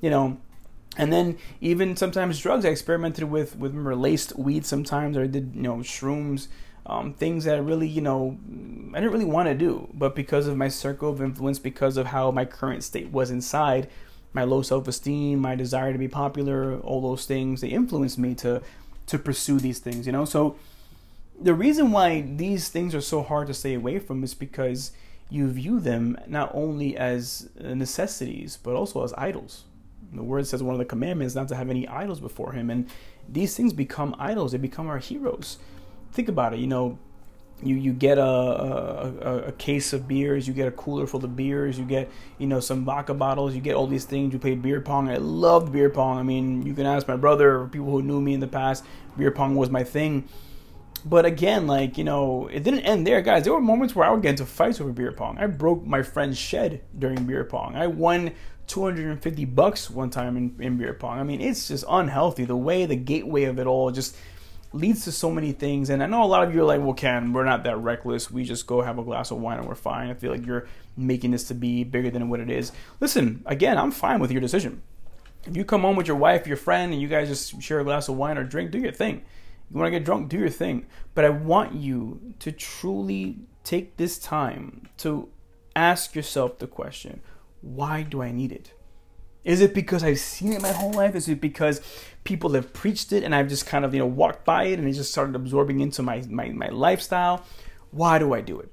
you 0.00 0.08
know 0.08 0.38
and 0.96 1.12
then 1.12 1.36
even 1.60 1.96
sometimes 1.96 2.40
drugs 2.40 2.64
I 2.64 2.70
experimented 2.70 3.24
with 3.24 3.56
with 3.56 3.74
laced 3.74 4.36
weed 4.38 4.64
sometimes 4.64 5.18
or 5.18 5.24
I 5.24 5.26
did 5.26 5.52
you 5.54 5.62
know 5.62 5.76
shrooms 5.76 6.48
um, 6.86 7.12
things 7.12 7.44
that 7.44 7.56
I 7.56 7.58
really 7.58 7.86
you 7.86 8.00
know 8.00 8.38
I 8.94 9.00
didn't 9.00 9.12
really 9.12 9.26
want 9.26 9.48
to 9.48 9.54
do 9.54 9.88
but 9.92 10.16
because 10.16 10.46
of 10.46 10.56
my 10.56 10.68
circle 10.68 11.10
of 11.10 11.20
influence 11.20 11.58
because 11.58 11.98
of 11.98 12.06
how 12.06 12.30
my 12.30 12.46
current 12.46 12.84
state 12.84 13.10
was 13.10 13.30
inside 13.30 13.90
my 14.32 14.44
low 14.44 14.62
self-esteem 14.62 15.38
my 15.40 15.54
desire 15.54 15.92
to 15.92 15.98
be 15.98 16.08
popular 16.08 16.78
all 16.80 17.02
those 17.02 17.26
things 17.26 17.60
they 17.60 17.68
influenced 17.68 18.18
me 18.18 18.34
to 18.36 18.62
to 19.08 19.18
pursue 19.18 19.58
these 19.58 19.78
things, 19.78 20.06
you 20.06 20.12
know? 20.12 20.24
So 20.24 20.56
the 21.40 21.54
reason 21.54 21.92
why 21.92 22.22
these 22.22 22.68
things 22.68 22.94
are 22.94 23.00
so 23.00 23.22
hard 23.22 23.46
to 23.48 23.54
stay 23.54 23.74
away 23.74 23.98
from 23.98 24.24
is 24.24 24.34
because 24.34 24.92
you 25.30 25.48
view 25.48 25.80
them 25.80 26.18
not 26.26 26.50
only 26.54 26.96
as 26.96 27.50
uh, 27.62 27.74
necessities, 27.74 28.58
but 28.62 28.74
also 28.74 29.04
as 29.04 29.12
idols. 29.18 29.64
The 30.12 30.22
word 30.22 30.46
says 30.46 30.62
one 30.62 30.74
of 30.74 30.78
the 30.78 30.84
commandments 30.84 31.34
not 31.34 31.48
to 31.48 31.56
have 31.56 31.68
any 31.68 31.86
idols 31.86 32.20
before 32.20 32.52
him. 32.52 32.70
And 32.70 32.88
these 33.28 33.54
things 33.54 33.72
become 33.72 34.16
idols, 34.18 34.52
they 34.52 34.58
become 34.58 34.88
our 34.88 34.98
heroes. 34.98 35.58
Think 36.12 36.28
about 36.28 36.54
it, 36.54 36.60
you 36.60 36.66
know, 36.66 36.98
you 37.62 37.74
you 37.76 37.92
get 37.92 38.18
a, 38.18 38.22
a, 38.22 39.38
a 39.48 39.52
case 39.52 39.92
of 39.92 40.06
beers, 40.06 40.46
you 40.46 40.54
get 40.54 40.68
a 40.68 40.72
cooler 40.72 41.06
full 41.06 41.24
of 41.24 41.36
beers, 41.36 41.78
you 41.78 41.84
get 41.84 42.10
you 42.38 42.46
know 42.46 42.60
some 42.60 42.84
vodka 42.84 43.14
bottles, 43.14 43.54
you 43.54 43.60
get 43.60 43.74
all 43.74 43.86
these 43.86 44.04
things. 44.04 44.32
You 44.32 44.38
play 44.38 44.54
beer 44.54 44.80
pong. 44.80 45.08
I 45.08 45.16
loved 45.16 45.72
beer 45.72 45.90
pong. 45.90 46.18
I 46.18 46.22
mean, 46.22 46.64
you 46.64 46.74
can 46.74 46.86
ask 46.86 47.08
my 47.08 47.16
brother 47.16 47.60
or 47.60 47.68
people 47.68 47.90
who 47.90 48.02
knew 48.02 48.20
me 48.20 48.34
in 48.34 48.40
the 48.40 48.46
past. 48.46 48.84
Beer 49.16 49.30
pong 49.30 49.56
was 49.56 49.70
my 49.70 49.84
thing. 49.84 50.28
But 51.04 51.24
again, 51.24 51.66
like 51.66 51.98
you 51.98 52.04
know, 52.04 52.48
it 52.48 52.62
didn't 52.62 52.80
end 52.80 53.06
there, 53.06 53.22
guys. 53.22 53.44
There 53.44 53.52
were 53.52 53.60
moments 53.60 53.94
where 53.94 54.06
I 54.06 54.10
would 54.10 54.22
get 54.22 54.30
into 54.30 54.46
fights 54.46 54.80
over 54.80 54.92
beer 54.92 55.12
pong. 55.12 55.38
I 55.38 55.46
broke 55.46 55.84
my 55.84 56.02
friend's 56.02 56.38
shed 56.38 56.82
during 56.98 57.24
beer 57.24 57.44
pong. 57.44 57.76
I 57.76 57.86
won 57.86 58.32
250 58.68 59.44
bucks 59.46 59.90
one 59.90 60.10
time 60.10 60.36
in, 60.36 60.54
in 60.60 60.76
beer 60.76 60.94
pong. 60.94 61.18
I 61.18 61.22
mean, 61.24 61.40
it's 61.40 61.68
just 61.68 61.84
unhealthy. 61.88 62.44
The 62.44 62.56
way 62.56 62.86
the 62.86 62.96
gateway 62.96 63.44
of 63.44 63.58
it 63.58 63.66
all 63.66 63.90
just 63.90 64.16
leads 64.72 65.04
to 65.04 65.12
so 65.12 65.30
many 65.30 65.52
things. 65.52 65.90
And 65.90 66.02
I 66.02 66.06
know 66.06 66.22
a 66.22 66.26
lot 66.26 66.46
of 66.46 66.54
you 66.54 66.62
are 66.62 66.66
like, 66.66 66.80
well, 66.80 66.94
Ken, 66.94 67.32
we're 67.32 67.44
not 67.44 67.64
that 67.64 67.78
reckless. 67.78 68.30
We 68.30 68.44
just 68.44 68.66
go 68.66 68.82
have 68.82 68.98
a 68.98 69.02
glass 69.02 69.30
of 69.30 69.38
wine 69.38 69.58
and 69.58 69.66
we're 69.66 69.74
fine. 69.74 70.10
I 70.10 70.14
feel 70.14 70.30
like 70.30 70.46
you're 70.46 70.68
making 70.96 71.30
this 71.30 71.44
to 71.44 71.54
be 71.54 71.84
bigger 71.84 72.10
than 72.10 72.28
what 72.28 72.40
it 72.40 72.50
is. 72.50 72.72
Listen, 73.00 73.42
again, 73.46 73.78
I'm 73.78 73.90
fine 73.90 74.20
with 74.20 74.30
your 74.30 74.40
decision. 74.40 74.82
If 75.44 75.56
you 75.56 75.64
come 75.64 75.82
home 75.82 75.96
with 75.96 76.06
your 76.06 76.16
wife, 76.16 76.46
your 76.46 76.56
friend, 76.56 76.92
and 76.92 77.00
you 77.00 77.08
guys 77.08 77.28
just 77.28 77.62
share 77.62 77.80
a 77.80 77.84
glass 77.84 78.08
of 78.08 78.16
wine 78.16 78.36
or 78.36 78.44
drink, 78.44 78.70
do 78.70 78.78
your 78.78 78.92
thing. 78.92 79.24
You 79.70 79.78
want 79.78 79.86
to 79.86 79.98
get 79.98 80.04
drunk, 80.04 80.28
do 80.28 80.38
your 80.38 80.50
thing. 80.50 80.86
But 81.14 81.24
I 81.24 81.30
want 81.30 81.74
you 81.74 82.34
to 82.40 82.52
truly 82.52 83.38
take 83.64 83.96
this 83.96 84.18
time 84.18 84.88
to 84.98 85.28
ask 85.76 86.14
yourself 86.14 86.58
the 86.58 86.66
question 86.66 87.20
why 87.60 88.02
do 88.02 88.22
I 88.22 88.30
need 88.30 88.52
it? 88.52 88.72
Is 89.44 89.60
it 89.60 89.72
because 89.72 90.04
I've 90.04 90.18
seen 90.18 90.52
it 90.52 90.60
my 90.60 90.72
whole 90.72 90.92
life? 90.92 91.14
Is 91.14 91.28
it 91.28 91.40
because 91.40 91.80
people 92.24 92.50
have 92.50 92.72
preached 92.72 93.12
it 93.12 93.22
and 93.22 93.34
I've 93.34 93.48
just 93.48 93.66
kind 93.66 93.84
of, 93.84 93.94
you 93.94 94.00
know, 94.00 94.06
walked 94.06 94.44
by 94.44 94.64
it 94.64 94.78
and 94.78 94.88
it 94.88 94.92
just 94.92 95.10
started 95.10 95.34
absorbing 95.34 95.80
into 95.80 96.02
my, 96.02 96.22
my, 96.28 96.50
my 96.50 96.68
lifestyle? 96.68 97.44
Why 97.90 98.18
do 98.18 98.34
I 98.34 98.40
do 98.40 98.60
it? 98.60 98.70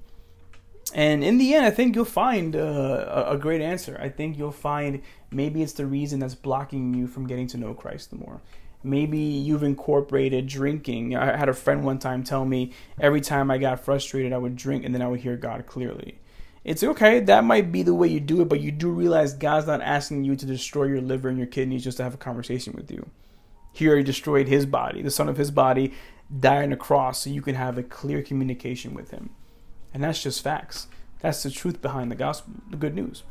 And 0.94 1.24
in 1.24 1.38
the 1.38 1.54
end, 1.54 1.66
I 1.66 1.72
think 1.72 1.96
you'll 1.96 2.06
find 2.06 2.56
uh, 2.56 3.26
a 3.28 3.38
great 3.38 3.62
answer. 3.62 3.98
I 4.02 4.10
think 4.10 4.38
you'll 4.38 4.52
find 4.52 5.02
maybe 5.32 5.62
it's 5.62 5.74
the 5.74 5.86
reason 5.86 6.20
that's 6.20 6.36
blocking 6.36 6.94
you 6.94 7.08
from 7.08 7.28
getting 7.28 7.48
to 7.48 7.58
know 7.58 7.74
Christ 7.74 8.12
the 8.12 8.18
more. 8.18 8.42
Maybe 8.84 9.18
you've 9.18 9.64
incorporated 9.64 10.46
drinking. 10.46 11.16
I 11.16 11.36
had 11.36 11.50
a 11.50 11.54
friend 11.54 11.84
one 11.84 11.98
time 11.98 12.24
tell 12.24 12.46
me 12.46 12.72
every 13.00 13.20
time 13.20 13.50
I 13.50 13.58
got 13.58 13.80
frustrated, 13.80 14.32
I 14.32 14.38
would 14.38 14.56
drink 14.56 14.86
and 14.86 14.94
then 14.94 15.02
I 15.02 15.08
would 15.08 15.22
hear 15.22 15.36
God 15.36 15.66
clearly. 15.66 16.20
It's 16.66 16.84
okay, 16.84 17.20
that 17.22 17.44
might 17.44 17.72
be 17.72 17.84
the 17.84 17.94
way 17.94 18.08
you 18.08 18.20
do 18.20 18.42
it, 18.42 18.50
but 18.50 18.60
you 18.60 18.72
do 18.72 18.90
realize 18.90 19.34
God's 19.34 19.68
not 19.68 19.82
asking 19.82 20.24
you 20.24 20.36
to 20.36 20.46
destroy 20.46 20.86
your 20.86 21.00
liver 21.00 21.30
and 21.30 21.38
your 21.38 21.48
kidneys 21.48 21.84
just 21.84 21.98
to 21.98 22.04
have 22.04 22.16
a 22.16 22.18
conversation 22.18 22.74
with 22.74 22.92
you. 22.92 23.08
He 23.72 23.88
already 23.88 24.04
destroyed 24.04 24.48
his 24.48 24.66
body, 24.66 25.02
the 25.02 25.12
son 25.12 25.30
of 25.30 25.38
his 25.38 25.52
body 25.52 25.94
died 26.40 26.64
on 26.64 26.74
a 26.74 26.78
cross 26.78 27.20
so 27.20 27.30
you 27.30 27.42
can 27.42 27.56
have 27.56 27.78
a 27.78 27.84
clear 27.84 28.24
communication 28.24 28.96
with 28.96 29.12
him. 29.12 29.30
And 29.94 30.04
that's 30.04 30.24
just 30.24 30.44
facts. 30.44 30.88
That's 31.20 31.44
the 31.44 31.52
truth 31.52 31.82
behind 31.82 32.12
the 32.12 32.16
gospel, 32.16 32.56
the 32.70 32.78
good 32.78 32.96
news. 32.96 33.24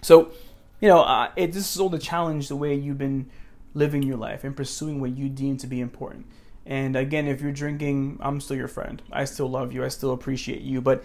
So, 0.00 0.32
you 0.80 0.88
know, 0.88 1.02
uh, 1.02 1.30
it, 1.36 1.52
this 1.52 1.74
is 1.74 1.80
all 1.80 1.90
the 1.90 1.98
challenge 1.98 2.48
the 2.48 2.56
way 2.56 2.74
you've 2.74 2.98
been 2.98 3.30
living 3.74 4.02
your 4.02 4.16
life 4.16 4.44
and 4.44 4.56
pursuing 4.56 5.00
what 5.00 5.16
you 5.16 5.28
deem 5.28 5.56
to 5.58 5.66
be 5.66 5.80
important. 5.80 6.26
And 6.64 6.96
again, 6.96 7.26
if 7.26 7.40
you're 7.40 7.52
drinking, 7.52 8.18
I'm 8.20 8.40
still 8.40 8.56
your 8.56 8.68
friend. 8.68 9.02
I 9.12 9.24
still 9.24 9.48
love 9.48 9.72
you. 9.72 9.84
I 9.84 9.88
still 9.88 10.12
appreciate 10.12 10.62
you. 10.62 10.80
But 10.80 11.04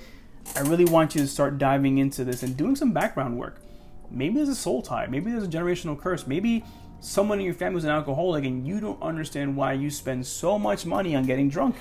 I 0.55 0.61
really 0.61 0.85
want 0.85 1.15
you 1.15 1.21
to 1.21 1.27
start 1.27 1.57
diving 1.57 1.97
into 1.97 2.23
this 2.23 2.43
and 2.43 2.55
doing 2.57 2.75
some 2.75 2.91
background 2.91 3.37
work. 3.37 3.59
Maybe 4.09 4.35
there's 4.35 4.49
a 4.49 4.55
soul 4.55 4.81
tie. 4.81 5.07
Maybe 5.07 5.31
there's 5.31 5.43
a 5.43 5.47
generational 5.47 5.99
curse. 5.99 6.25
Maybe 6.25 6.63
someone 6.99 7.39
in 7.39 7.45
your 7.45 7.53
family 7.53 7.77
is 7.77 7.83
an 7.83 7.91
alcoholic 7.91 8.45
and 8.45 8.67
you 8.67 8.79
don't 8.79 9.01
understand 9.01 9.55
why 9.55 9.73
you 9.73 9.89
spend 9.89 10.25
so 10.25 10.57
much 10.57 10.85
money 10.85 11.15
on 11.15 11.25
getting 11.25 11.49
drunk. 11.49 11.75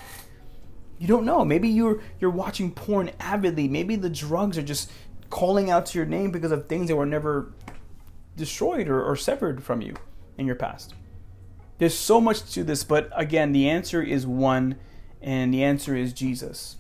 You 0.99 1.07
don't 1.07 1.25
know. 1.25 1.45
Maybe 1.45 1.69
you're 1.69 2.01
you're 2.21 2.31
watching 2.31 2.71
porn 2.71 3.11
avidly. 3.21 3.69
Maybe 3.69 3.97
the 3.97 4.11
drugs 4.11 4.59
are 4.59 4.63
just 4.63 4.91
calling 5.31 5.71
out 5.71 5.87
to 5.87 5.99
your 5.99 6.07
name 6.07 6.31
because 6.31 6.53
of 6.53 6.67
things 6.67 6.89
that 6.89 6.97
were 6.97 7.07
never 7.07 7.53
destroyed 8.37 8.89
or, 8.89 9.03
or 9.03 9.17
severed 9.17 9.63
from 9.63 9.81
you 9.81 9.95
in 10.39 10.47
your 10.47 10.57
past. 10.57 10.95
There's 11.79 11.97
so 11.97 12.21
much 12.21 12.53
to 12.55 12.65
this, 12.65 12.85
but 12.85 13.11
again, 13.15 13.53
the 13.53 13.69
answer 13.69 14.03
is 14.03 14.27
one, 14.27 14.77
and 15.21 15.53
the 15.53 15.63
answer 15.63 15.95
is 15.95 16.13
Jesus. 16.13 16.77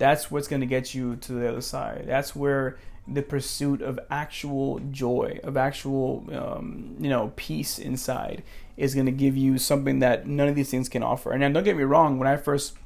That's 0.00 0.30
what's 0.30 0.48
going 0.48 0.60
to 0.60 0.66
get 0.66 0.94
you 0.94 1.16
to 1.16 1.32
the 1.32 1.46
other 1.46 1.60
side. 1.60 2.04
That's 2.06 2.34
where 2.34 2.78
the 3.06 3.20
pursuit 3.20 3.82
of 3.82 4.00
actual 4.10 4.78
joy, 4.90 5.38
of 5.44 5.58
actual, 5.58 6.24
um, 6.32 6.96
you 6.98 7.10
know, 7.10 7.34
peace 7.36 7.78
inside 7.78 8.42
is 8.78 8.94
going 8.94 9.04
to 9.04 9.12
give 9.12 9.36
you 9.36 9.58
something 9.58 9.98
that 9.98 10.26
none 10.26 10.48
of 10.48 10.54
these 10.54 10.70
things 10.70 10.88
can 10.88 11.02
offer. 11.02 11.32
And 11.32 11.52
don't 11.52 11.64
get 11.64 11.76
me 11.76 11.82
wrong, 11.82 12.18
when 12.18 12.26
I 12.26 12.38
first 12.38 12.78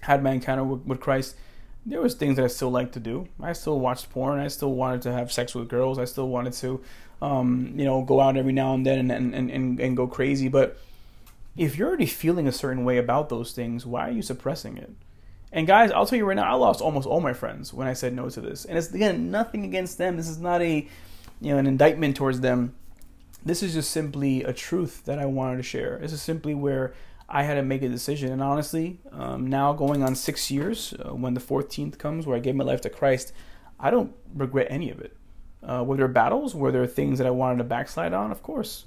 had 0.00 0.22
my 0.22 0.30
encounter 0.30 0.64
with, 0.64 0.86
with 0.86 1.00
Christ, 1.00 1.36
there 1.84 2.00
was 2.00 2.14
things 2.14 2.36
that 2.36 2.46
I 2.46 2.48
still 2.48 2.70
liked 2.70 2.94
to 2.94 3.00
do. 3.00 3.28
I 3.42 3.52
still 3.52 3.78
watched 3.78 4.08
porn. 4.08 4.40
I 4.40 4.48
still 4.48 4.72
wanted 4.72 5.02
to 5.02 5.12
have 5.12 5.30
sex 5.30 5.54
with 5.54 5.68
girls. 5.68 5.98
I 5.98 6.06
still 6.06 6.30
wanted 6.30 6.54
to, 6.54 6.80
um, 7.20 7.74
you 7.76 7.84
know, 7.84 8.00
go 8.00 8.22
out 8.22 8.38
every 8.38 8.54
now 8.54 8.72
and 8.72 8.86
then 8.86 9.10
and, 9.10 9.34
and, 9.34 9.50
and, 9.50 9.78
and 9.78 9.94
go 9.94 10.06
crazy. 10.06 10.48
But 10.48 10.78
if 11.58 11.76
you're 11.76 11.88
already 11.88 12.06
feeling 12.06 12.48
a 12.48 12.52
certain 12.52 12.86
way 12.86 12.96
about 12.96 13.28
those 13.28 13.52
things, 13.52 13.84
why 13.84 14.08
are 14.08 14.12
you 14.12 14.22
suppressing 14.22 14.78
it? 14.78 14.94
And 15.54 15.68
guys, 15.68 15.92
I'll 15.92 16.04
tell 16.04 16.18
you 16.18 16.24
right 16.24 16.34
now, 16.34 16.52
I 16.52 16.56
lost 16.56 16.80
almost 16.80 17.06
all 17.06 17.20
my 17.20 17.32
friends 17.32 17.72
when 17.72 17.86
I 17.86 17.92
said 17.92 18.12
no 18.12 18.28
to 18.28 18.40
this. 18.40 18.64
And 18.64 18.76
it's 18.76 18.92
again 18.92 19.30
nothing 19.30 19.64
against 19.64 19.98
them. 19.98 20.16
This 20.16 20.28
is 20.28 20.38
not 20.38 20.60
a, 20.60 20.88
you 21.40 21.52
know, 21.52 21.58
an 21.58 21.68
indictment 21.68 22.16
towards 22.16 22.40
them. 22.40 22.74
This 23.44 23.62
is 23.62 23.72
just 23.72 23.92
simply 23.92 24.42
a 24.42 24.52
truth 24.52 25.04
that 25.04 25.20
I 25.20 25.26
wanted 25.26 25.58
to 25.58 25.62
share. 25.62 25.98
This 26.00 26.12
is 26.12 26.20
simply 26.20 26.56
where 26.56 26.92
I 27.28 27.44
had 27.44 27.54
to 27.54 27.62
make 27.62 27.82
a 27.82 27.88
decision. 27.88 28.32
And 28.32 28.42
honestly, 28.42 28.98
um, 29.12 29.46
now 29.46 29.72
going 29.72 30.02
on 30.02 30.16
six 30.16 30.50
years, 30.50 30.92
uh, 30.94 31.14
when 31.14 31.34
the 31.34 31.40
14th 31.40 31.98
comes, 31.98 32.26
where 32.26 32.36
I 32.36 32.40
gave 32.40 32.56
my 32.56 32.64
life 32.64 32.80
to 32.80 32.90
Christ, 32.90 33.32
I 33.78 33.90
don't 33.90 34.12
regret 34.34 34.66
any 34.70 34.90
of 34.90 35.00
it. 35.00 35.16
Uh, 35.62 35.84
were 35.86 35.96
there 35.96 36.08
battles? 36.08 36.56
Were 36.56 36.72
there 36.72 36.84
things 36.88 37.18
that 37.18 37.28
I 37.28 37.30
wanted 37.30 37.58
to 37.58 37.64
backslide 37.64 38.12
on? 38.12 38.32
Of 38.32 38.42
course. 38.42 38.86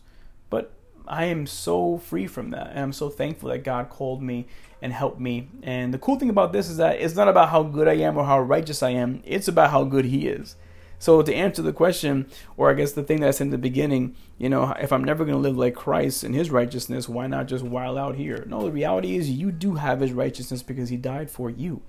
But 0.50 0.74
I 1.08 1.26
am 1.26 1.48
so 1.48 1.98
free 1.98 2.28
from 2.28 2.52
that. 2.52 2.70
And 2.72 2.80
I'm 2.80 2.94
so 2.94 3.10
thankful 3.10 3.50
that 3.50 3.64
God 3.64 3.90
called 3.90 4.22
me 4.22 4.48
and 4.82 4.94
helped 4.94 5.20
me. 5.20 5.50
And 5.64 5.94
the 5.94 5.98
cool 5.98 6.18
thing 6.18 6.30
about 6.30 6.54
this 6.54 6.70
is 6.70 6.78
that 6.78 7.00
it's 7.00 7.16
not 7.16 7.28
about 7.28 7.50
how 7.50 7.64
good 7.64 7.88
I 7.88 7.94
am 7.94 8.18
or 8.18 8.26
how 8.26 8.40
righteous 8.40 8.84
I 8.84 8.92
am, 8.92 9.22
it's 9.26 9.48
about 9.48 9.72
how 9.72 9.84
good 9.84 10.06
He 10.06 10.28
is. 10.28 10.56
So 11.00 11.22
to 11.22 11.34
answer 11.34 11.62
the 11.62 11.74
question, 11.74 12.28
or 12.56 12.72
I 12.72 12.74
guess 12.74 12.94
the 12.94 13.04
thing 13.04 13.20
that 13.20 13.28
I 13.28 13.32
said 13.32 13.46
in 13.46 13.52
the 13.52 13.58
beginning, 13.58 14.16
you 14.40 14.50
know, 14.50 14.74
if 14.80 14.92
I'm 14.92 15.04
never 15.04 15.26
going 15.26 15.36
to 15.38 15.42
live 15.42 15.58
like 15.58 15.76
Christ 15.76 16.24
in 16.24 16.34
His 16.34 16.50
righteousness, 16.50 17.08
why 17.08 17.28
not 17.28 17.48
just 17.48 17.64
while 17.64 17.98
out 17.98 18.16
here? 18.16 18.46
No, 18.48 18.64
the 18.64 18.72
reality 18.72 19.16
is 19.16 19.30
you 19.30 19.52
do 19.52 19.76
have 19.76 20.00
His 20.00 20.12
righteousness 20.12 20.64
because 20.64 20.90
He 20.90 20.98
died 20.98 21.30
for 21.30 21.50
you, 21.50 21.82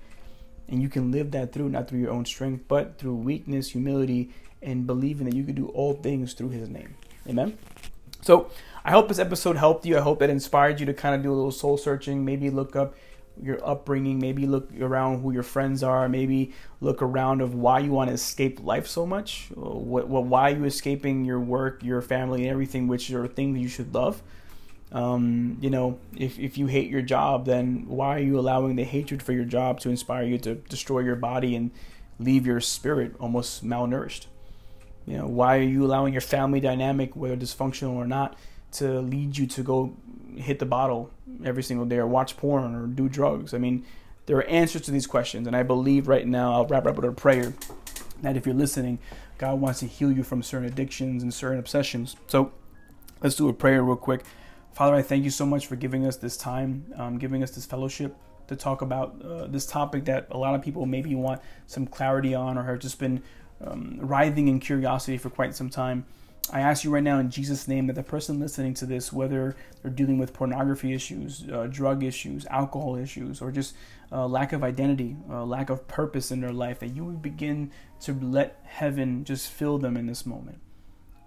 and 0.67 0.81
you 0.81 0.89
can 0.89 1.11
live 1.11 1.31
that 1.31 1.51
through 1.51 1.69
not 1.69 1.87
through 1.87 1.99
your 1.99 2.11
own 2.11 2.25
strength, 2.25 2.65
but 2.67 2.97
through 2.99 3.15
weakness, 3.15 3.71
humility, 3.71 4.29
and 4.61 4.85
believing 4.85 5.25
that 5.25 5.35
you 5.35 5.43
can 5.43 5.55
do 5.55 5.67
all 5.69 5.93
things 5.93 6.33
through 6.33 6.49
His 6.49 6.69
name. 6.69 6.95
Amen. 7.27 7.57
So 8.21 8.49
I 8.83 8.91
hope 8.91 9.07
this 9.07 9.19
episode 9.19 9.57
helped 9.57 9.85
you. 9.85 9.97
I 9.97 10.01
hope 10.01 10.21
it 10.21 10.29
inspired 10.29 10.79
you 10.79 10.85
to 10.87 10.93
kind 10.93 11.15
of 11.15 11.23
do 11.23 11.31
a 11.31 11.35
little 11.35 11.51
soul 11.51 11.77
searching, 11.77 12.25
maybe 12.25 12.49
look 12.49 12.75
up 12.75 12.95
your 13.41 13.65
upbringing, 13.65 14.19
maybe 14.19 14.45
look 14.45 14.69
around 14.79 15.21
who 15.21 15.31
your 15.31 15.43
friends 15.43 15.81
are, 15.83 16.09
maybe 16.09 16.53
look 16.81 17.01
around 17.01 17.41
of 17.41 17.55
why 17.55 17.79
you 17.79 17.91
want 17.91 18.09
to 18.09 18.13
escape 18.13 18.61
life 18.63 18.87
so 18.87 19.05
much, 19.05 19.47
what, 19.55 20.07
what 20.07 20.25
why 20.25 20.51
are 20.51 20.57
you 20.57 20.65
escaping 20.65 21.23
your 21.25 21.39
work, 21.39 21.83
your 21.83 22.01
family, 22.01 22.41
and 22.41 22.51
everything, 22.51 22.87
which 22.87 23.09
are 23.11 23.27
things 23.27 23.57
you 23.59 23.67
should 23.67 23.93
love. 23.93 24.21
Um, 24.91 25.57
you 25.61 25.69
know, 25.69 25.99
if 26.17 26.39
if 26.39 26.57
you 26.57 26.67
hate 26.67 26.89
your 26.89 27.03
job, 27.03 27.45
then 27.45 27.85
why 27.87 28.15
are 28.15 28.23
you 28.23 28.39
allowing 28.39 28.75
the 28.75 28.83
hatred 28.83 29.21
for 29.21 29.33
your 29.33 29.45
job 29.45 29.79
to 29.81 29.89
inspire 29.89 30.23
you 30.23 30.37
to 30.39 30.55
destroy 30.55 30.99
your 30.99 31.15
body 31.15 31.55
and 31.55 31.71
leave 32.17 32.45
your 32.45 32.59
spirit 32.59 33.15
almost 33.19 33.63
malnourished? 33.63 34.25
You 35.09 35.17
know, 35.17 35.27
why 35.27 35.57
are 35.57 35.63
you 35.63 35.85
allowing 35.85 36.13
your 36.13 36.21
family 36.21 36.59
dynamic, 36.59 37.15
whether 37.15 37.35
dysfunctional 37.35 37.95
or 37.95 38.05
not, 38.05 38.37
to 38.73 38.99
lead 38.99 39.35
you 39.35 39.47
to 39.47 39.63
go 39.63 39.97
hit 40.35 40.59
the 40.59 40.67
bottle 40.67 41.09
every 41.43 41.63
single 41.63 41.87
day 41.87 41.97
or 41.97 42.05
watch 42.05 42.37
porn 42.37 42.75
or 42.75 42.85
do 42.85 43.09
drugs? 43.09 43.55
I 43.55 43.57
mean, 43.57 43.83
there 44.27 44.37
are 44.37 44.43
answers 44.43 44.83
to 44.83 44.91
these 44.91 45.07
questions, 45.07 45.47
and 45.47 45.55
I 45.55 45.63
believe 45.63 46.07
right 46.07 46.27
now, 46.27 46.53
I'll 46.53 46.67
wrap 46.67 46.85
up 46.85 46.95
with 46.95 47.05
a 47.05 47.11
prayer 47.11 47.55
that 48.21 48.37
if 48.37 48.45
you're 48.45 48.53
listening, 48.53 48.99
God 49.39 49.59
wants 49.59 49.79
to 49.79 49.87
heal 49.87 50.11
you 50.11 50.21
from 50.21 50.43
certain 50.43 50.67
addictions 50.67 51.23
and 51.23 51.33
certain 51.33 51.57
obsessions. 51.57 52.15
So 52.27 52.51
let's 53.23 53.35
do 53.35 53.49
a 53.49 53.53
prayer 53.53 53.81
real 53.83 53.95
quick. 53.95 54.21
Father, 54.73 54.93
I 54.93 55.01
thank 55.01 55.23
you 55.23 55.31
so 55.31 55.45
much 55.47 55.65
for 55.65 55.75
giving 55.75 56.05
us 56.05 56.17
this 56.17 56.37
time, 56.37 56.85
um, 56.95 57.17
giving 57.17 57.41
us 57.41 57.49
this 57.49 57.65
fellowship 57.65 58.15
to 58.47 58.55
talk 58.55 58.83
about 58.83 59.19
uh, 59.25 59.47
this 59.47 59.65
topic 59.65 60.05
that 60.05 60.27
a 60.29 60.37
lot 60.37 60.53
of 60.53 60.61
people 60.61 60.85
maybe 60.85 61.15
want 61.15 61.41
some 61.65 61.87
clarity 61.87 62.35
on 62.35 62.59
or 62.59 62.63
have 62.63 62.77
just 62.77 62.99
been 62.99 63.23
um, 63.65 63.97
writhing 63.99 64.47
in 64.47 64.59
curiosity 64.59 65.17
for 65.17 65.29
quite 65.29 65.55
some 65.55 65.69
time. 65.69 66.05
I 66.51 66.61
ask 66.61 66.83
you 66.83 66.89
right 66.89 67.03
now 67.03 67.19
in 67.19 67.29
Jesus' 67.29 67.67
name 67.67 67.87
that 67.87 67.93
the 67.93 68.03
person 68.03 68.39
listening 68.39 68.73
to 68.75 68.85
this, 68.85 69.13
whether 69.13 69.55
they're 69.81 69.91
dealing 69.91 70.17
with 70.17 70.33
pornography 70.33 70.93
issues, 70.93 71.45
uh, 71.51 71.67
drug 71.69 72.03
issues, 72.03 72.45
alcohol 72.47 72.95
issues, 72.95 73.39
or 73.41 73.51
just 73.51 73.75
uh, 74.11 74.25
lack 74.25 74.51
of 74.51 74.63
identity, 74.63 75.15
uh, 75.29 75.45
lack 75.45 75.69
of 75.69 75.87
purpose 75.87 76.31
in 76.31 76.41
their 76.41 76.51
life, 76.51 76.79
that 76.79 76.95
you 76.95 77.05
would 77.05 77.21
begin 77.21 77.71
to 78.01 78.13
let 78.13 78.59
heaven 78.63 79.23
just 79.23 79.47
fill 79.51 79.77
them 79.77 79.95
in 79.95 80.07
this 80.07 80.25
moment. 80.25 80.59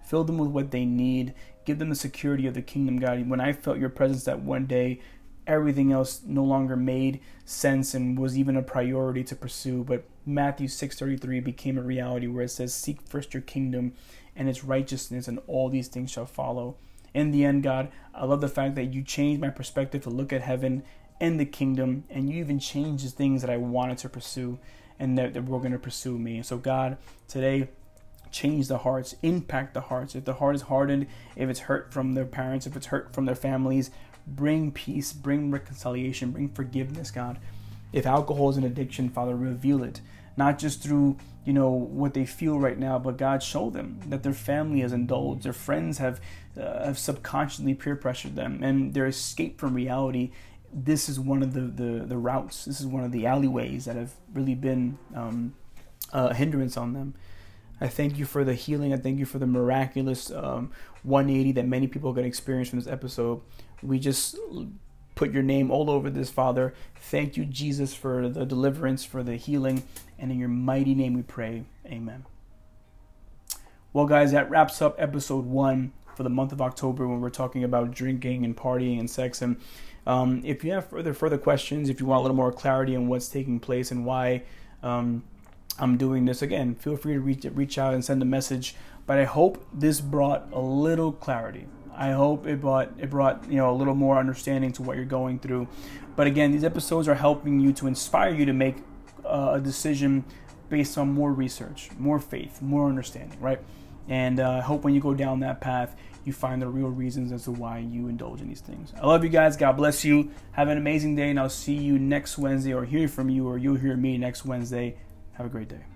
Fill 0.05 0.25
them 0.25 0.37
with 0.37 0.49
what 0.49 0.71
they 0.71 0.83
need. 0.83 1.33
Give 1.63 1.79
them 1.79 1.89
the 1.89 1.95
security 1.95 2.45
of 2.45 2.53
the 2.53 2.61
kingdom, 2.61 2.99
God. 2.99 3.29
When 3.29 3.39
I 3.39 3.53
felt 3.53 3.77
your 3.77 3.89
presence 3.89 4.25
that 4.25 4.41
one 4.41 4.65
day, 4.65 4.99
everything 5.47 5.91
else 5.91 6.21
no 6.25 6.43
longer 6.43 6.75
made 6.75 7.19
sense 7.45 7.93
and 7.93 8.17
was 8.17 8.37
even 8.37 8.55
a 8.55 8.61
priority 8.61 9.23
to 9.23 9.35
pursue. 9.35 9.83
But 9.83 10.05
Matthew 10.25 10.67
6:33 10.67 11.39
became 11.39 11.77
a 11.77 11.81
reality 11.81 12.27
where 12.27 12.45
it 12.45 12.49
says, 12.49 12.73
"Seek 12.73 13.01
first 13.01 13.33
your 13.33 13.41
kingdom 13.41 13.93
and 14.35 14.49
its 14.49 14.63
righteousness, 14.63 15.27
and 15.27 15.39
all 15.47 15.69
these 15.69 15.87
things 15.87 16.11
shall 16.11 16.25
follow." 16.25 16.75
In 17.13 17.31
the 17.31 17.45
end, 17.45 17.63
God, 17.63 17.89
I 18.13 18.25
love 18.25 18.41
the 18.41 18.47
fact 18.47 18.75
that 18.75 18.93
you 18.93 19.03
changed 19.03 19.41
my 19.41 19.49
perspective 19.49 20.03
to 20.03 20.09
look 20.09 20.33
at 20.33 20.41
heaven 20.41 20.83
and 21.19 21.39
the 21.39 21.45
kingdom, 21.45 22.05
and 22.09 22.29
you 22.29 22.39
even 22.39 22.59
changed 22.59 23.05
the 23.05 23.09
things 23.09 23.41
that 23.41 23.49
I 23.49 23.57
wanted 23.57 23.97
to 23.99 24.09
pursue 24.09 24.59
and 24.99 25.17
that, 25.17 25.33
that 25.33 25.45
were 25.45 25.59
going 25.59 25.71
to 25.71 25.79
pursue 25.79 26.17
me. 26.17 26.41
So, 26.41 26.57
God, 26.57 26.97
today 27.27 27.69
change 28.31 28.67
the 28.67 28.79
hearts, 28.79 29.15
impact 29.21 29.73
the 29.73 29.81
hearts. 29.81 30.15
If 30.15 30.25
the 30.25 30.33
heart 30.33 30.55
is 30.55 30.63
hardened, 30.63 31.07
if 31.35 31.49
it's 31.49 31.61
hurt 31.61 31.93
from 31.93 32.13
their 32.13 32.25
parents, 32.25 32.65
if 32.65 32.75
it's 32.75 32.87
hurt 32.87 33.13
from 33.13 33.25
their 33.25 33.35
families, 33.35 33.91
bring 34.27 34.71
peace, 34.71 35.13
bring 35.13 35.51
reconciliation, 35.51 36.31
bring 36.31 36.49
forgiveness, 36.49 37.11
God. 37.11 37.39
If 37.91 38.05
alcohol 38.05 38.49
is 38.49 38.57
an 38.57 38.63
addiction, 38.63 39.09
Father, 39.09 39.35
reveal 39.35 39.83
it. 39.83 40.01
Not 40.35 40.57
just 40.57 40.81
through, 40.81 41.17
you 41.45 41.53
know, 41.53 41.69
what 41.69 42.15
they 42.15 42.25
feel 42.25 42.59
right 42.59 42.77
now, 42.77 42.97
but 42.97 43.17
God, 43.17 43.43
show 43.43 43.69
them 43.69 43.99
that 44.07 44.23
their 44.23 44.33
family 44.33 44.79
has 44.79 44.91
indulged, 44.91 45.43
their 45.43 45.53
friends 45.53 45.99
have, 45.99 46.19
uh, 46.59 46.85
have 46.85 46.97
subconsciously 46.97 47.75
peer 47.75 47.95
pressured 47.95 48.35
them, 48.35 48.63
and 48.63 48.93
their 48.93 49.05
escape 49.05 49.59
from 49.59 49.75
reality. 49.75 50.31
This 50.73 51.07
is 51.07 51.19
one 51.19 51.43
of 51.43 51.53
the, 51.53 51.61
the, 51.61 52.05
the 52.05 52.17
routes, 52.17 52.65
this 52.65 52.79
is 52.79 52.87
one 52.87 53.03
of 53.03 53.11
the 53.11 53.27
alleyways 53.27 53.85
that 53.85 53.95
have 53.95 54.13
really 54.33 54.55
been 54.55 54.97
um, 55.13 55.53
a 56.11 56.33
hindrance 56.33 56.77
on 56.77 56.93
them. 56.93 57.13
I 57.81 57.87
thank 57.87 58.17
you 58.17 58.25
for 58.25 58.43
the 58.43 58.53
healing. 58.53 58.93
I 58.93 58.97
thank 58.97 59.19
you 59.19 59.25
for 59.25 59.39
the 59.39 59.47
miraculous 59.47 60.31
um, 60.31 60.71
180 61.03 61.53
that 61.53 61.67
many 61.67 61.87
people 61.87 62.09
are 62.09 62.13
going 62.13 62.23
to 62.23 62.29
experience 62.29 62.69
from 62.69 62.79
this 62.79 62.87
episode. 62.87 63.41
We 63.81 63.99
just 63.99 64.37
put 65.15 65.31
your 65.31 65.43
name 65.43 65.71
all 65.71 65.89
over 65.89 66.09
this, 66.09 66.29
Father. 66.29 66.73
Thank 66.95 67.37
you, 67.37 67.45
Jesus, 67.45 67.93
for 67.93 68.29
the 68.29 68.45
deliverance, 68.45 69.03
for 69.03 69.23
the 69.23 69.35
healing. 69.35 69.83
And 70.17 70.31
in 70.31 70.39
your 70.39 70.49
mighty 70.49 70.95
name 70.95 71.13
we 71.13 71.23
pray. 71.23 71.65
Amen. 71.85 72.25
Well, 73.91 74.05
guys, 74.05 74.31
that 74.31 74.49
wraps 74.49 74.81
up 74.81 74.95
episode 74.97 75.45
one 75.45 75.93
for 76.15 76.23
the 76.23 76.29
month 76.29 76.51
of 76.51 76.61
October 76.61 77.07
when 77.07 77.21
we're 77.21 77.29
talking 77.29 77.63
about 77.63 77.91
drinking 77.91 78.45
and 78.45 78.55
partying 78.55 78.99
and 78.99 79.09
sex. 79.09 79.41
And 79.41 79.57
um, 80.07 80.41
if 80.43 80.63
you 80.63 80.71
have 80.71 80.89
further 80.89 81.13
further 81.13 81.37
questions, 81.37 81.89
if 81.89 81.99
you 81.99 82.05
want 82.05 82.19
a 82.19 82.21
little 82.21 82.37
more 82.37 82.51
clarity 82.51 82.95
on 82.95 83.07
what's 83.07 83.27
taking 83.27 83.59
place 83.59 83.91
and 83.91 84.05
why 84.05 84.43
um, 84.81 85.23
I'm 85.79 85.97
doing 85.97 86.25
this 86.25 86.41
again, 86.41 86.75
feel 86.75 86.97
free 86.97 87.13
to 87.13 87.19
reach 87.19 87.45
reach 87.53 87.77
out 87.77 87.93
and 87.93 88.03
send 88.03 88.21
a 88.21 88.25
message. 88.25 88.75
But 89.05 89.17
I 89.17 89.25
hope 89.25 89.65
this 89.73 89.99
brought 89.99 90.47
a 90.53 90.59
little 90.59 91.11
clarity. 91.11 91.67
I 91.95 92.11
hope 92.11 92.47
it 92.47 92.61
brought 92.61 92.91
it 92.97 93.09
brought 93.09 93.49
you 93.49 93.57
know 93.57 93.71
a 93.71 93.75
little 93.75 93.95
more 93.95 94.17
understanding 94.17 94.71
to 94.73 94.81
what 94.81 94.95
you're 94.95 95.05
going 95.05 95.39
through. 95.39 95.67
But 96.15 96.27
again, 96.27 96.51
these 96.51 96.63
episodes 96.63 97.07
are 97.07 97.15
helping 97.15 97.59
you 97.59 97.73
to 97.73 97.87
inspire 97.87 98.33
you 98.33 98.45
to 98.45 98.53
make 98.53 98.77
uh, 99.25 99.53
a 99.55 99.59
decision 99.59 100.23
based 100.69 100.97
on 100.97 101.11
more 101.11 101.33
research, 101.33 101.89
more 101.97 102.19
faith, 102.19 102.61
more 102.61 102.87
understanding, 102.87 103.39
right? 103.39 103.59
And 104.07 104.39
uh, 104.39 104.51
I 104.51 104.61
hope 104.61 104.83
when 104.83 104.93
you 104.93 105.01
go 105.01 105.13
down 105.13 105.39
that 105.41 105.61
path, 105.61 105.95
you 106.25 106.33
find 106.33 106.61
the 106.61 106.67
real 106.67 106.89
reasons 106.89 107.31
as 107.31 107.43
to 107.45 107.51
why 107.51 107.79
you 107.79 108.07
indulge 108.07 108.41
in 108.41 108.47
these 108.47 108.61
things. 108.61 108.93
I 108.99 109.05
love 109.05 109.23
you 109.23 109.29
guys. 109.29 109.57
God 109.57 109.73
bless 109.73 110.03
you. 110.03 110.31
Have 110.53 110.69
an 110.69 110.77
amazing 110.77 111.15
day, 111.15 111.29
and 111.29 111.39
I'll 111.39 111.49
see 111.49 111.75
you 111.75 111.99
next 111.99 112.37
Wednesday, 112.37 112.73
or 112.73 112.85
hear 112.85 113.07
from 113.07 113.29
you, 113.29 113.47
or 113.47 113.57
you'll 113.57 113.75
hear 113.75 113.95
me 113.95 114.17
next 114.17 114.45
Wednesday. 114.45 114.97
Have 115.33 115.47
a 115.47 115.49
great 115.49 115.67
day. 115.67 115.92